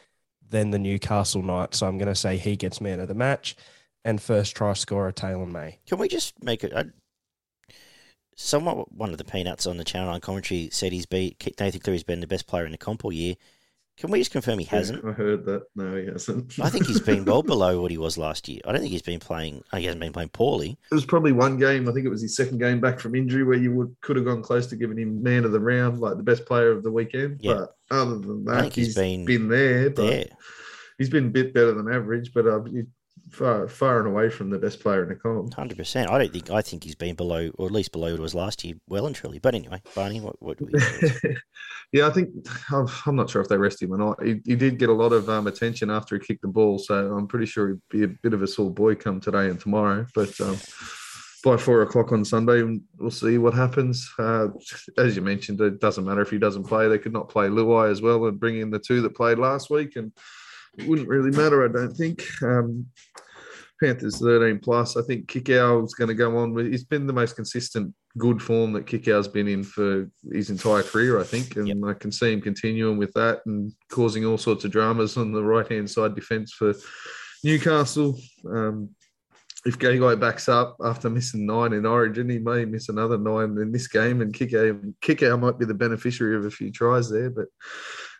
than 0.48 0.70
the 0.70 0.78
Newcastle 0.78 1.42
Knights. 1.42 1.78
So 1.78 1.86
I'm 1.86 1.98
going 1.98 2.08
to 2.08 2.14
say 2.14 2.36
he 2.36 2.56
gets 2.56 2.80
man 2.80 3.00
of 3.00 3.08
the 3.08 3.14
match. 3.14 3.56
And 4.04 4.22
first 4.22 4.54
try 4.54 4.72
scorer 4.74 5.10
Taylor 5.10 5.46
May. 5.46 5.80
Can 5.88 5.98
we 5.98 6.06
just 6.06 6.40
make 6.40 6.62
it? 6.62 6.72
Someone, 8.36 8.84
one 8.90 9.10
of 9.10 9.18
the 9.18 9.24
peanuts 9.24 9.66
on 9.66 9.78
the 9.78 9.84
channel 9.84 10.10
on 10.10 10.20
commentary 10.20 10.68
said 10.70 10.92
he's 10.92 11.06
beat 11.06 11.58
Nathan 11.58 11.80
Cleary's 11.80 12.04
been 12.04 12.20
the 12.20 12.28
best 12.28 12.46
player 12.46 12.64
in 12.66 12.70
the 12.70 12.78
comp 12.78 13.04
all 13.04 13.12
year. 13.12 13.34
Can 13.96 14.10
we 14.10 14.18
just 14.18 14.30
confirm 14.30 14.58
he 14.58 14.66
hasn't? 14.66 15.02
I 15.06 15.12
heard 15.12 15.46
that. 15.46 15.64
No, 15.74 15.96
he 15.96 16.06
hasn't. 16.06 16.58
I 16.60 16.68
think 16.68 16.86
he's 16.86 17.00
been 17.00 17.24
well 17.24 17.42
below 17.54 17.80
what 17.80 17.90
he 17.90 17.96
was 17.96 18.18
last 18.18 18.46
year. 18.46 18.60
I 18.66 18.72
don't 18.72 18.82
think 18.82 18.92
he's 18.92 19.00
been 19.00 19.20
playing. 19.20 19.64
He 19.74 19.84
hasn't 19.84 20.00
been 20.00 20.12
playing 20.12 20.28
poorly. 20.30 20.76
It 20.90 20.94
was 20.94 21.06
probably 21.06 21.32
one 21.32 21.56
game. 21.58 21.88
I 21.88 21.92
think 21.92 22.04
it 22.04 22.10
was 22.10 22.20
his 22.20 22.36
second 22.36 22.58
game 22.58 22.78
back 22.78 23.00
from 23.00 23.14
injury 23.14 23.42
where 23.42 23.56
you 23.56 23.74
would 23.74 23.96
could 24.02 24.16
have 24.16 24.26
gone 24.26 24.42
close 24.42 24.66
to 24.66 24.76
giving 24.76 24.98
him 24.98 25.22
man 25.22 25.44
of 25.46 25.52
the 25.52 25.60
round, 25.60 25.98
like 26.00 26.18
the 26.18 26.22
best 26.22 26.44
player 26.44 26.70
of 26.70 26.82
the 26.82 26.92
weekend. 26.92 27.40
Yeah. 27.40 27.54
But 27.54 27.76
other 27.90 28.18
than 28.18 28.46
I 28.48 28.54
that, 28.56 28.60
think 28.62 28.74
he's 28.74 28.86
he's 28.88 28.94
been 28.96 29.24
been, 29.24 29.48
there. 29.48 29.88
But 29.90 30.06
There, 30.06 30.26
he's 30.98 31.10
been 31.10 31.26
a 31.26 31.30
bit 31.30 31.54
better 31.54 31.72
than 31.72 31.90
average, 31.90 32.32
but 32.34 32.46
uh, 32.46 32.60
far 33.30 33.68
far 33.68 33.98
and 33.98 34.08
away 34.08 34.30
from 34.30 34.50
the 34.50 34.58
best 34.58 34.80
player 34.80 35.02
in 35.02 35.08
the 35.08 35.14
comp. 35.14 35.52
hundred 35.54 35.78
percent. 35.78 36.10
I 36.10 36.18
don't 36.18 36.32
think. 36.32 36.50
I 36.50 36.62
think 36.62 36.84
he's 36.84 36.94
been 36.94 37.14
below, 37.14 37.50
or 37.56 37.66
at 37.66 37.72
least 37.72 37.92
below 37.92 38.10
what 38.10 38.18
it 38.18 38.22
was 38.22 38.34
last 38.34 38.64
year, 38.64 38.74
well 38.88 39.06
and 39.06 39.14
truly. 39.14 39.38
But 39.38 39.54
anyway, 39.54 39.82
Barney, 39.94 40.20
what 40.20 40.40
what 40.40 40.58
yeah, 41.92 42.06
I 42.06 42.10
think 42.10 42.30
I'm, 42.70 42.86
I'm 43.06 43.16
not 43.16 43.30
sure 43.30 43.42
if 43.42 43.48
they 43.48 43.56
rest 43.56 43.82
him 43.82 43.92
or 43.92 43.98
not. 43.98 44.22
He, 44.24 44.40
he 44.44 44.56
did 44.56 44.78
get 44.78 44.88
a 44.88 44.94
lot 44.94 45.12
of 45.12 45.28
um, 45.28 45.46
attention 45.46 45.90
after 45.90 46.16
he 46.16 46.24
kicked 46.24 46.42
the 46.42 46.48
ball, 46.48 46.78
so 46.78 46.94
I'm 47.14 47.26
pretty 47.26 47.46
sure 47.46 47.68
he'd 47.68 47.80
be 47.90 48.04
a 48.04 48.08
bit 48.08 48.34
of 48.34 48.42
a 48.42 48.46
sore 48.46 48.70
boy 48.70 48.94
come 48.94 49.20
today 49.20 49.48
and 49.48 49.60
tomorrow. 49.60 50.06
But 50.14 50.38
um, 50.40 50.58
by 51.44 51.56
four 51.56 51.82
o'clock 51.82 52.12
on 52.12 52.24
Sunday, 52.24 52.62
we'll 52.98 53.10
see 53.10 53.38
what 53.38 53.54
happens. 53.54 54.10
Uh, 54.18 54.48
as 54.98 55.14
you 55.16 55.22
mentioned, 55.22 55.60
it 55.60 55.80
doesn't 55.80 56.04
matter 56.04 56.20
if 56.20 56.30
he 56.30 56.38
doesn't 56.38 56.64
play. 56.64 56.88
They 56.88 56.98
could 56.98 57.12
not 57.12 57.28
play 57.28 57.46
Luai 57.46 57.90
as 57.90 58.02
well 58.02 58.26
and 58.26 58.40
bring 58.40 58.58
in 58.60 58.70
the 58.70 58.78
two 58.78 59.00
that 59.02 59.14
played 59.14 59.38
last 59.38 59.70
week, 59.70 59.96
and 59.96 60.12
wouldn't 60.84 61.08
really 61.08 61.30
matter, 61.30 61.64
I 61.64 61.72
don't 61.72 61.94
think. 61.94 62.24
Um, 62.42 62.86
Panthers 63.82 64.18
13 64.20 64.58
plus. 64.60 64.96
I 64.96 65.02
think 65.02 65.26
Kikau 65.26 65.84
is 65.84 65.94
going 65.94 66.08
to 66.08 66.14
go 66.14 66.36
on 66.38 66.54
with. 66.54 66.66
He's 66.66 66.84
been 66.84 67.06
the 67.06 67.12
most 67.12 67.36
consistent 67.36 67.94
good 68.16 68.40
form 68.40 68.72
that 68.72 68.86
Kikau's 68.86 69.28
been 69.28 69.48
in 69.48 69.62
for 69.62 70.10
his 70.32 70.48
entire 70.48 70.82
career, 70.82 71.20
I 71.20 71.24
think, 71.24 71.56
and 71.56 71.68
Yep. 71.68 71.76
I 71.84 71.92
can 71.92 72.10
see 72.10 72.32
him 72.32 72.40
continuing 72.40 72.96
with 72.96 73.12
that 73.12 73.42
and 73.44 73.72
causing 73.90 74.24
all 74.24 74.38
sorts 74.38 74.64
of 74.64 74.70
dramas 74.70 75.16
on 75.16 75.32
the 75.32 75.42
right 75.42 75.70
hand 75.70 75.90
side 75.90 76.14
defence 76.14 76.52
for 76.52 76.74
Newcastle. 77.44 78.18
Um, 78.48 78.90
if 79.66 79.78
Gagai 79.78 80.18
backs 80.20 80.48
up 80.48 80.76
after 80.82 81.10
missing 81.10 81.44
nine 81.44 81.72
in 81.72 81.84
Origin, 81.84 82.28
he 82.30 82.38
may 82.38 82.64
miss 82.64 82.88
another 82.88 83.18
nine 83.18 83.58
in 83.58 83.72
this 83.72 83.88
game, 83.88 84.20
and 84.22 84.32
Kikau, 84.32 84.94
Kikau 85.02 85.38
might 85.38 85.58
be 85.58 85.64
the 85.66 85.74
beneficiary 85.74 86.36
of 86.36 86.46
a 86.46 86.50
few 86.50 86.70
tries 86.70 87.10
there. 87.10 87.30
But 87.30 87.46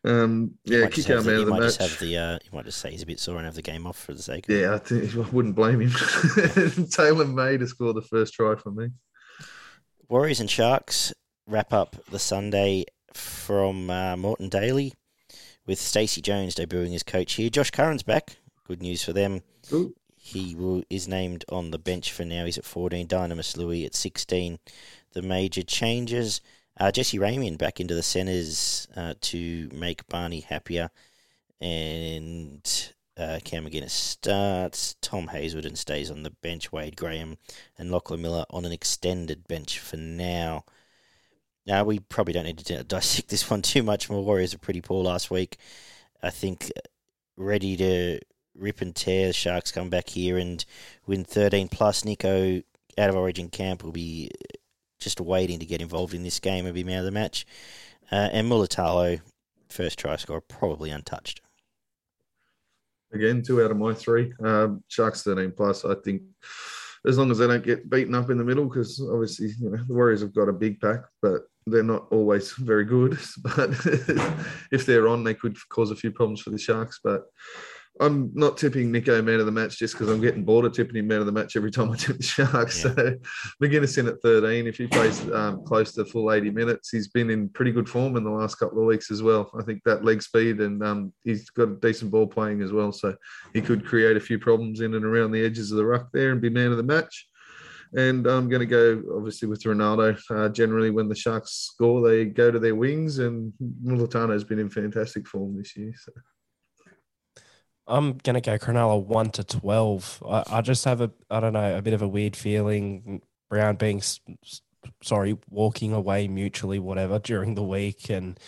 um, 0.07 0.52
yeah, 0.64 0.86
just 0.88 1.09
Kikau 1.09 1.22
the- 1.22 1.30
man 1.30 1.40
of 1.40 1.46
the 1.46 1.50
might 1.52 1.61
just 1.62 1.80
match. 1.80 1.90
have 1.90 2.00
the. 2.00 2.16
Uh, 2.16 2.32
you 2.42 2.50
might 2.52 2.64
just 2.64 2.78
say 2.78 2.90
he's 2.90 3.02
a 3.02 3.07
bit 3.07 3.20
sore 3.20 3.36
and 3.36 3.44
have 3.44 3.54
the 3.54 3.62
game 3.62 3.86
off 3.86 3.98
for 3.98 4.14
the 4.14 4.22
sake. 4.22 4.48
of 4.48 4.54
it. 4.54 4.61
Yeah, 4.61 4.74
I, 4.74 4.78
think, 4.78 5.14
I 5.14 5.28
wouldn't 5.30 5.54
blame 5.54 5.80
him. 5.80 6.86
Taylor 6.90 7.24
May 7.26 7.57
to 7.59 7.66
score 7.66 7.92
the 7.92 8.02
first 8.02 8.34
try 8.34 8.54
for 8.54 8.70
me. 8.70 8.88
Warriors 10.09 10.40
and 10.40 10.50
Sharks 10.50 11.12
wrap 11.46 11.72
up 11.72 11.96
the 12.11 12.18
Sunday 12.18 12.84
from 13.12 13.90
uh, 13.90 14.16
Moreton 14.16 14.48
Daily 14.48 14.94
with 15.66 15.80
Stacey 15.80 16.20
Jones 16.20 16.54
debuting 16.54 16.94
as 16.94 17.02
coach 17.02 17.34
here. 17.34 17.50
Josh 17.50 17.70
Curran's 17.70 18.02
back. 18.04 18.36
Good 18.66 18.82
news 18.82 19.02
for 19.02 19.12
them. 19.12 19.42
Ooh. 19.72 19.94
He 20.16 20.54
will, 20.57 20.82
is 20.90 21.07
named 21.07 21.44
on 21.48 21.70
the 21.70 21.78
bench 21.78 22.12
for 22.12 22.24
now. 22.24 22.44
He's 22.44 22.59
at 22.59 22.64
14. 22.64 23.07
Dynamis 23.07 23.57
Louis 23.57 23.84
at 23.86 23.94
16. 23.94 24.59
The 25.12 25.22
major 25.22 25.62
changes. 25.62 26.40
Uh, 26.79 26.91
Jesse 26.91 27.18
Ramien 27.18 27.57
back 27.57 27.81
into 27.81 27.95
the 27.95 28.03
centres 28.03 28.87
uh, 28.97 29.14
to 29.22 29.68
make 29.72 30.07
Barney 30.09 30.41
happier. 30.41 30.91
And 31.61 32.93
uh, 33.16 33.39
Cam 33.45 33.64
McInnes 33.64 33.91
starts. 33.91 34.97
Tom 35.01 35.29
Hazelton 35.29 35.77
stays 35.77 36.11
on 36.11 36.22
the 36.22 36.31
bench. 36.43 36.72
Wade 36.72 36.97
Graham 36.97 37.39
and 37.79 37.91
Lachlan 37.91 38.20
Miller 38.20 38.45
on 38.51 38.64
an 38.64 38.72
extended 38.72 39.49
bench 39.49 39.79
for 39.79 39.97
now. 39.97 40.64
Now, 41.66 41.83
we 41.83 41.99
probably 41.99 42.35
don't 42.35 42.45
need 42.45 42.59
to 42.59 42.85
dissect 42.85 43.29
this 43.29 43.49
one 43.51 43.62
too 43.62 43.83
much 43.83 44.11
more. 44.11 44.22
Warriors 44.22 44.55
are 44.55 44.59
pretty 44.59 44.83
poor 44.83 45.03
last 45.03 45.31
week. 45.31 45.57
I 46.22 46.31
think 46.31 46.70
uh, 46.77 46.81
ready 47.37 47.77
to 47.79 48.20
rip 48.55 48.83
and 48.83 48.95
tear. 48.95 49.29
The 49.29 49.33
Sharks 49.33 49.72
come 49.72 49.89
back 49.89 50.11
here 50.11 50.37
and 50.37 50.62
win 51.07 51.24
13 51.24 51.68
plus. 51.68 52.05
Nico 52.05 52.62
out 52.99 53.11
of 53.11 53.16
Origin 53.16 53.49
camp 53.49 53.83
will 53.83 53.93
be 53.93 54.31
just 54.99 55.20
waiting 55.20 55.59
to 55.59 55.66
get 55.66 55.80
involved 55.80 56.14
in 56.14 56.22
this 56.22 56.40
game 56.40 56.66
and 56.66 56.74
be 56.74 56.84
man 56.84 56.99
of 56.99 57.05
the 57.05 57.11
match. 57.11 57.47
Uh, 58.11 58.28
and 58.32 58.51
Mulitalo, 58.51 59.20
first 59.68 59.99
try 59.99 60.16
scorer, 60.16 60.40
probably 60.40 60.90
untouched. 60.90 61.40
Again, 63.12 63.42
two 63.42 63.62
out 63.62 63.70
of 63.70 63.76
my 63.76 63.94
three. 63.94 64.32
Um, 64.42 64.82
Sharks 64.88 65.22
13 65.22 65.53
plus. 65.57 65.84
I 65.84 65.94
think 66.05 66.22
as 67.07 67.18
long 67.18 67.30
as 67.30 67.38
they 67.38 67.47
don't 67.47 67.64
get 67.64 67.88
beaten 67.88 68.14
up 68.14 68.30
in 68.30 68.38
the 68.38 68.44
middle, 68.44 68.66
because 68.66 69.01
obviously, 69.01 69.49
you 69.59 69.70
know, 69.70 69.76
the 69.76 69.94
Warriors 69.94 70.22
have 70.22 70.34
got 70.34 70.49
a 70.49 70.53
big 70.53 70.80
pack, 70.80 71.01
but 71.22 71.42
they're 71.66 71.82
not 71.82 72.07
always 72.11 72.53
very 72.59 72.84
good. 72.84 73.18
But 73.42 73.70
if 74.72 74.86
they're 74.86 75.09
on, 75.09 75.24
they 75.24 75.34
could 75.34 75.57
cause 75.68 75.90
a 75.90 75.97
few 75.97 76.11
problems 76.11 76.40
for 76.40 76.51
the 76.51 76.59
Sharks. 76.59 77.01
But 77.03 77.26
I'm 78.01 78.30
not 78.34 78.57
tipping 78.57 78.92
Nico 78.92 79.22
man 79.22 79.40
of 79.40 79.47
the 79.47 79.53
match 79.53 79.78
just 79.78 79.94
because 79.94 80.09
I'm 80.09 80.20
getting 80.20 80.44
bored 80.44 80.64
of 80.64 80.72
tipping 80.72 80.97
him 80.97 81.07
man 81.07 81.20
of 81.20 81.26
the 81.26 81.32
match 81.32 81.57
every 81.57 81.70
time 81.70 81.90
I 81.90 81.97
tip 81.97 82.16
the 82.18 82.22
Sharks. 82.22 82.84
Yeah. 82.84 82.94
So 82.94 83.14
McInnes 83.62 83.99
in 83.99 84.09
at 84.09 84.20
13. 84.22 84.66
If 84.66 84.76
he 84.76 84.86
plays 84.86 85.28
um, 85.30 85.64
close 85.64 85.92
to 85.92 86.05
full 86.05 86.32
80 86.32 86.51
minutes, 86.51 86.90
he's 86.90 87.09
been 87.09 87.30
in 87.30 87.49
pretty 87.49 87.72
good 87.72 87.88
form 87.88 88.16
in 88.16 88.24
the 88.24 88.30
last 88.30 88.57
couple 88.57 88.80
of 88.80 88.86
weeks 88.86 89.11
as 89.11 89.22
well. 89.22 89.51
I 89.59 89.62
think 89.62 89.82
that 89.84 90.05
leg 90.05 90.22
speed 90.22 90.61
and 90.61 90.82
um, 90.82 91.12
he's 91.24 91.49
got 91.51 91.68
a 91.68 91.76
decent 91.76 92.11
ball 92.11 92.26
playing 92.26 92.62
as 92.62 92.72
well. 92.72 92.92
So 92.92 93.14
he 93.55 93.62
could 93.62 93.86
create 93.86 94.16
a 94.16 94.20
few 94.20 94.38
problems 94.38 94.80
in 94.80 94.94
and 94.94 95.05
around 95.05 95.32
the 95.32 95.44
edges 95.44 95.70
of 95.70 95.78
the 95.78 95.86
ruck 95.86 96.09
there 96.12 96.32
and 96.32 96.40
be 96.40 96.51
man 96.51 96.72
of 96.72 96.76
the 96.76 96.82
match. 96.82 97.28
And 97.94 98.26
I'm 98.26 98.49
going 98.49 98.61
to 98.61 98.66
go 98.66 99.03
obviously 99.16 99.49
with 99.49 99.62
Ronaldo. 99.62 100.20
Uh, 100.28 100.49
generally, 100.49 100.90
when 100.90 101.09
the 101.09 101.14
Sharks 101.14 101.53
score, 101.53 102.07
they 102.07 102.24
go 102.24 102.51
to 102.51 102.59
their 102.59 102.74
wings, 102.74 103.20
and 103.20 103.53
Mulitalo's 103.82 104.42
been 104.42 104.59
in 104.59 104.68
fantastic 104.68 105.26
form 105.26 105.57
this 105.57 105.76
year. 105.76 105.94
So. 105.97 106.12
I'm 107.87 108.18
gonna 108.18 108.41
go 108.41 108.59
Cronulla 108.59 109.05
one 109.05 109.30
to 109.30 109.45
twelve. 109.45 110.22
I, 110.28 110.45
I 110.51 110.61
just 110.61 110.84
have 110.84 111.01
a 111.01 111.11
I 111.30 111.41
don't 111.41 111.53
know 111.53 111.76
a 111.76 111.82
bit 111.82 111.95
of 111.95 112.03
a 112.03 112.09
weird 112.09 112.37
feeling. 112.37 113.22
Brown 113.49 113.76
being 113.76 114.03
sorry, 115.03 115.37
walking 115.49 115.93
away 115.93 116.26
mutually, 116.28 116.78
whatever 116.80 117.18
during 117.18 117.55
the 117.55 117.62
week, 117.62 118.11
and 118.11 118.39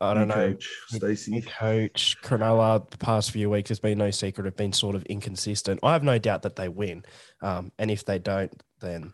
I- 0.00 0.14
don't 0.14 0.28
know. 0.28 0.34
Coach 0.34 0.68
Stacey. 0.88 1.42
coach 1.42 2.16
Cronulla 2.22 2.90
the 2.90 2.98
past 2.98 3.30
few 3.30 3.50
weeks 3.50 3.68
has 3.68 3.78
been 3.78 3.98
no 3.98 4.10
secret 4.10 4.46
have 4.46 4.56
been 4.56 4.72
sort 4.72 4.96
of 4.96 5.04
inconsistent. 5.04 5.80
I 5.82 5.92
have 5.92 6.02
no 6.02 6.18
doubt 6.18 6.42
that 6.42 6.56
they 6.56 6.68
win, 6.68 7.04
um, 7.42 7.70
and 7.78 7.90
if 7.90 8.04
they 8.04 8.18
don't, 8.18 8.52
then 8.80 9.12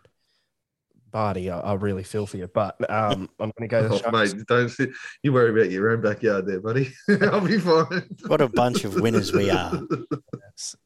Barty, 1.11 1.49
I, 1.49 1.59
I 1.59 1.73
really 1.73 2.03
feel 2.03 2.25
for 2.25 2.37
you. 2.37 2.47
But 2.47 2.75
um, 2.89 3.29
I'm 3.39 3.51
going 3.57 3.61
to 3.61 3.67
go. 3.67 3.87
The 3.87 3.95
Oh, 3.95 3.97
Sharks. 4.11 4.33
mate, 4.35 4.45
don't 4.47 4.69
sit- 4.69 4.91
you 5.23 5.33
worry 5.33 5.49
about 5.51 5.71
your 5.71 5.91
own 5.91 6.01
backyard 6.01 6.45
there, 6.47 6.59
buddy. 6.59 6.93
I'll 7.21 7.41
be 7.45 7.57
fine. 7.59 8.03
What 8.27 8.41
a 8.41 8.47
bunch 8.47 8.83
of 8.83 8.95
winners 8.95 9.33
we 9.33 9.49
are. 9.49 9.73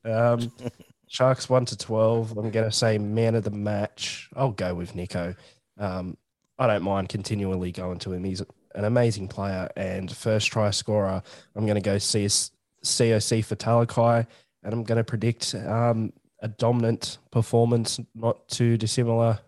Um, 0.04 0.52
Sharks 1.08 1.48
one 1.50 1.66
to 1.66 1.78
twelve. 1.78 2.32
I'm 2.32 2.50
going 2.50 2.66
to 2.66 2.72
say 2.72 2.98
man 2.98 3.36
of 3.36 3.44
the 3.44 3.52
match. 3.52 4.30
I'll 4.36 4.52
go 4.52 4.74
with 4.74 4.96
Nico. 4.96 5.36
Um, 5.78 6.18
I 6.58 6.68
don't 6.68 6.84
mind 6.84 7.10
continually 7.10 7.72
going 7.72 8.00
to 8.00 8.14
him. 8.14 8.24
He's 8.24 8.42
an 8.74 8.86
amazing 8.86 9.28
player 9.28 9.70
and 9.76 10.12
first 10.12 10.48
try 10.52 10.72
scorer. 10.72 11.22
I'm 11.56 11.66
going 11.66 11.76
to 11.76 11.82
go 11.82 11.98
CS, 11.98 12.52
COC 12.84 13.46
for 13.46 13.56
Talakai, 13.56 14.26
and 14.64 14.74
I'm 14.74 14.84
going 14.84 14.98
to 14.98 15.04
predict 15.04 15.54
um, 15.56 16.12
a 16.42 16.48
dominant 16.48 17.20
performance, 17.32 18.00
not 18.16 18.48
too 18.48 18.78
dissimilar 18.78 19.40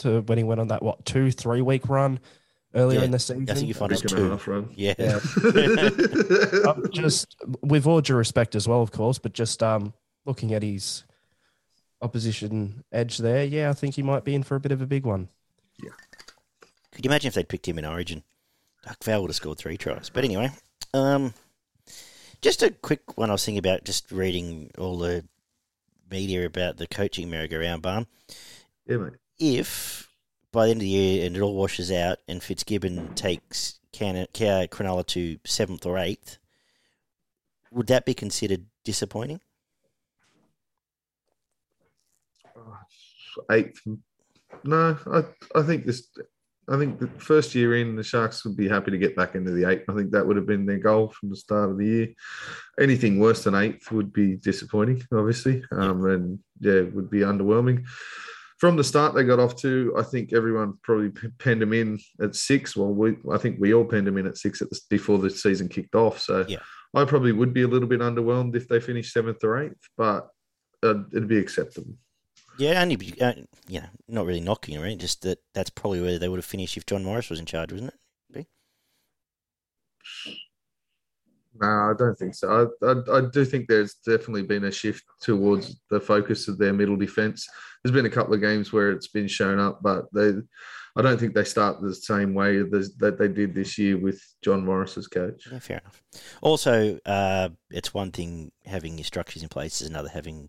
to 0.00 0.20
when 0.22 0.38
he 0.38 0.44
went 0.44 0.60
on 0.60 0.68
that 0.68 0.82
what 0.82 1.04
two 1.06 1.30
three 1.30 1.60
week 1.62 1.88
run 1.88 2.20
earlier 2.74 2.98
Yeah, 3.00 3.04
in 3.06 3.10
the 3.10 3.18
season. 3.18 3.48
I 3.50 3.54
think 3.54 3.68
you 3.68 3.74
find 3.74 3.92
us 3.92 4.02
Week 4.02 4.12
and 4.12 4.20
two. 4.20 4.30
half 4.30 4.46
run. 4.48 4.70
Yeah. 4.76 4.94
Yeah. 4.98 5.18
Um, 6.70 6.84
just 6.92 7.36
with 7.62 7.86
all 7.86 8.00
due 8.00 8.14
respect 8.16 8.54
as 8.54 8.68
well, 8.68 8.82
of 8.82 8.92
course, 8.92 9.18
but 9.18 9.32
just 9.32 9.62
um, 9.62 9.94
looking 10.26 10.52
at 10.54 10.62
his 10.62 11.04
opposition 12.02 12.84
edge 12.92 13.18
there, 13.18 13.44
yeah, 13.44 13.70
I 13.70 13.72
think 13.72 13.94
he 13.94 14.02
might 14.02 14.24
be 14.24 14.34
in 14.34 14.42
for 14.42 14.56
a 14.56 14.60
bit 14.60 14.72
of 14.72 14.82
a 14.82 14.86
big 14.86 15.04
one. 15.06 15.28
Yeah. 15.82 15.90
Could 16.92 17.04
you 17.04 17.08
imagine 17.10 17.28
if 17.28 17.34
they'd 17.34 17.48
picked 17.48 17.66
him 17.68 17.78
in 17.78 17.84
Origin? 17.84 18.22
Duck 18.84 19.02
Val 19.04 19.22
would 19.22 19.30
have 19.30 19.36
scored 19.36 19.58
three 19.58 19.76
tries. 19.76 20.10
But 20.10 20.24
anyway, 20.24 20.50
um, 20.94 21.34
just 22.42 22.62
a 22.62 22.70
quick 22.70 23.16
one 23.18 23.30
I 23.30 23.34
was 23.34 23.44
thinking 23.44 23.58
about, 23.58 23.84
just 23.84 24.10
reading 24.12 24.70
all 24.78 24.98
the 24.98 25.24
media 26.10 26.44
about 26.46 26.76
the 26.76 26.86
coaching 26.86 27.30
merry-go-round 27.30 27.82
barn. 27.82 28.06
yeah, 28.86 28.96
mate. 28.98 29.12
If 29.40 30.08
by 30.52 30.66
the 30.66 30.72
end 30.72 30.78
of 30.78 30.82
the 30.82 30.88
year 30.88 31.26
and 31.26 31.34
it 31.34 31.40
all 31.40 31.54
washes 31.54 31.90
out 31.90 32.18
and 32.28 32.42
Fitzgibbon 32.42 33.14
takes 33.14 33.80
Can- 33.92 34.26
Ca- 34.34 34.66
Cronulla 34.66 35.06
to 35.06 35.38
seventh 35.44 35.86
or 35.86 35.98
eighth, 35.98 36.38
would 37.72 37.86
that 37.86 38.04
be 38.04 38.14
considered 38.14 38.66
disappointing? 38.84 39.40
Eighth. 43.50 43.80
No, 44.64 44.98
I, 45.06 45.22
I 45.58 45.62
think 45.62 45.86
this. 45.86 46.08
I 46.68 46.78
think 46.78 47.00
the 47.00 47.08
first 47.18 47.54
year 47.54 47.76
in, 47.76 47.96
the 47.96 48.02
Sharks 48.04 48.44
would 48.44 48.56
be 48.56 48.68
happy 48.68 48.92
to 48.92 48.98
get 48.98 49.16
back 49.16 49.34
into 49.34 49.50
the 49.50 49.68
eighth. 49.68 49.88
I 49.88 49.94
think 49.94 50.12
that 50.12 50.24
would 50.24 50.36
have 50.36 50.46
been 50.46 50.66
their 50.66 50.78
goal 50.78 51.08
from 51.08 51.30
the 51.30 51.36
start 51.36 51.70
of 51.70 51.78
the 51.78 51.86
year. 51.86 52.08
Anything 52.78 53.18
worse 53.18 53.42
than 53.42 53.56
eighth 53.56 53.90
would 53.90 54.12
be 54.12 54.36
disappointing, 54.36 55.02
obviously, 55.12 55.64
um, 55.72 56.04
and 56.04 56.38
yeah, 56.60 56.74
it 56.74 56.94
would 56.94 57.10
be 57.10 57.20
underwhelming. 57.20 57.86
From 58.60 58.76
the 58.76 58.84
start 58.84 59.14
they 59.14 59.24
got 59.24 59.40
off 59.40 59.56
to, 59.62 59.94
I 59.96 60.02
think 60.02 60.34
everyone 60.34 60.74
probably 60.82 61.10
penned 61.38 61.62
them 61.62 61.72
in 61.72 61.98
at 62.20 62.36
six. 62.36 62.76
Well, 62.76 62.92
we, 62.92 63.16
I 63.32 63.38
think 63.38 63.56
we 63.58 63.72
all 63.72 63.86
penned 63.86 64.06
them 64.06 64.18
in 64.18 64.26
at 64.26 64.36
six 64.36 64.60
at 64.60 64.68
the, 64.68 64.78
before 64.90 65.18
the 65.18 65.30
season 65.30 65.68
kicked 65.68 65.94
off. 65.94 66.20
So 66.20 66.44
Yeah. 66.46 66.58
I 66.94 67.04
probably 67.06 67.32
would 67.32 67.54
be 67.54 67.62
a 67.62 67.68
little 67.68 67.88
bit 67.88 68.00
underwhelmed 68.00 68.54
if 68.56 68.68
they 68.68 68.78
finished 68.80 69.12
seventh 69.12 69.42
or 69.44 69.62
eighth, 69.62 69.80
but 69.96 70.28
uh, 70.82 71.04
it'd 71.12 71.28
be 71.28 71.38
acceptable. 71.38 71.94
Yeah, 72.58 72.82
only 72.82 72.96
be- 72.96 73.18
uh, 73.20 73.32
you 73.66 73.80
know, 73.80 73.86
not 74.08 74.26
really 74.26 74.40
knocking 74.40 74.76
or 74.76 74.80
anything, 74.84 74.98
just 74.98 75.22
that 75.22 75.38
that's 75.54 75.70
probably 75.70 76.02
where 76.02 76.18
they 76.18 76.28
would 76.28 76.38
have 76.38 76.44
finished 76.44 76.76
if 76.76 76.84
John 76.84 77.04
Morris 77.04 77.30
was 77.30 77.38
in 77.40 77.46
charge, 77.46 77.72
wasn't 77.72 77.94
it? 78.34 78.46
No, 81.60 81.66
I 81.66 81.92
don't 81.96 82.18
think 82.18 82.34
so. 82.34 82.70
I, 82.82 82.86
I, 82.86 83.18
I 83.18 83.20
do 83.30 83.44
think 83.44 83.68
there's 83.68 83.94
definitely 83.94 84.44
been 84.44 84.64
a 84.64 84.70
shift 84.70 85.04
towards 85.20 85.80
the 85.90 86.00
focus 86.00 86.48
of 86.48 86.56
their 86.56 86.72
middle 86.72 86.96
defense. 86.96 87.46
There's 87.82 87.94
been 87.94 88.06
a 88.06 88.10
couple 88.10 88.32
of 88.34 88.40
games 88.40 88.72
where 88.72 88.90
it's 88.90 89.08
been 89.08 89.28
shown 89.28 89.58
up, 89.58 89.80
but 89.82 90.06
they, 90.14 90.32
I 90.96 91.02
don't 91.02 91.20
think 91.20 91.34
they 91.34 91.44
start 91.44 91.82
the 91.82 91.94
same 91.94 92.32
way 92.32 92.58
as, 92.74 92.94
that 92.96 93.18
they 93.18 93.28
did 93.28 93.54
this 93.54 93.76
year 93.76 93.98
with 93.98 94.22
John 94.42 94.64
Morris 94.64 94.96
as 94.96 95.06
coach. 95.06 95.48
Yeah, 95.52 95.58
fair 95.58 95.78
enough. 95.78 96.02
Also, 96.40 96.98
uh, 97.04 97.50
it's 97.70 97.92
one 97.92 98.10
thing 98.10 98.52
having 98.64 98.96
your 98.96 99.04
structures 99.04 99.42
in 99.42 99.48
place; 99.50 99.80
it's 99.80 99.90
another 99.90 100.08
having 100.08 100.48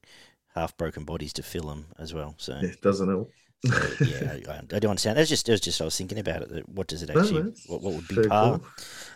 half 0.55 0.75
broken 0.77 1.03
bodies 1.03 1.33
to 1.33 1.43
fill 1.43 1.67
them 1.67 1.87
as 1.99 2.13
well. 2.13 2.35
So, 2.37 2.57
It 2.61 2.81
doesn't 2.81 3.09
help. 3.09 3.31
So, 3.65 3.87
yeah, 4.05 4.37
I, 4.49 4.75
I 4.75 4.79
do 4.79 4.89
understand. 4.89 5.17
That's 5.17 5.29
just, 5.29 5.45
that's 5.45 5.61
just 5.61 5.81
I 5.81 5.85
was 5.85 5.97
thinking 5.97 6.19
about 6.19 6.41
it. 6.43 6.67
What 6.67 6.87
does 6.87 7.03
it 7.03 7.09
actually? 7.09 7.53
what, 7.67 7.81
what 7.81 7.93
would 7.93 8.07
be 8.07 8.27
par? 8.27 8.59
call. 8.59 8.61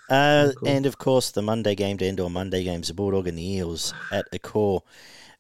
Uh, 0.10 0.52
Cool. 0.58 0.70
And 0.70 0.86
of 0.86 0.98
course, 0.98 1.32
the 1.32 1.42
Monday 1.42 1.74
game 1.74 1.98
to 1.98 2.06
end 2.06 2.20
all 2.20 2.30
Monday 2.30 2.64
games, 2.64 2.88
the 2.90 2.94
Bulldog 2.94 3.28
and 3.28 3.38
the 3.38 3.56
Eels 3.56 3.94
at 4.12 4.26
Accor. 4.32 4.82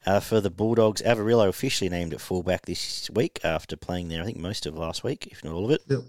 Uh, 0.07 0.19
for 0.19 0.39
the 0.39 0.51
Bulldogs, 0.51 1.01
Averillo 1.01 1.47
officially 1.47 1.89
named 1.89 2.13
at 2.13 2.21
fullback 2.21 2.67
this 2.67 3.09
week 3.11 3.39
after 3.43 3.75
playing 3.75 4.07
there, 4.09 4.21
I 4.21 4.25
think, 4.25 4.37
most 4.37 4.67
of 4.67 4.77
last 4.77 5.03
week, 5.03 5.27
if 5.31 5.43
not 5.43 5.53
all 5.53 5.65
of 5.65 5.71
it. 5.71 5.81
Yep. 5.87 6.01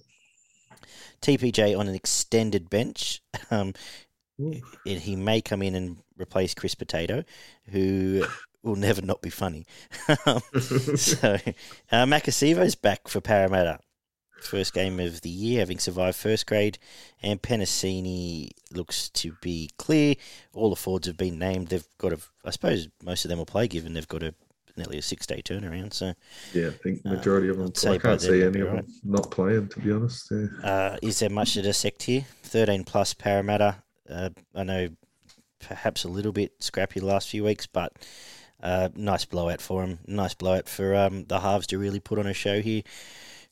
TPJ 1.23 1.79
on 1.79 1.89
an 1.89 1.95
extended 1.95 2.71
bench. 2.71 3.23
Um, 3.51 3.75
it, 4.39 4.99
he 5.01 5.17
may 5.17 5.41
come 5.41 5.63
in 5.63 5.75
and 5.75 5.99
replace 6.19 6.53
Chris 6.53 6.75
Potato, 6.75 7.25
who 7.71 8.25
will 8.67 8.77
never 8.77 9.01
not 9.03 9.23
be 9.23 9.31
funny. 9.31 9.67
Um, 10.27 10.41
so, 10.61 11.35
uh, 11.93 12.05
Maika 12.05 12.31
Sivo's 12.31 12.75
back 12.75 13.09
for 13.09 13.21
Parramatta. 13.21 13.79
First 14.41 14.75
game 14.75 15.01
of 15.01 15.23
the 15.23 15.31
year, 15.31 15.61
having 15.61 15.79
survived 15.79 16.17
first 16.17 16.47
grade, 16.47 16.79
and 17.23 17.41
Penasini 17.41 18.51
looks 18.71 19.09
to 19.11 19.33
be 19.41 19.71
clear. 19.79 20.15
All 20.53 20.71
the 20.71 20.77
forwards 20.77 21.07
have 21.07 21.17
been 21.17 21.39
named. 21.39 21.69
They've 21.69 21.87
got 21.99 22.13
a, 22.13 22.19
I 22.45 22.51
suppose 22.51 22.89
most 23.03 23.25
of 23.25 23.31
them 23.31 23.39
will 23.39 23.47
play, 23.47 23.67
given 23.67 23.95
they've 23.95 24.07
got 24.07 24.23
a 24.23 24.35
nearly 24.77 24.99
a 24.99 25.03
six 25.03 25.27
day 25.27 25.43
turnaround. 25.43 25.93
So, 25.95 26.13
Yeah, 26.53 26.69
I 26.69 26.71
think 26.71 27.03
the 27.03 27.11
majority 27.11 27.49
of 27.49 27.57
them. 27.57 27.67
I'd 27.69 27.77
say 27.77 27.95
I 27.95 27.99
can't 27.99 28.21
see 28.21 28.43
any 28.43 28.61
of 28.61 28.73
them 28.73 28.87
not 29.05 29.31
playing, 29.31 29.69
to 29.69 29.81
be 29.81 29.91
honest. 29.93 30.31
Yeah. 30.31 30.47
uh, 30.63 30.97
is 31.03 31.19
there 31.19 31.31
much 31.31 31.55
to 31.55 31.63
dissect 31.63 32.03
here? 32.05 32.27
Thirteen 32.43 32.85
plus 32.85 33.15
Parramatta. 33.15 33.83
Uh, 34.09 34.31
I 34.55 34.63
know, 34.65 34.89
perhaps 35.61 36.05
a 36.05 36.09
little 36.09 36.33
bit 36.33 36.53
scrappy 36.61 37.01
the 37.01 37.07
last 37.07 37.29
few 37.29 37.45
weeks, 37.45 37.67
but 37.67 37.93
nice 38.95 39.25
blowout 39.25 39.61
for 39.61 39.85
him. 39.85 39.99
Nice 40.07 40.35
blowout 40.35 40.69
for 40.69 40.95
um, 40.95 41.25
the 41.25 41.41
halves 41.41 41.67
to 41.69 41.79
really 41.79 42.01
put 42.01 42.19
on 42.19 42.27
a 42.27 42.33
show 42.35 42.61
here. 42.61 42.83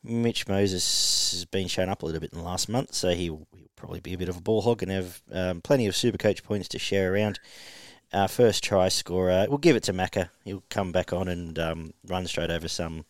Mitch 0.03 0.47
Moses 0.47 1.33
has 1.33 1.45
been 1.47 1.69
shown 1.69 1.89
up 1.89 2.03
a 2.03 2.07
little 2.07 2.21
bit 2.21 2.33
in 2.33 2.39
the 2.39 2.45
last 2.45 2.69
month, 2.69 2.95
so 2.95 3.11
he'll, 3.11 3.47
he'll 3.57 3.69
probably 3.75 4.01
be 4.01 4.13
a 4.13 4.19
bit 4.19 4.29
of 4.29 4.37
a 4.37 4.43
ball 4.43 4.61
hog 4.61 4.83
and 4.83 4.93
have 4.93 5.23
um, 5.33 5.61
plenty 5.63 5.87
of 5.87 5.97
super 5.97 6.19
coach 6.19 6.45
points 6.45 6.69
to 6.69 6.79
share 6.79 7.15
around. 7.15 7.41
Our 8.13 8.29
first 8.29 8.63
try 8.63 8.89
scorer, 8.89 9.47
we'll 9.49 9.59
give 9.59 9.77
it 9.77 9.83
to 9.85 9.93
Macca. 9.93 10.29
He'll 10.45 10.63
come 10.69 10.93
back 10.93 11.13
on 11.13 11.29
and 11.29 11.59
um, 11.59 11.95
run 12.07 12.27
straight 12.27 12.51
over 12.51 12.69
some 12.69 13.07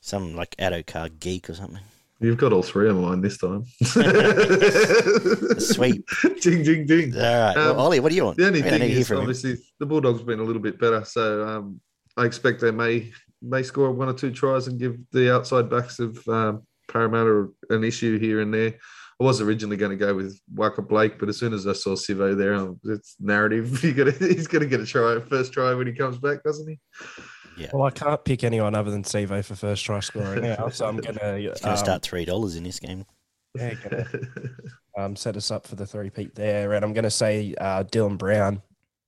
some 0.00 0.36
like 0.36 0.54
Addo-Carr 0.56 1.08
geek 1.08 1.50
or 1.50 1.54
something. 1.54 1.80
You've 2.18 2.38
got 2.38 2.52
all 2.52 2.62
three 2.62 2.88
on 2.88 3.02
line 3.02 3.20
this 3.20 3.36
time. 3.38 3.64
Sweet. 5.58 6.04
ding, 6.40 6.62
ding, 6.62 6.86
ding. 6.86 7.14
All 7.14 7.20
right, 7.20 7.56
well, 7.56 7.72
Um, 7.72 7.78
Ollie, 7.78 8.00
what 8.00 8.08
do 8.08 8.16
you 8.16 8.24
want? 8.24 8.38
The 8.38 8.46
only 8.46 8.60
I 8.60 8.62
mean, 8.62 8.70
thing 8.70 8.80
need 8.80 8.86
to 8.88 8.92
hear 8.92 9.00
is, 9.00 9.08
from 9.08 9.16
you. 9.16 9.22
obviously, 9.22 9.56
the 9.78 9.86
Bulldogs 9.86 10.22
been 10.22 10.40
a 10.40 10.42
little 10.44 10.62
bit 10.62 10.78
better, 10.80 11.04
so 11.04 11.46
um, 11.46 11.80
I 12.16 12.24
expect 12.24 12.60
they 12.60 12.70
may 12.70 13.12
may 13.42 13.62
score 13.62 13.90
one 13.92 14.08
or 14.08 14.14
two 14.14 14.30
tries 14.32 14.66
and 14.66 14.80
give 14.80 14.96
the 15.12 15.34
outside 15.34 15.68
backs 15.68 15.98
of 15.98 16.26
um, 16.26 16.62
Parramatta 16.90 17.48
an 17.68 17.84
issue 17.84 18.18
here 18.18 18.40
and 18.40 18.52
there. 18.52 18.74
I 19.20 19.24
was 19.24 19.40
originally 19.40 19.76
going 19.76 19.96
to 19.96 19.96
go 19.96 20.14
with 20.14 20.38
Waqa 20.54 20.86
Blake, 20.86 21.18
but 21.18 21.28
as 21.28 21.38
soon 21.38 21.52
as 21.54 21.66
I 21.66 21.72
saw 21.72 21.90
Sivo 21.90 22.36
there, 22.36 22.54
um, 22.54 22.78
it's 22.84 23.16
narrative. 23.20 23.82
You 23.84 23.92
got 23.92 24.14
he's 24.14 24.46
going 24.46 24.62
to 24.62 24.68
get 24.68 24.80
a 24.80 24.86
try, 24.86 25.20
first 25.20 25.52
try 25.52 25.74
when 25.74 25.86
he 25.86 25.92
comes 25.92 26.18
back, 26.18 26.42
doesn't 26.42 26.68
he? 26.68 26.78
Well, 27.72 27.84
I 27.84 27.90
can't 27.90 28.24
pick 28.24 28.44
anyone 28.44 28.74
other 28.74 28.90
than 28.90 29.02
Sivo 29.02 29.44
for 29.44 29.54
first 29.54 29.84
try 29.84 30.00
scoring 30.00 30.42
now, 30.42 30.68
so 30.68 30.86
I'm 30.86 30.96
gonna, 31.00 31.18
going 31.18 31.48
um, 31.48 31.54
to 31.54 31.76
start 31.76 32.02
three 32.02 32.24
dollars 32.24 32.56
in 32.56 32.64
this 32.64 32.78
game. 32.78 33.04
yeah, 33.54 33.74
gonna 33.82 34.06
um, 34.96 35.16
set 35.16 35.36
us 35.36 35.50
up 35.50 35.66
for 35.66 35.76
the 35.76 35.86
three 35.86 36.10
peat 36.10 36.34
there, 36.34 36.72
and 36.74 36.84
I'm 36.84 36.92
gonna 36.92 37.10
say 37.10 37.54
uh, 37.60 37.84
Dylan 37.84 38.18
Brown, 38.18 38.62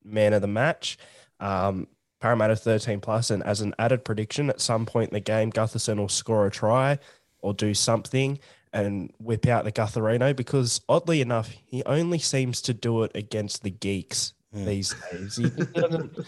man 0.04 0.32
of 0.32 0.42
the 0.42 0.48
match. 0.48 0.98
Um, 1.40 1.86
Parramatta 2.20 2.56
13 2.56 3.00
plus, 3.00 3.30
and 3.30 3.44
as 3.44 3.60
an 3.60 3.74
added 3.78 4.04
prediction, 4.04 4.50
at 4.50 4.60
some 4.60 4.86
point 4.86 5.10
in 5.10 5.14
the 5.14 5.20
game, 5.20 5.52
Gutherson 5.52 5.98
will 5.98 6.08
score 6.08 6.46
a 6.46 6.50
try 6.50 6.98
or 7.40 7.54
do 7.54 7.74
something 7.74 8.40
and 8.72 9.12
whip 9.20 9.46
out 9.46 9.64
the 9.64 9.70
Gutherino 9.70 10.34
because 10.34 10.80
oddly 10.88 11.20
enough, 11.20 11.48
he 11.64 11.84
only 11.84 12.18
seems 12.18 12.60
to 12.62 12.74
do 12.74 13.04
it 13.04 13.12
against 13.14 13.62
the 13.62 13.70
geeks 13.70 14.32
Mm. 14.54 14.64
these 14.64 14.94
days. 15.12 15.36
He 15.36 15.50
doesn't, 15.74 16.18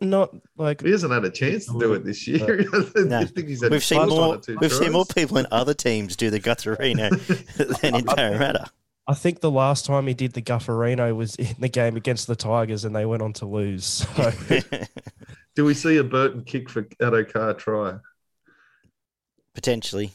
not 0.00 0.34
like 0.56 0.82
He 0.82 0.90
hasn't 0.90 1.12
had 1.12 1.24
a 1.24 1.30
chance 1.30 1.66
to 1.66 1.78
do 1.78 1.92
it 1.94 2.04
this 2.04 2.26
year. 2.26 2.64
I 2.72 3.00
No. 3.02 3.24
think 3.24 3.48
he's 3.48 3.62
had 3.62 3.72
We've 3.72 3.84
seen 3.84 4.08
more. 4.08 4.40
We've 4.60 4.72
seen 4.72 4.92
more 4.92 5.04
people 5.06 5.38
in 5.38 5.46
other 5.50 5.74
teams 5.74 6.16
do 6.16 6.30
the 6.30 6.40
Gutherino 6.40 7.10
than 7.80 7.94
in 7.94 8.04
Parramatta. 8.04 8.70
I 9.08 9.14
think 9.14 9.40
the 9.40 9.50
last 9.52 9.86
time 9.86 10.06
he 10.08 10.14
did 10.14 10.32
the 10.32 10.42
Gufferino 10.42 11.14
was 11.14 11.36
in 11.36 11.54
the 11.60 11.68
game 11.68 11.96
against 11.96 12.26
the 12.26 12.34
Tigers, 12.34 12.84
and 12.84 12.94
they 12.96 13.06
went 13.06 13.22
on 13.22 13.32
to 13.34 13.46
lose. 13.46 13.84
So 13.84 14.32
Do 15.54 15.64
we 15.64 15.74
see 15.74 15.96
a 15.98 16.04
Burton 16.04 16.42
kick 16.42 16.68
for 16.68 16.82
Addo-Carr 16.82 17.54
try? 17.54 17.98
Potentially. 19.54 20.10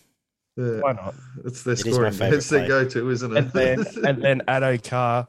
Yeah, 0.58 0.82
why 0.82 0.92
not? 0.94 1.16
it's 1.46 1.64
their 1.64 1.74
It 1.74 1.86
is 1.88 1.98
my 1.98 2.10
scoring. 2.12 2.34
It's 2.34 2.50
their 2.50 2.68
go-to, 2.68 3.10
isn't 3.10 3.36
And 3.38 3.48
it? 3.48 3.54
then 3.54 3.86
and 4.06 4.22
then 4.22 4.42
Addo 4.48 4.84
Carr 4.88 5.28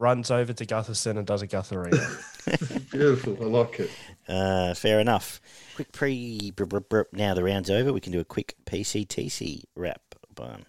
runs 0.00 0.30
over 0.30 0.52
to 0.52 0.66
Gutherson 0.66 1.18
and 1.18 1.26
does 1.26 1.42
a 1.42 1.46
Gutherino. 1.46 2.90
Beautiful. 2.90 3.36
I 3.40 3.46
like 3.46 3.80
it. 3.80 3.90
Uh, 4.26 4.74
fair 4.74 4.98
enough. 4.98 5.40
Quick 5.76 5.92
pre. 5.92 6.52
Now 7.12 7.34
the 7.34 7.44
round's 7.44 7.70
over. 7.70 7.92
We 7.92 8.00
can 8.00 8.12
do 8.12 8.20
a 8.20 8.24
quick 8.24 8.54
PCTC 8.64 9.64
wrap. 9.76 10.00
Bun. 10.34 10.64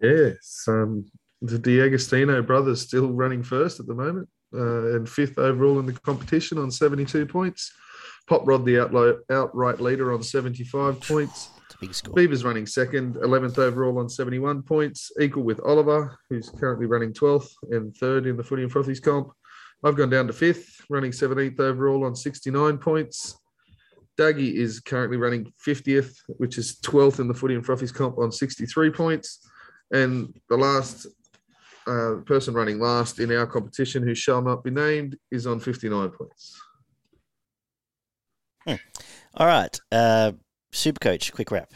Yes, 0.00 0.64
um, 0.68 1.04
the 1.42 1.58
D'Agostino 1.58 2.40
brothers 2.42 2.80
still 2.80 3.12
running 3.12 3.42
first 3.42 3.80
at 3.80 3.86
the 3.86 3.94
moment 3.94 4.28
uh, 4.54 4.94
and 4.94 5.08
fifth 5.08 5.38
overall 5.38 5.80
in 5.80 5.86
the 5.86 5.92
competition 5.92 6.58
on 6.58 6.70
72 6.70 7.26
points. 7.26 7.72
Pop 8.28 8.46
Rod, 8.46 8.64
the 8.64 8.74
outlo- 8.74 9.18
outright 9.30 9.80
leader, 9.80 10.12
on 10.12 10.22
75 10.22 11.00
points. 11.00 11.48
Big 11.80 11.94
score. 11.94 12.14
Beavers 12.14 12.44
running 12.44 12.66
second, 12.66 13.14
11th 13.16 13.58
overall 13.58 13.98
on 13.98 14.08
71 14.08 14.62
points, 14.62 15.12
equal 15.20 15.44
with 15.44 15.60
Oliver, 15.64 16.18
who's 16.28 16.50
currently 16.50 16.86
running 16.86 17.12
12th 17.12 17.50
and 17.70 17.96
third 17.96 18.26
in 18.26 18.36
the 18.36 18.42
footy 18.42 18.64
and 18.64 18.72
frothies 18.72 19.02
comp. 19.02 19.30
I've 19.84 19.96
gone 19.96 20.10
down 20.10 20.26
to 20.26 20.32
fifth, 20.32 20.84
running 20.90 21.12
17th 21.12 21.60
overall 21.60 22.04
on 22.04 22.16
69 22.16 22.78
points. 22.78 23.38
Daggy 24.18 24.54
is 24.54 24.80
currently 24.80 25.16
running 25.16 25.52
50th, 25.64 26.16
which 26.38 26.58
is 26.58 26.80
12th 26.80 27.20
in 27.20 27.28
the 27.28 27.34
footy 27.34 27.54
and 27.54 27.64
frothies 27.64 27.94
comp 27.94 28.18
on 28.18 28.32
63 28.32 28.90
points. 28.90 29.48
And 29.92 30.34
the 30.48 30.56
last 30.56 31.06
uh, 31.86 32.16
person 32.26 32.54
running 32.54 32.80
last 32.80 33.20
in 33.20 33.30
our 33.32 33.46
competition, 33.46 34.02
who 34.02 34.16
shall 34.16 34.42
not 34.42 34.64
be 34.64 34.70
named, 34.70 35.16
is 35.30 35.46
on 35.46 35.60
59 35.60 36.10
points. 36.10 36.60
All 39.34 39.46
right. 39.46 39.80
Uh, 39.92 40.32
Supercoach. 40.72 41.32
Quick 41.32 41.50
wrap. 41.50 41.72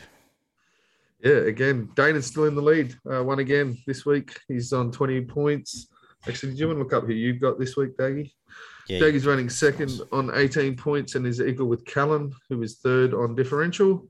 Yeah, 1.23 1.47
again, 1.47 1.89
Dana's 1.95 2.27
still 2.27 2.45
in 2.47 2.55
the 2.55 2.63
lead. 2.63 2.97
Uh, 3.09 3.23
one 3.23 3.39
again 3.39 3.79
this 3.87 4.05
week. 4.05 4.37
He's 4.49 4.73
on 4.73 4.91
20 4.91 5.21
points. 5.23 5.89
Actually, 6.27 6.53
do 6.53 6.59
you 6.59 6.67
want 6.67 6.79
to 6.79 6.83
look 6.83 6.93
up 6.93 7.05
who 7.05 7.13
you've 7.13 7.41
got 7.41 7.59
this 7.59 7.77
week, 7.77 7.97
Daggy? 7.97 8.33
Yeah. 8.89 8.99
Daggy's 8.99 9.27
running 9.27 9.49
second 9.49 10.01
on 10.11 10.31
18 10.35 10.77
points 10.77 11.15
and 11.15 11.27
is 11.27 11.41
equal 11.41 11.67
with 11.67 11.85
Callan, 11.85 12.33
who 12.49 12.63
is 12.63 12.79
third 12.79 13.15
on 13.15 13.37
differential. 13.37 14.07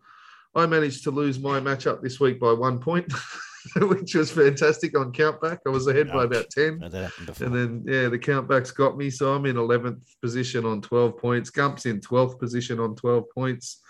I 0.55 0.67
managed 0.67 1.05
to 1.05 1.11
lose 1.11 1.39
my 1.39 1.61
matchup 1.61 2.03
this 2.03 2.21
week 2.21 2.41
by 2.41 2.53
one 2.53 2.79
point, 2.79 3.13
which 3.77 4.15
was 4.15 4.31
fantastic 4.31 4.99
on 4.99 5.13
countback. 5.13 5.59
I 5.67 5.71
was 5.71 5.87
ahead 5.87 6.09
by 6.13 6.25
about 6.25 6.51
10. 6.51 6.81
Oh, 6.83 6.89
that 6.89 7.05
happened 7.05 7.27
before. 7.27 7.47
And 7.47 7.55
then, 7.55 7.85
yeah, 7.87 8.09
the 8.09 8.19
countbacks 8.19 8.75
got 8.75 8.97
me. 8.97 9.11
So 9.11 9.35
I'm 9.35 9.47
in 9.47 9.57
11th 9.57 10.03
position 10.21 10.65
on 10.65 10.81
12 10.81 11.19
points. 11.19 11.51
Gump's 11.51 11.87
in 11.87 12.01
12th 12.01 12.39
position 12.39 12.81
on 12.81 12.95
12 12.95 13.25
points. 13.35 13.81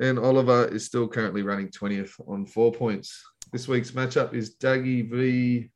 And 0.00 0.18
Oliver 0.18 0.66
is 0.66 0.84
still 0.84 1.06
currently 1.06 1.42
running 1.42 1.68
20th 1.68 2.12
on 2.28 2.46
four 2.46 2.72
points. 2.72 3.22
This 3.52 3.68
week's 3.68 3.92
matchup 3.92 4.34
is 4.34 4.56
Daggy 4.56 5.08
v 5.08 5.70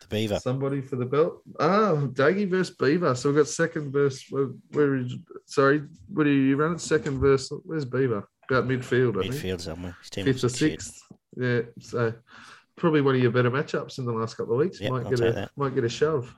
the 0.00 0.06
Beaver. 0.08 0.38
somebody 0.38 0.80
for 0.80 0.96
the 0.96 1.06
belt. 1.06 1.42
Ah, 1.58 1.94
Daggy 2.12 2.48
versus 2.48 2.76
Beaver. 2.76 3.14
So 3.14 3.28
we've 3.30 3.38
got 3.38 3.48
second 3.48 3.92
verse. 3.92 4.26
Where, 4.30 4.48
where 4.72 4.96
is, 4.96 5.14
sorry, 5.46 5.82
what 6.12 6.26
are 6.26 6.30
you 6.32 6.56
running? 6.56 6.78
Second 6.78 7.20
verse. 7.20 7.50
Where's 7.64 7.84
Beaver? 7.84 8.28
About 8.50 8.66
midfield, 8.66 9.18
I 9.18 9.28
think. 9.28 9.34
Midfield 9.34 9.60
somewhere. 9.60 9.96
His 10.00 10.10
team 10.10 10.24
Fifth 10.24 10.44
or 10.44 10.48
sixth. 10.48 11.00
Yeah. 11.36 11.60
So 11.78 12.12
probably 12.76 13.00
one 13.00 13.14
of 13.14 13.20
your 13.20 13.30
better 13.30 13.50
matchups 13.50 13.98
in 13.98 14.04
the 14.04 14.12
last 14.12 14.36
couple 14.36 14.54
of 14.54 14.58
weeks. 14.58 14.80
Yep, 14.80 14.90
might 14.90 15.04
I'll 15.04 15.10
get 15.10 15.20
a 15.20 15.32
that. 15.32 15.50
might 15.56 15.74
get 15.74 15.84
a 15.84 15.88
shove. 15.88 16.34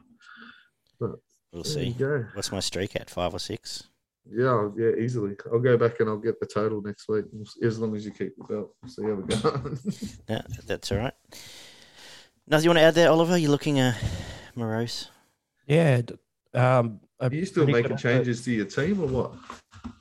We'll 1.00 1.64
see. 1.64 1.92
What's 2.34 2.52
my 2.52 2.60
streak 2.60 2.96
at? 2.96 3.10
Five 3.10 3.34
or 3.34 3.38
six? 3.38 3.84
Yeah, 4.30 4.68
yeah, 4.76 4.90
easily. 5.00 5.34
I'll 5.52 5.58
go 5.58 5.76
back 5.76 5.98
and 6.00 6.08
I'll 6.08 6.16
get 6.16 6.38
the 6.38 6.46
total 6.46 6.80
next 6.80 7.08
week 7.08 7.24
as 7.62 7.78
long 7.78 7.94
as 7.96 8.04
you 8.04 8.12
keep 8.12 8.36
the 8.36 8.44
belt. 8.44 8.74
See 8.86 9.02
how 9.02 9.14
we 9.14 9.24
go. 9.24 9.74
No, 10.28 10.40
that's 10.66 10.92
all 10.92 10.98
right. 10.98 11.14
Nothing 12.46 12.64
you 12.64 12.70
want 12.70 12.78
to 12.78 12.82
add 12.82 12.94
there, 12.94 13.10
Oliver? 13.10 13.36
You're 13.36 13.50
looking 13.50 13.80
uh, 13.80 13.94
morose. 14.54 15.08
yeah, 15.66 16.02
um, 16.54 17.00
Are 17.20 17.32
you 17.32 17.44
still 17.46 17.66
making 17.66 17.82
good 17.82 17.92
effort- 17.92 18.02
changes 18.02 18.44
to 18.44 18.52
your 18.52 18.66
team 18.66 19.00
or 19.00 19.06
what? 19.08 19.32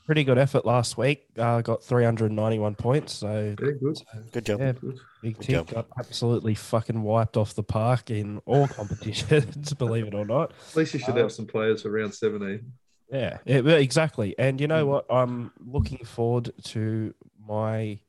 Pretty 0.06 0.24
good 0.24 0.38
effort 0.38 0.66
last 0.66 0.98
week. 0.98 1.24
Uh, 1.38 1.62
got 1.62 1.84
391 1.84 2.76
points, 2.76 3.14
so 3.14 3.56
Yeah, 3.60 3.72
good. 3.80 3.98
Good 4.32 4.46
job. 4.46 4.60
yeah, 4.60 4.72
good. 4.74 5.00
big 5.24 5.38
Good 5.38 5.44
tick. 5.46 5.56
job. 5.56 5.70
Got 5.72 5.88
absolutely 5.98 6.54
fucking 6.54 7.02
wiped 7.02 7.38
off 7.38 7.56
the 7.56 7.64
park 7.64 8.12
in 8.12 8.40
all 8.46 8.68
competitions, 8.78 9.74
believe 9.74 10.06
it 10.08 10.14
or 10.14 10.26
not. 10.26 10.52
At 10.72 10.76
least 10.76 10.94
you 10.94 11.00
should 11.00 11.16
Uh, 11.16 11.22
have 11.24 11.32
some 11.32 11.48
players 11.48 11.82
for 11.82 11.90
round 11.92 12.14
17. 12.14 12.72
Yeah, 13.12 13.40
yeah, 13.46 13.60
well, 13.60 13.78
exactly. 13.78 14.34
And 14.40 14.62
you 14.62 14.68
know 14.68 14.86
Mm. 14.86 14.90
what? 14.90 15.06
I'm 15.10 15.52
looking 15.60 16.06
forward 16.06 16.52
to 16.66 17.14
my 17.46 18.00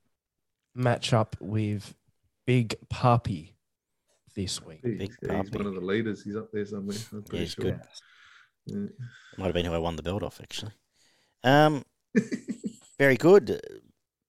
matchup 0.76 1.34
with 1.40 1.94
Big 2.46 2.76
Puppy 2.88 3.56
this 4.36 4.62
week. 4.62 4.80
He's, 4.84 4.98
Big 4.98 5.12
yeah, 5.22 5.42
he's 5.42 5.50
one 5.50 5.66
of 5.66 5.74
the 5.74 5.80
leaders. 5.80 6.22
He's 6.22 6.36
up 6.36 6.50
there 6.52 6.64
somewhere. 6.64 6.96
I'm 7.12 7.22
pretty 7.24 7.44
he's 7.44 7.52
sure. 7.52 7.64
good. 7.64 7.80
Yeah. 8.66 8.86
Might 9.38 9.46
have 9.46 9.54
been 9.54 9.66
who 9.66 9.74
I 9.74 9.78
won 9.78 9.96
the 9.96 10.02
belt 10.02 10.22
off, 10.22 10.40
actually. 10.40 10.72
Um, 11.42 11.84
very 12.98 13.16
good. 13.16 13.60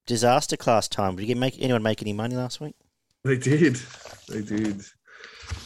Disaster 0.08 0.58
class 0.58 0.88
time. 0.88 1.16
Did 1.16 1.30
you 1.30 1.36
make 1.36 1.62
anyone 1.62 1.84
make 1.84 2.02
any 2.02 2.14
money 2.14 2.36
last 2.36 2.60
week? 2.60 2.76
They 3.24 3.38
did. 3.38 3.76
They 4.28 4.42
did. 4.42 4.82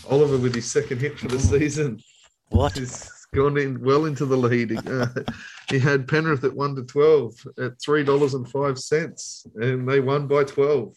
Oliver 0.10 0.38
with 0.38 0.54
his 0.54 0.70
second 0.70 1.00
hit 1.00 1.18
for 1.18 1.28
the 1.30 1.40
season. 1.40 2.02
What? 2.50 2.78
He's 2.78 3.10
gone 3.34 3.58
in 3.58 3.82
well 3.84 4.06
into 4.06 4.26
the 4.26 4.38
lead. 4.38 4.78
Uh, 4.88 5.08
he 5.70 5.80
had 5.80 6.08
Penrith 6.08 6.44
at 6.44 6.54
one 6.54 6.76
to 6.76 6.84
twelve 6.84 7.34
at 7.60 7.80
three 7.82 8.04
dollars 8.04 8.34
and 8.34 8.50
five 8.50 8.80
cents, 8.80 9.46
and 9.56 9.88
they 9.88 10.00
won 10.00 10.28
by 10.28 10.44
twelve. 10.44 10.96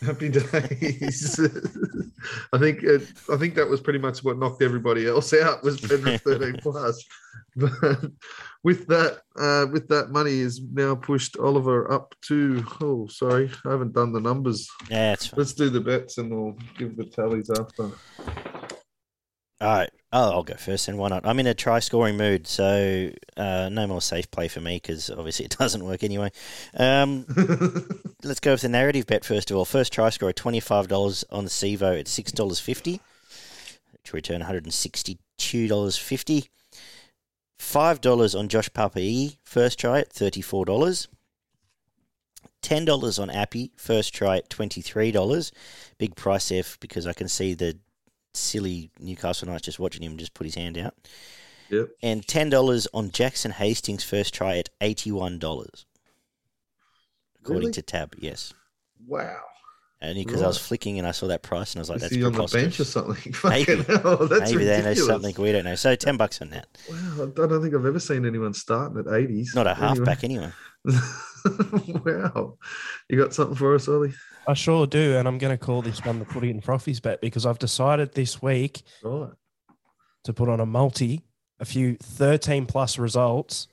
Happy 0.00 0.28
days. 0.30 1.38
I 2.52 2.58
think 2.58 2.82
it, 2.82 3.12
I 3.30 3.36
think 3.36 3.54
that 3.54 3.68
was 3.68 3.80
pretty 3.80 3.98
much 3.98 4.24
what 4.24 4.38
knocked 4.38 4.62
everybody 4.62 5.06
else 5.06 5.32
out 5.32 5.62
was 5.62 5.80
Penrith 5.80 6.22
thirteen 6.22 6.56
plus. 6.60 7.04
But 7.58 8.10
with 8.64 8.86
that, 8.88 9.22
uh, 9.38 9.66
with 9.72 9.88
that 9.88 10.10
money 10.10 10.40
is 10.40 10.60
now 10.72 10.94
pushed 10.94 11.38
Oliver 11.38 11.90
up 11.90 12.14
to. 12.28 12.62
Oh, 12.82 13.06
sorry, 13.06 13.50
I 13.64 13.70
haven't 13.70 13.94
done 13.94 14.12
the 14.12 14.20
numbers. 14.20 14.68
Yeah. 14.90 15.16
Let's 15.36 15.54
do 15.54 15.70
the 15.70 15.80
bets 15.80 16.18
and 16.18 16.30
we'll 16.30 16.56
give 16.76 16.98
the 16.98 17.04
tallies 17.04 17.48
after. 17.48 17.90
All 19.60 19.74
right. 19.74 19.90
Oh, 20.12 20.32
I'll 20.32 20.42
go 20.42 20.54
first, 20.54 20.88
and 20.88 20.98
why 20.98 21.08
not? 21.08 21.26
I'm 21.26 21.38
in 21.40 21.46
a 21.46 21.54
try 21.54 21.78
scoring 21.78 22.16
mood, 22.16 22.46
so 22.46 23.10
uh, 23.36 23.68
no 23.70 23.86
more 23.86 24.02
safe 24.02 24.30
play 24.30 24.48
for 24.48 24.60
me 24.60 24.76
because 24.76 25.10
obviously 25.10 25.46
it 25.46 25.56
doesn't 25.58 25.84
work 25.84 26.02
anyway. 26.02 26.30
Um, 26.76 27.24
let's 28.22 28.40
go 28.40 28.52
with 28.52 28.62
the 28.62 28.68
narrative 28.68 29.06
bet 29.06 29.24
first 29.24 29.50
of 29.50 29.56
all. 29.56 29.64
First 29.64 29.92
try 29.92 30.10
score 30.10 30.32
twenty 30.32 30.60
five 30.60 30.88
dollars 30.88 31.24
on 31.30 31.44
the 31.44 31.50
Sivo 31.50 31.98
at 31.98 32.08
six 32.08 32.32
dollars 32.32 32.60
fifty 32.60 33.00
to 34.04 34.16
return 34.16 34.40
one 34.40 34.46
hundred 34.46 34.64
and 34.64 34.74
sixty 34.74 35.18
two 35.38 35.68
dollars 35.68 35.96
fifty. 35.96 36.48
Five 37.58 38.02
dollars 38.02 38.34
on 38.34 38.48
Josh 38.48 38.68
Papai 38.70 39.38
first 39.42 39.78
try 39.78 40.00
at 40.00 40.12
thirty 40.12 40.42
four 40.42 40.66
dollars. 40.66 41.08
Ten 42.60 42.84
dollars 42.84 43.18
on 43.18 43.30
Appy 43.30 43.72
first 43.76 44.14
try 44.14 44.36
at 44.36 44.50
twenty 44.50 44.82
three 44.82 45.12
dollars. 45.12 45.50
Big 45.98 46.14
price 46.14 46.52
F 46.52 46.78
because 46.80 47.06
I 47.06 47.14
can 47.14 47.28
see 47.28 47.54
the 47.54 47.78
silly 48.36 48.90
Newcastle 48.98 49.48
Knights 49.48 49.64
just 49.64 49.78
watching 49.78 50.02
him 50.02 50.16
just 50.16 50.34
put 50.34 50.44
his 50.46 50.54
hand 50.54 50.78
out. 50.78 50.94
Yep. 51.70 51.88
And 52.02 52.26
ten 52.26 52.48
dollars 52.50 52.86
on 52.94 53.10
Jackson 53.10 53.50
Hastings 53.50 54.04
first 54.04 54.32
try 54.34 54.58
at 54.58 54.68
eighty 54.80 55.10
one 55.10 55.38
dollars. 55.38 55.84
According 57.40 57.60
Really? 57.62 57.72
to 57.72 57.82
Tab, 57.82 58.14
yes. 58.18 58.52
wow. 59.06 59.40
Only 60.02 60.24
because 60.26 60.42
I 60.42 60.46
was 60.46 60.58
flicking 60.58 60.98
and 60.98 61.08
I 61.08 61.12
saw 61.12 61.26
that 61.28 61.42
price 61.42 61.72
and 61.72 61.80
I 61.80 61.82
was 61.82 61.88
like, 61.88 61.96
Is 61.96 62.02
that's 62.02 62.14
he 62.14 62.22
on 62.22 62.32
the 62.32 62.46
bench 62.52 62.78
or 62.78 62.84
something? 62.84 63.34
Maybe. 63.44 63.82
Hell, 63.82 64.28
that's 64.28 64.52
Maybe 64.52 64.64
they 64.64 64.82
know 64.82 64.92
something 64.92 65.34
we 65.38 65.52
don't 65.52 65.64
know. 65.64 65.74
So 65.74 65.94
ten 65.96 66.18
bucks 66.18 66.42
on 66.42 66.50
that. 66.50 66.68
Wow, 66.90 67.22
I 67.22 67.46
don't 67.46 67.62
think 67.62 67.74
I've 67.74 67.86
ever 67.86 67.98
seen 67.98 68.26
anyone 68.26 68.52
starting 68.52 68.98
at 68.98 69.06
80s. 69.06 69.54
Not 69.54 69.66
a 69.66 69.74
halfback 69.74 70.22
anyway. 70.22 70.50
wow. 72.04 72.56
You 73.08 73.18
got 73.18 73.34
something 73.34 73.56
for 73.56 73.74
us, 73.74 73.88
Ollie? 73.88 74.14
I 74.48 74.54
sure 74.54 74.86
do, 74.86 75.16
and 75.16 75.26
I'm 75.26 75.38
going 75.38 75.56
to 75.56 75.62
call 75.64 75.82
this 75.82 76.04
one 76.04 76.18
the 76.18 76.24
Footy 76.24 76.50
and 76.50 76.62
Frothies 76.62 77.02
bet 77.02 77.20
because 77.20 77.46
I've 77.46 77.58
decided 77.58 78.12
this 78.12 78.40
week 78.40 78.82
Right. 79.02 79.30
to 80.24 80.32
put 80.32 80.48
on 80.48 80.60
a 80.60 80.66
multi 80.66 81.22
a 81.58 81.64
few 81.64 81.96
13 82.02 82.66
plus 82.66 82.98
results. 82.98 83.66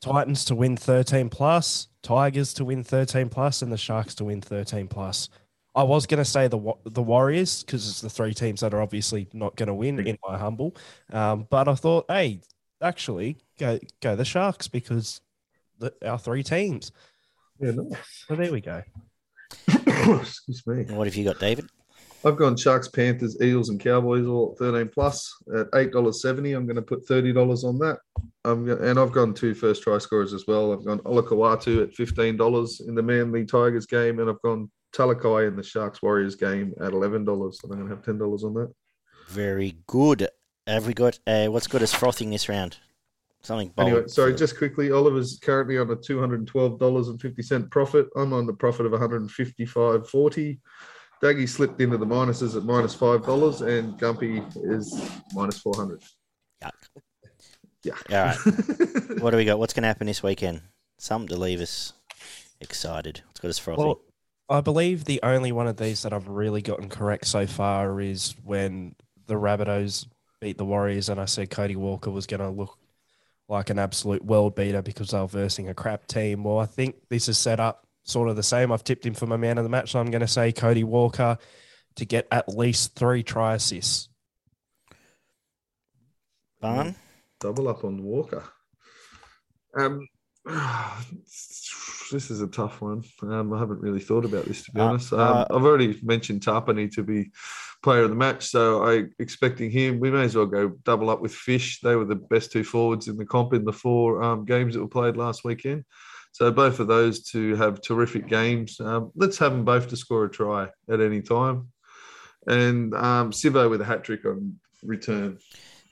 Titans 0.00 0.44
to 0.46 0.54
win 0.56 0.76
13 0.76 1.28
plus, 1.28 1.86
Tigers 2.02 2.52
to 2.54 2.64
win 2.64 2.82
13 2.82 3.28
plus, 3.28 3.62
and 3.62 3.70
the 3.72 3.76
Sharks 3.76 4.16
to 4.16 4.24
win 4.24 4.40
13 4.40 4.88
plus. 4.88 5.28
I 5.74 5.84
was 5.84 6.06
going 6.06 6.18
to 6.18 6.24
say 6.24 6.48
the 6.48 6.60
the 6.84 7.02
Warriors 7.02 7.62
because 7.62 7.88
it's 7.88 8.00
the 8.02 8.10
three 8.10 8.34
teams 8.34 8.60
that 8.60 8.74
are 8.74 8.82
obviously 8.82 9.28
not 9.32 9.56
going 9.56 9.68
to 9.68 9.74
win, 9.74 10.04
in 10.06 10.18
my 10.26 10.36
humble. 10.36 10.76
Um, 11.12 11.46
but 11.48 11.68
I 11.68 11.74
thought, 11.76 12.04
hey, 12.08 12.40
actually, 12.82 13.38
go 13.58 13.78
go 14.00 14.16
the 14.16 14.24
Sharks 14.24 14.66
because 14.68 15.20
the, 15.82 16.08
our 16.08 16.18
three 16.18 16.42
teams. 16.42 16.92
Yeah, 17.60 17.72
nice. 17.72 18.24
So 18.26 18.34
there 18.34 18.50
we 18.52 18.60
go. 18.60 18.82
Excuse 19.68 20.66
me. 20.66 20.82
And 20.82 20.96
what 20.96 21.06
have 21.06 21.16
you 21.16 21.24
got, 21.24 21.38
David? 21.38 21.68
I've 22.24 22.36
gone 22.36 22.56
Sharks, 22.56 22.88
Panthers, 22.88 23.36
Eagles, 23.42 23.68
and 23.68 23.80
Cowboys 23.80 24.26
all 24.26 24.52
at 24.52 24.58
13 24.58 24.88
plus 24.94 25.34
at 25.56 25.70
$8.70. 25.72 26.56
I'm 26.56 26.66
going 26.66 26.76
to 26.76 26.82
put 26.82 27.06
$30 27.06 27.64
on 27.64 27.78
that. 27.78 27.98
I'm 28.44 28.64
go- 28.64 28.76
and 28.76 28.98
I've 28.98 29.12
gone 29.12 29.34
two 29.34 29.54
first 29.54 29.82
try 29.82 29.98
scorers 29.98 30.32
as 30.32 30.44
well. 30.46 30.72
I've 30.72 30.84
gone 30.84 31.00
Olakau'atu 31.00 31.82
at 31.82 31.92
$15 31.94 32.88
in 32.88 32.94
the 32.94 33.02
Manly 33.02 33.44
Tigers 33.44 33.86
game, 33.86 34.20
and 34.20 34.30
I've 34.30 34.40
gone 34.42 34.70
Talakai 34.94 35.48
in 35.48 35.56
the 35.56 35.64
Sharks 35.64 36.00
Warriors 36.00 36.36
game 36.36 36.72
at 36.80 36.92
$11. 36.92 37.24
So 37.54 37.60
I'm 37.64 37.70
going 37.70 37.88
to 37.88 37.94
have 37.94 38.04
$10 38.04 38.44
on 38.44 38.54
that. 38.54 38.72
Very 39.28 39.76
good. 39.88 40.28
Have 40.66 40.86
we 40.86 40.94
got 40.94 41.18
uh, 41.26 41.46
what's 41.46 41.66
got 41.66 41.82
us 41.82 41.92
frothing 41.92 42.30
this 42.30 42.48
round? 42.48 42.78
Something 43.42 43.72
bold. 43.74 43.88
Anyway, 43.88 44.08
sorry, 44.08 44.32
for- 44.32 44.38
just 44.38 44.56
quickly, 44.56 44.92
Oliver's 44.92 45.38
currently 45.42 45.78
on 45.78 45.90
a 45.90 45.96
two 45.96 46.20
hundred 46.20 46.40
and 46.40 46.48
twelve 46.48 46.78
dollars 46.78 47.08
and 47.08 47.20
fifty 47.20 47.42
cent 47.42 47.70
profit. 47.70 48.08
I'm 48.16 48.32
on 48.32 48.46
the 48.46 48.52
profit 48.52 48.86
of 48.86 48.92
one 48.92 49.00
hundred 49.00 49.22
and 49.22 49.30
fifty 49.30 49.66
five 49.66 50.08
forty. 50.08 50.60
Daggy 51.22 51.48
slipped 51.48 51.80
into 51.80 51.96
the 51.98 52.06
minuses 52.06 52.56
at 52.56 52.64
minus 52.64 52.94
five 52.94 53.24
dollars, 53.24 53.60
and 53.60 53.98
Gumpy 53.98 54.44
is 54.56 55.10
minus 55.34 55.58
four 55.58 55.74
hundred. 55.76 56.02
Yuck. 56.62 56.72
Yeah. 57.84 57.94
All 58.10 58.26
right. 58.26 58.38
What 59.22 59.30
do 59.30 59.36
we 59.36 59.44
got? 59.44 59.58
What's 59.58 59.72
going 59.72 59.82
to 59.82 59.88
happen 59.88 60.08
this 60.08 60.22
weekend? 60.22 60.62
Something 60.98 61.28
to 61.28 61.36
leave 61.36 61.60
us 61.60 61.92
excited. 62.60 63.22
What's 63.26 63.40
got 63.40 63.48
us 63.48 63.58
frothing? 63.58 63.84
Well, 63.84 64.00
I 64.48 64.60
believe 64.60 65.04
the 65.04 65.20
only 65.22 65.52
one 65.52 65.68
of 65.68 65.76
these 65.76 66.02
that 66.02 66.12
I've 66.12 66.26
really 66.26 66.60
gotten 66.62 66.88
correct 66.88 67.26
so 67.26 67.46
far 67.46 68.00
is 68.00 68.34
when 68.42 68.96
the 69.26 69.34
Rabbitohs 69.34 70.06
beat 70.40 70.58
the 70.58 70.64
Warriors, 70.64 71.08
and 71.08 71.20
I 71.20 71.26
said 71.26 71.50
Cody 71.50 71.76
Walker 71.76 72.10
was 72.10 72.26
going 72.26 72.40
to 72.40 72.50
look 72.50 72.76
like 73.52 73.70
an 73.70 73.78
absolute 73.78 74.24
world 74.24 74.56
beater 74.56 74.82
because 74.82 75.10
they 75.10 75.18
were 75.18 75.26
versing 75.26 75.68
a 75.68 75.74
crap 75.74 76.06
team. 76.06 76.42
Well, 76.42 76.58
I 76.58 76.66
think 76.66 76.96
this 77.10 77.28
is 77.28 77.38
set 77.38 77.60
up 77.60 77.86
sort 78.02 78.28
of 78.28 78.34
the 78.34 78.42
same. 78.42 78.72
I've 78.72 78.82
tipped 78.82 79.06
him 79.06 79.14
for 79.14 79.26
my 79.26 79.36
man 79.36 79.58
of 79.58 79.64
the 79.64 79.70
match, 79.70 79.92
so 79.92 80.00
I'm 80.00 80.10
going 80.10 80.22
to 80.22 80.26
say 80.26 80.52
Cody 80.52 80.82
Walker 80.82 81.38
to 81.96 82.04
get 82.04 82.26
at 82.32 82.48
least 82.48 82.96
three 82.96 83.22
try 83.22 83.54
assists. 83.54 84.08
Barn? 86.60 86.96
Double 87.40 87.68
up 87.68 87.84
on 87.84 88.02
Walker. 88.02 88.42
Um, 89.76 90.08
this 92.10 92.30
is 92.30 92.40
a 92.40 92.48
tough 92.48 92.80
one. 92.80 93.02
Um, 93.22 93.52
I 93.52 93.58
haven't 93.58 93.80
really 93.80 94.00
thought 94.00 94.24
about 94.24 94.44
this 94.46 94.64
to 94.64 94.72
be 94.72 94.80
Uh, 94.80 94.84
honest. 94.84 95.12
Um, 95.12 95.20
uh, 95.20 95.44
I've 95.50 95.64
already 95.64 95.98
mentioned 96.02 96.40
Tapine 96.42 96.90
to 96.94 97.02
be 97.02 97.30
player 97.82 98.02
of 98.02 98.10
the 98.10 98.16
match, 98.16 98.46
so 98.46 98.84
I 98.84 99.04
expecting 99.18 99.70
him. 99.70 99.98
We 100.00 100.10
may 100.10 100.22
as 100.22 100.36
well 100.36 100.46
go 100.46 100.70
double 100.84 101.10
up 101.10 101.20
with 101.20 101.34
Fish. 101.34 101.80
They 101.80 101.96
were 101.96 102.04
the 102.04 102.16
best 102.16 102.52
two 102.52 102.64
forwards 102.64 103.08
in 103.08 103.16
the 103.16 103.26
comp 103.26 103.54
in 103.54 103.64
the 103.64 103.72
four 103.72 104.22
um, 104.22 104.44
games 104.44 104.74
that 104.74 104.80
were 104.80 104.88
played 104.88 105.16
last 105.16 105.44
weekend. 105.44 105.84
So 106.32 106.50
both 106.50 106.80
of 106.80 106.86
those 106.86 107.24
to 107.30 107.54
have 107.56 107.82
terrific 107.82 108.26
games. 108.26 108.80
Um, 108.80 109.10
let's 109.14 109.38
have 109.38 109.52
them 109.52 109.64
both 109.64 109.88
to 109.88 109.96
score 109.96 110.24
a 110.24 110.30
try 110.30 110.68
at 110.90 111.00
any 111.00 111.22
time, 111.22 111.68
and 112.46 112.94
um, 112.94 113.32
Sivo 113.32 113.68
with 113.68 113.80
a 113.80 113.84
hat 113.84 114.04
trick 114.04 114.24
on 114.24 114.56
return. 114.82 115.38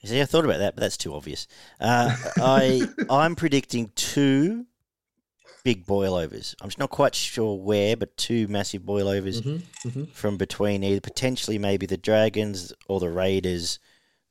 You 0.01 0.09
See, 0.09 0.21
I 0.21 0.25
thought 0.25 0.45
about 0.45 0.57
that, 0.59 0.75
but 0.75 0.81
that's 0.81 0.97
too 0.97 1.13
obvious. 1.13 1.47
Uh, 1.79 2.15
I 2.37 2.81
I'm 3.09 3.35
predicting 3.35 3.91
two 3.95 4.65
big 5.63 5.85
boilovers. 5.85 6.55
I'm 6.61 6.69
just 6.69 6.79
not 6.79 6.89
quite 6.89 7.13
sure 7.13 7.55
where, 7.57 7.95
but 7.95 8.17
two 8.17 8.47
massive 8.47 8.81
boilovers 8.81 9.41
Mm-hmm. 9.85 10.05
from 10.05 10.37
between 10.37 10.83
either 10.83 11.01
potentially 11.01 11.57
maybe 11.59 11.85
the 11.85 11.97
Dragons 11.97 12.73
or 12.87 12.99
the 12.99 13.09
Raiders, 13.09 13.77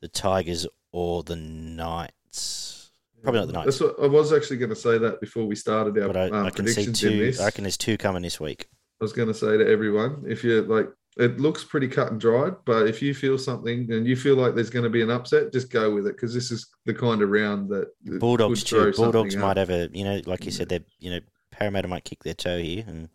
the 0.00 0.08
Tigers 0.08 0.66
or 0.92 1.22
the 1.22 1.36
Knights. 1.36 2.90
Probably 3.22 3.40
not 3.40 3.46
the 3.46 3.52
Knights, 3.52 3.78
That's 3.78 3.80
what, 3.98 4.04
I 4.04 4.08
was 4.08 4.32
actually 4.32 4.56
going 4.56 4.70
to 4.70 4.76
say 4.76 4.98
that 4.98 5.20
before 5.20 5.44
we 5.44 5.54
started 5.54 5.96
our 5.98 6.06
but 6.08 6.16
I, 6.16 6.24
um, 6.30 6.46
I 6.46 6.50
can 6.50 6.66
see 6.66 6.74
predictions 6.74 7.04
in 7.04 7.10
two. 7.12 7.18
this. 7.18 7.40
I 7.40 7.44
reckon 7.44 7.64
there's 7.64 7.76
two 7.76 7.96
coming 7.96 8.22
this 8.22 8.40
week. 8.40 8.66
I 9.00 9.04
was 9.04 9.12
going 9.12 9.28
to 9.28 9.34
say 9.34 9.56
to 9.58 9.66
everyone, 9.68 10.24
if 10.26 10.42
you're 10.42 10.62
like, 10.62 10.88
it 11.18 11.40
looks 11.40 11.64
pretty 11.64 11.88
cut 11.88 12.10
and 12.12 12.20
dried, 12.20 12.54
but 12.64 12.86
if 12.86 13.02
you 13.02 13.14
feel 13.14 13.36
something 13.36 13.90
and 13.92 14.06
you 14.06 14.16
feel 14.16 14.36
like 14.36 14.54
there's 14.54 14.70
going 14.70 14.84
to 14.84 14.90
be 14.90 15.02
an 15.02 15.10
upset, 15.10 15.52
just 15.52 15.70
go 15.70 15.92
with 15.94 16.06
it 16.06 16.14
because 16.16 16.32
this 16.32 16.50
is 16.50 16.68
the 16.86 16.94
kind 16.94 17.20
of 17.22 17.28
round 17.30 17.68
that 17.70 17.88
Bulldogs 18.20 18.62
too. 18.64 18.92
Bulldogs 18.92 19.36
might 19.36 19.52
up. 19.58 19.68
have 19.68 19.70
a 19.70 19.88
you 19.92 20.04
know, 20.04 20.20
like 20.26 20.44
you 20.44 20.50
said, 20.52 20.68
they 20.68 20.80
you 20.98 21.10
know, 21.10 21.20
Parramatta 21.50 21.88
might 21.88 22.04
kick 22.04 22.22
their 22.22 22.34
toe 22.34 22.58
here, 22.58 22.84
and 22.86 23.08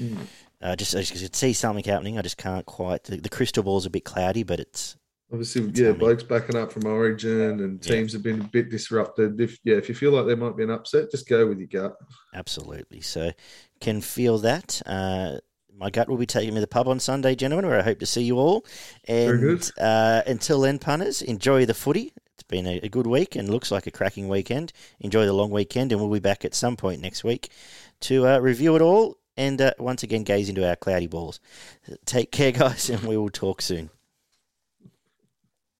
Mm. 0.00 0.26
uh, 0.62 0.74
just 0.74 0.94
I 0.96 1.00
just 1.00 1.12
could 1.20 1.36
see 1.36 1.52
something 1.52 1.84
happening. 1.84 2.18
I 2.18 2.22
just 2.22 2.38
can't 2.38 2.64
quite. 2.64 3.04
The, 3.04 3.16
the 3.18 3.28
crystal 3.28 3.62
ball's 3.62 3.84
a 3.86 3.90
bit 3.90 4.04
cloudy, 4.04 4.42
but 4.42 4.58
it's 4.60 4.96
Obviously, 5.30 5.62
It's 5.62 5.80
yeah, 5.80 5.86
coming. 5.88 5.98
blokes 5.98 6.22
backing 6.22 6.56
up 6.56 6.70
from 6.72 6.86
Origin 6.86 7.60
and 7.60 7.84
Yeah. 7.84 7.94
teams 7.96 8.12
have 8.12 8.22
been 8.22 8.40
a 8.42 8.44
bit 8.44 8.70
disrupted. 8.70 9.40
If 9.40 9.58
yeah, 9.64 9.76
if 9.76 9.88
you 9.88 9.94
feel 9.94 10.12
like 10.12 10.26
there 10.26 10.36
might 10.36 10.56
be 10.56 10.62
an 10.62 10.70
upset, 10.70 11.10
just 11.10 11.26
go 11.28 11.46
with 11.46 11.58
your 11.58 11.68
gut. 11.68 11.96
Absolutely. 12.34 13.00
So 13.00 13.32
can 13.80 14.00
feel 14.00 14.38
that. 14.38 14.80
Uh, 14.86 15.38
my 15.82 15.90
gut 15.90 16.08
will 16.08 16.16
be 16.16 16.26
taking 16.26 16.50
me 16.50 16.56
to 16.56 16.60
the 16.60 16.68
pub 16.68 16.86
on 16.86 17.00
Sunday, 17.00 17.34
gentlemen, 17.34 17.66
where 17.66 17.80
I 17.80 17.82
hope 17.82 17.98
to 17.98 18.06
see 18.06 18.22
you 18.22 18.38
all. 18.38 18.64
Very 19.04 19.30
And 19.30 19.40
good. 19.40 19.70
Uh, 19.76 20.22
until 20.28 20.60
then, 20.60 20.78
punters, 20.78 21.20
enjoy 21.22 21.66
the 21.66 21.74
footy. 21.74 22.12
It's 22.34 22.44
been 22.44 22.68
a, 22.68 22.78
a 22.84 22.88
good 22.88 23.08
week 23.08 23.34
and 23.34 23.50
looks 23.50 23.72
like 23.72 23.88
a 23.88 23.90
cracking 23.90 24.28
weekend. 24.28 24.72
Enjoy 25.00 25.26
the 25.26 25.32
long 25.32 25.50
weekend, 25.50 25.90
and 25.90 26.00
we'll 26.00 26.10
be 26.10 26.20
back 26.20 26.44
at 26.44 26.54
some 26.54 26.76
point 26.76 27.00
next 27.00 27.24
week 27.24 27.50
to 28.02 28.28
uh, 28.28 28.38
review 28.38 28.76
it 28.76 28.82
all 28.82 29.18
and 29.36 29.60
uh, 29.60 29.72
once 29.78 30.04
again 30.04 30.22
gaze 30.22 30.48
into 30.48 30.66
our 30.66 30.76
cloudy 30.76 31.08
balls. 31.08 31.40
Take 32.04 32.30
care, 32.30 32.52
guys, 32.52 32.88
and 32.88 33.02
we 33.02 33.16
will 33.16 33.30
talk 33.30 33.60
soon. 33.60 33.90